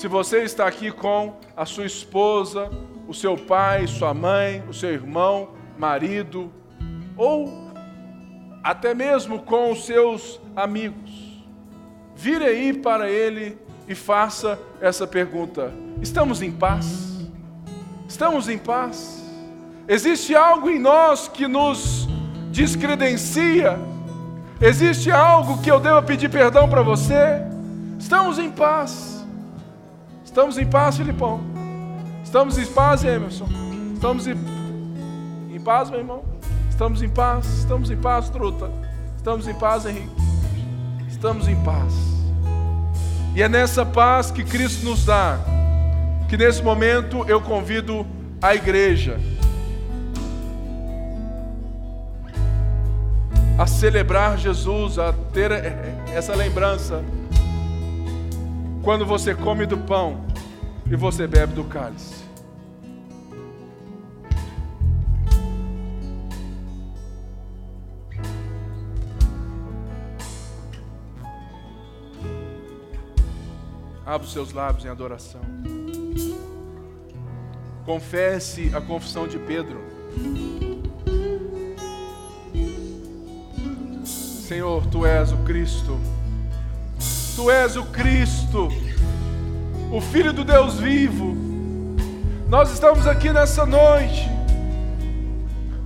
Se 0.00 0.08
você 0.08 0.44
está 0.44 0.66
aqui 0.66 0.90
com 0.90 1.34
a 1.54 1.66
sua 1.66 1.84
esposa, 1.84 2.70
o 3.06 3.12
seu 3.12 3.36
pai, 3.36 3.86
sua 3.86 4.14
mãe, 4.14 4.64
o 4.66 4.72
seu 4.72 4.88
irmão, 4.90 5.50
marido, 5.76 6.50
ou 7.18 7.70
até 8.64 8.94
mesmo 8.94 9.40
com 9.40 9.70
os 9.70 9.84
seus 9.84 10.40
amigos, 10.56 11.44
vire 12.16 12.46
aí 12.46 12.72
para 12.72 13.10
ele 13.10 13.58
e 13.86 13.94
faça 13.94 14.58
essa 14.80 15.06
pergunta: 15.06 15.70
estamos 16.00 16.40
em 16.40 16.50
paz? 16.50 17.28
Estamos 18.08 18.48
em 18.48 18.56
paz? 18.56 19.22
Existe 19.86 20.34
algo 20.34 20.70
em 20.70 20.78
nós 20.78 21.28
que 21.28 21.46
nos 21.46 22.08
descredencia? 22.50 23.78
Existe 24.62 25.10
algo 25.10 25.60
que 25.60 25.70
eu 25.70 25.78
devo 25.78 26.02
pedir 26.04 26.30
perdão 26.30 26.70
para 26.70 26.80
você? 26.80 27.42
Estamos 27.98 28.38
em 28.38 28.50
paz. 28.50 29.09
Estamos 30.30 30.58
em 30.58 30.64
paz, 30.64 30.96
Filipão? 30.96 31.40
Estamos 32.22 32.56
em 32.56 32.64
paz, 32.64 33.02
Emerson? 33.02 33.48
Estamos 33.92 34.28
em, 34.28 34.36
em 35.50 35.58
paz, 35.58 35.90
meu 35.90 35.98
irmão? 35.98 36.22
Estamos 36.70 37.02
em 37.02 37.08
paz? 37.08 37.46
Estamos 37.46 37.90
em 37.90 37.96
paz, 37.96 38.30
Truta? 38.30 38.70
Estamos 39.16 39.48
em 39.48 39.54
paz, 39.54 39.86
Henrique? 39.86 40.08
estamos 41.08 41.48
em 41.48 41.56
paz. 41.64 41.92
E 43.34 43.42
é 43.42 43.48
nessa 43.48 43.84
paz 43.84 44.30
que 44.30 44.44
Cristo 44.44 44.84
nos 44.84 45.04
dá, 45.04 45.36
que 46.28 46.36
nesse 46.36 46.62
momento 46.62 47.24
eu 47.26 47.40
convido 47.40 48.06
a 48.40 48.54
igreja 48.54 49.18
a 53.58 53.66
celebrar 53.66 54.38
Jesus, 54.38 54.96
a 54.96 55.12
ter 55.32 55.50
essa 56.14 56.36
lembrança. 56.36 57.02
Quando 58.82 59.04
você 59.04 59.34
come 59.34 59.66
do 59.66 59.76
pão 59.76 60.24
e 60.90 60.96
você 60.96 61.26
bebe 61.26 61.52
do 61.52 61.64
cálice. 61.64 62.24
Abra 74.06 74.26
os 74.26 74.32
seus 74.32 74.52
lábios 74.52 74.84
em 74.84 74.88
adoração. 74.88 75.42
Confesse 77.84 78.72
a 78.74 78.80
confissão 78.80 79.28
de 79.28 79.38
Pedro. 79.38 79.78
Senhor, 84.04 84.84
tu 84.86 85.06
és 85.06 85.30
o 85.30 85.36
Cristo. 85.44 85.96
Tu 87.40 87.50
és 87.50 87.74
o 87.74 87.84
Cristo, 87.84 88.68
o 89.90 89.98
Filho 89.98 90.30
do 90.30 90.44
Deus 90.44 90.78
vivo. 90.78 91.34
Nós 92.50 92.70
estamos 92.70 93.06
aqui 93.06 93.32
nessa 93.32 93.64
noite 93.64 94.28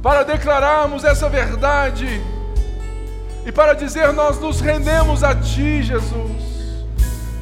para 0.03 0.25
declararmos 0.25 1.05
essa 1.05 1.29
verdade 1.29 2.21
e 3.47 3.53
para 3.53 3.73
dizer: 3.73 4.13
Nós 4.13 4.41
nos 4.41 4.61
rendemos 4.61 5.23
a 5.23 5.33
Ti, 5.33 5.85
Jesus. 5.85 6.43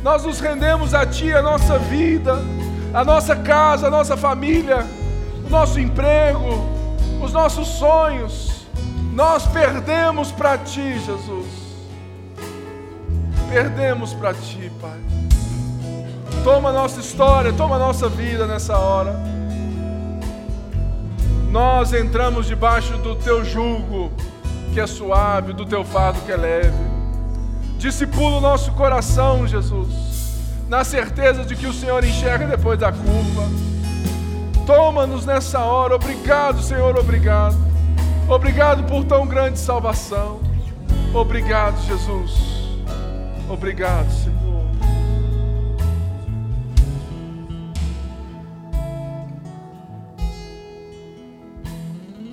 Nós 0.02 0.24
nos 0.24 0.40
rendemos 0.40 0.92
a 0.92 1.06
Ti, 1.06 1.32
a 1.32 1.40
nossa 1.40 1.78
vida, 1.78 2.34
a 2.92 3.02
nossa 3.02 3.34
casa, 3.34 3.86
a 3.86 3.90
nossa 3.90 4.14
família, 4.14 4.86
o 5.46 5.48
nosso 5.48 5.80
emprego, 5.80 6.68
os 7.24 7.32
nossos 7.32 7.66
sonhos. 7.66 8.66
Nós 9.14 9.46
perdemos 9.46 10.30
para 10.30 10.58
Ti, 10.58 10.98
Jesus. 10.98 11.61
Perdemos 13.52 14.14
para 14.14 14.32
Ti, 14.32 14.72
Pai. 14.80 14.98
Toma 16.42 16.72
nossa 16.72 17.00
história, 17.00 17.52
toma 17.52 17.78
nossa 17.78 18.08
vida 18.08 18.46
nessa 18.46 18.78
hora. 18.78 19.14
Nós 21.50 21.92
entramos 21.92 22.46
debaixo 22.46 22.96
do 22.96 23.14
Teu 23.14 23.44
jugo, 23.44 24.10
que 24.72 24.80
é 24.80 24.86
suave, 24.86 25.52
do 25.52 25.66
Teu 25.66 25.84
fardo 25.84 26.18
que 26.22 26.32
é 26.32 26.36
leve. 26.36 26.72
Discipula 27.76 28.38
o 28.38 28.40
nosso 28.40 28.72
coração, 28.72 29.46
Jesus, 29.46 30.40
na 30.66 30.82
certeza 30.82 31.44
de 31.44 31.54
que 31.54 31.66
o 31.66 31.74
Senhor 31.74 32.02
enxerga 32.02 32.46
depois 32.46 32.78
da 32.78 32.90
curva. 32.90 33.44
Toma-nos 34.66 35.26
nessa 35.26 35.60
hora. 35.60 35.96
Obrigado, 35.96 36.62
Senhor, 36.62 36.98
obrigado. 36.98 37.56
Obrigado 38.30 38.84
por 38.84 39.04
tão 39.04 39.26
grande 39.26 39.58
salvação. 39.58 40.40
Obrigado, 41.12 41.78
Jesus. 41.82 42.61
Obrigado, 43.48 44.10
Senhor. 44.10 44.42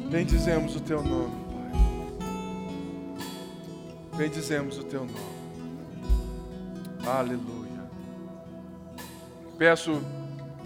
Bendizemos 0.10 0.76
o 0.76 0.80
teu 0.80 1.04
nome, 1.04 1.36
Pai. 1.46 2.28
Bendizemos 4.18 4.78
o 4.78 4.84
teu 4.84 5.02
nome. 5.06 5.40
Aleluia. 7.06 7.90
Peço 9.58 10.02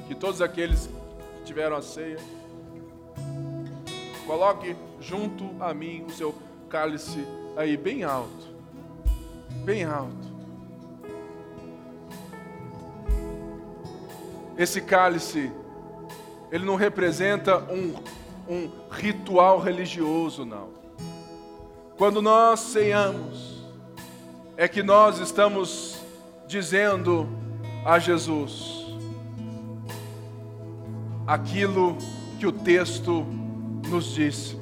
que 0.07 0.15
todos 0.15 0.41
aqueles 0.41 0.87
que 0.87 1.43
tiveram 1.45 1.75
a 1.75 1.81
ceia, 1.81 2.19
coloque 4.25 4.75
junto 5.01 5.49
a 5.59 5.73
mim 5.73 6.03
o 6.07 6.11
seu 6.11 6.33
cálice 6.69 7.27
aí 7.57 7.75
bem 7.75 8.03
alto. 8.03 8.53
Bem 9.65 9.83
alto. 9.83 10.32
Esse 14.57 14.81
cálice, 14.81 15.51
ele 16.51 16.65
não 16.65 16.75
representa 16.75 17.57
um, 17.71 17.95
um 18.47 18.69
ritual 18.91 19.59
religioso, 19.59 20.45
não. 20.45 20.69
Quando 21.97 22.21
nós 22.21 22.59
ceiamos, 22.59 23.63
é 24.55 24.67
que 24.67 24.83
nós 24.83 25.19
estamos 25.19 26.01
dizendo 26.47 27.27
a 27.85 27.97
Jesus 27.97 28.85
aquilo 31.25 31.97
que 32.39 32.45
o 32.45 32.51
texto 32.51 33.25
nos 33.87 34.13
disse, 34.13 34.57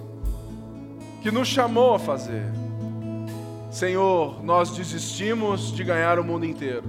que 1.21 1.31
nos 1.31 1.47
chamou 1.47 1.95
a 1.95 1.99
fazer. 1.99 2.45
Senhor, 3.71 4.43
nós 4.43 4.71
desistimos 4.71 5.71
de 5.71 5.83
ganhar 5.83 6.19
o 6.19 6.23
mundo 6.23 6.45
inteiro, 6.45 6.83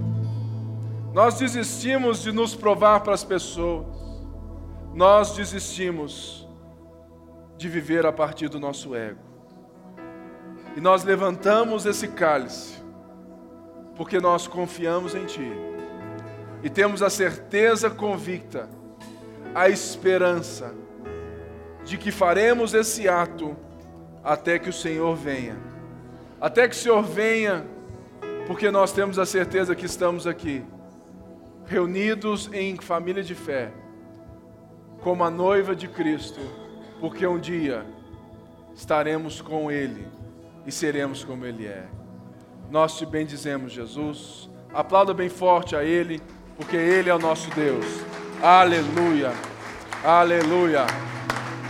nós 1.13 1.35
desistimos 1.35 2.21
de 2.21 2.31
nos 2.31 2.55
provar 2.55 3.01
para 3.01 3.13
as 3.13 3.23
pessoas, 3.23 3.85
nós 4.93 5.35
desistimos 5.35 6.47
de 7.55 7.69
viver 7.69 8.05
a 8.05 8.11
partir 8.11 8.49
do 8.49 8.59
nosso 8.59 8.95
ego, 8.95 9.21
e 10.75 10.81
nós 10.81 11.03
levantamos 11.03 11.85
esse 11.85 12.07
cálice 12.07 12.83
porque 13.95 14.19
nós 14.19 14.47
confiamos 14.47 15.13
em 15.13 15.25
Ti. 15.25 15.51
E 16.63 16.69
temos 16.69 17.03
a 17.03 17.09
certeza 17.09 17.89
convicta, 17.89 18.69
a 19.53 19.69
esperança 19.69 20.73
de 21.83 21.97
que 21.97 22.11
faremos 22.11 22.73
esse 22.73 23.07
ato 23.07 23.55
até 24.23 24.57
que 24.57 24.69
o 24.69 24.73
Senhor 24.73 25.15
venha. 25.15 25.57
Até 26.39 26.67
que 26.67 26.75
o 26.75 26.77
Senhor 26.77 27.03
venha, 27.03 27.65
porque 28.47 28.71
nós 28.71 28.91
temos 28.91 29.19
a 29.19 29.25
certeza 29.25 29.75
que 29.75 29.85
estamos 29.85 30.25
aqui, 30.25 30.65
reunidos 31.65 32.49
em 32.53 32.75
família 32.77 33.23
de 33.23 33.35
fé, 33.35 33.71
como 35.01 35.23
a 35.23 35.29
noiva 35.29 35.75
de 35.75 35.87
Cristo, 35.87 36.39
porque 36.99 37.25
um 37.25 37.39
dia 37.39 37.85
estaremos 38.73 39.41
com 39.41 39.71
Ele 39.71 40.07
e 40.65 40.71
seremos 40.71 41.23
como 41.23 41.45
Ele 41.45 41.65
é. 41.65 41.87
Nós 42.69 42.97
te 42.97 43.05
bendizemos, 43.05 43.71
Jesus. 43.71 44.49
Aplauda 44.73 45.13
bem 45.13 45.29
forte 45.29 45.75
a 45.75 45.83
Ele, 45.83 46.21
porque 46.57 46.75
Ele 46.75 47.09
é 47.09 47.15
o 47.15 47.19
nosso 47.19 47.49
Deus. 47.51 47.85
Aleluia, 48.41 49.31
aleluia, 50.03 50.85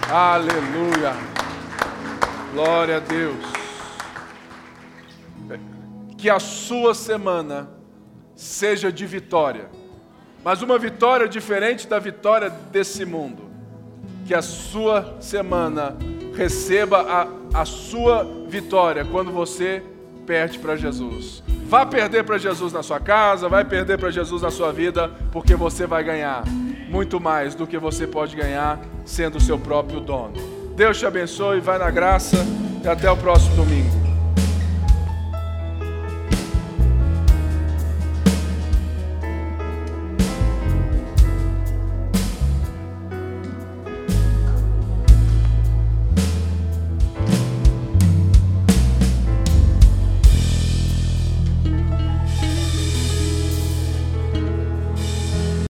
aleluia. 0.10 1.14
Glória 2.54 2.98
a 2.98 3.00
Deus. 3.00 3.44
Que 6.18 6.30
a 6.30 6.40
sua 6.40 6.94
semana 6.94 7.70
seja 8.36 8.92
de 8.92 9.06
vitória, 9.06 9.70
mas 10.44 10.62
uma 10.62 10.78
vitória 10.78 11.28
diferente 11.28 11.88
da 11.88 12.00
vitória 12.00 12.50
desse 12.50 13.06
mundo. 13.06 13.44
Que 14.26 14.34
a 14.34 14.42
sua 14.42 15.18
semana 15.20 15.96
receba 16.36 17.02
a, 17.54 17.62
a 17.62 17.66
sua 17.66 18.24
vitória 18.48 19.06
quando 19.06 19.32
você 19.32 19.84
perde 20.26 20.60
para 20.60 20.76
Jesus. 20.76 21.44
Vá 21.66 21.86
perder 21.86 22.24
para 22.24 22.38
Jesus 22.38 22.72
na 22.72 22.84
sua 22.84 23.00
casa, 23.00 23.50
vai 23.50 23.66
perder 23.66 23.98
para 23.98 24.10
Jesus 24.10 24.42
na 24.42 24.52
sua 24.52 24.72
vida, 24.72 25.12
porque 25.32 25.56
você 25.56 25.86
vai 25.86 26.04
ganhar 26.04 26.44
muito 26.90 27.20
mais 27.20 27.56
do 27.56 27.66
que 27.66 27.78
você 27.78 28.06
pode 28.06 28.36
ganhar 28.36 28.80
sendo 29.06 29.38
o 29.38 29.42
seu 29.42 29.58
próprio 29.58 30.00
dono. 30.00 30.34
Deus 30.76 30.98
te 30.98 31.06
abençoe, 31.06 31.60
vai 31.60 31.78
na 31.78 31.90
graça 31.90 32.38
e 32.84 32.88
até 32.88 33.10
o 33.10 33.18
próximo 33.18 33.56
domingo. 33.56 34.03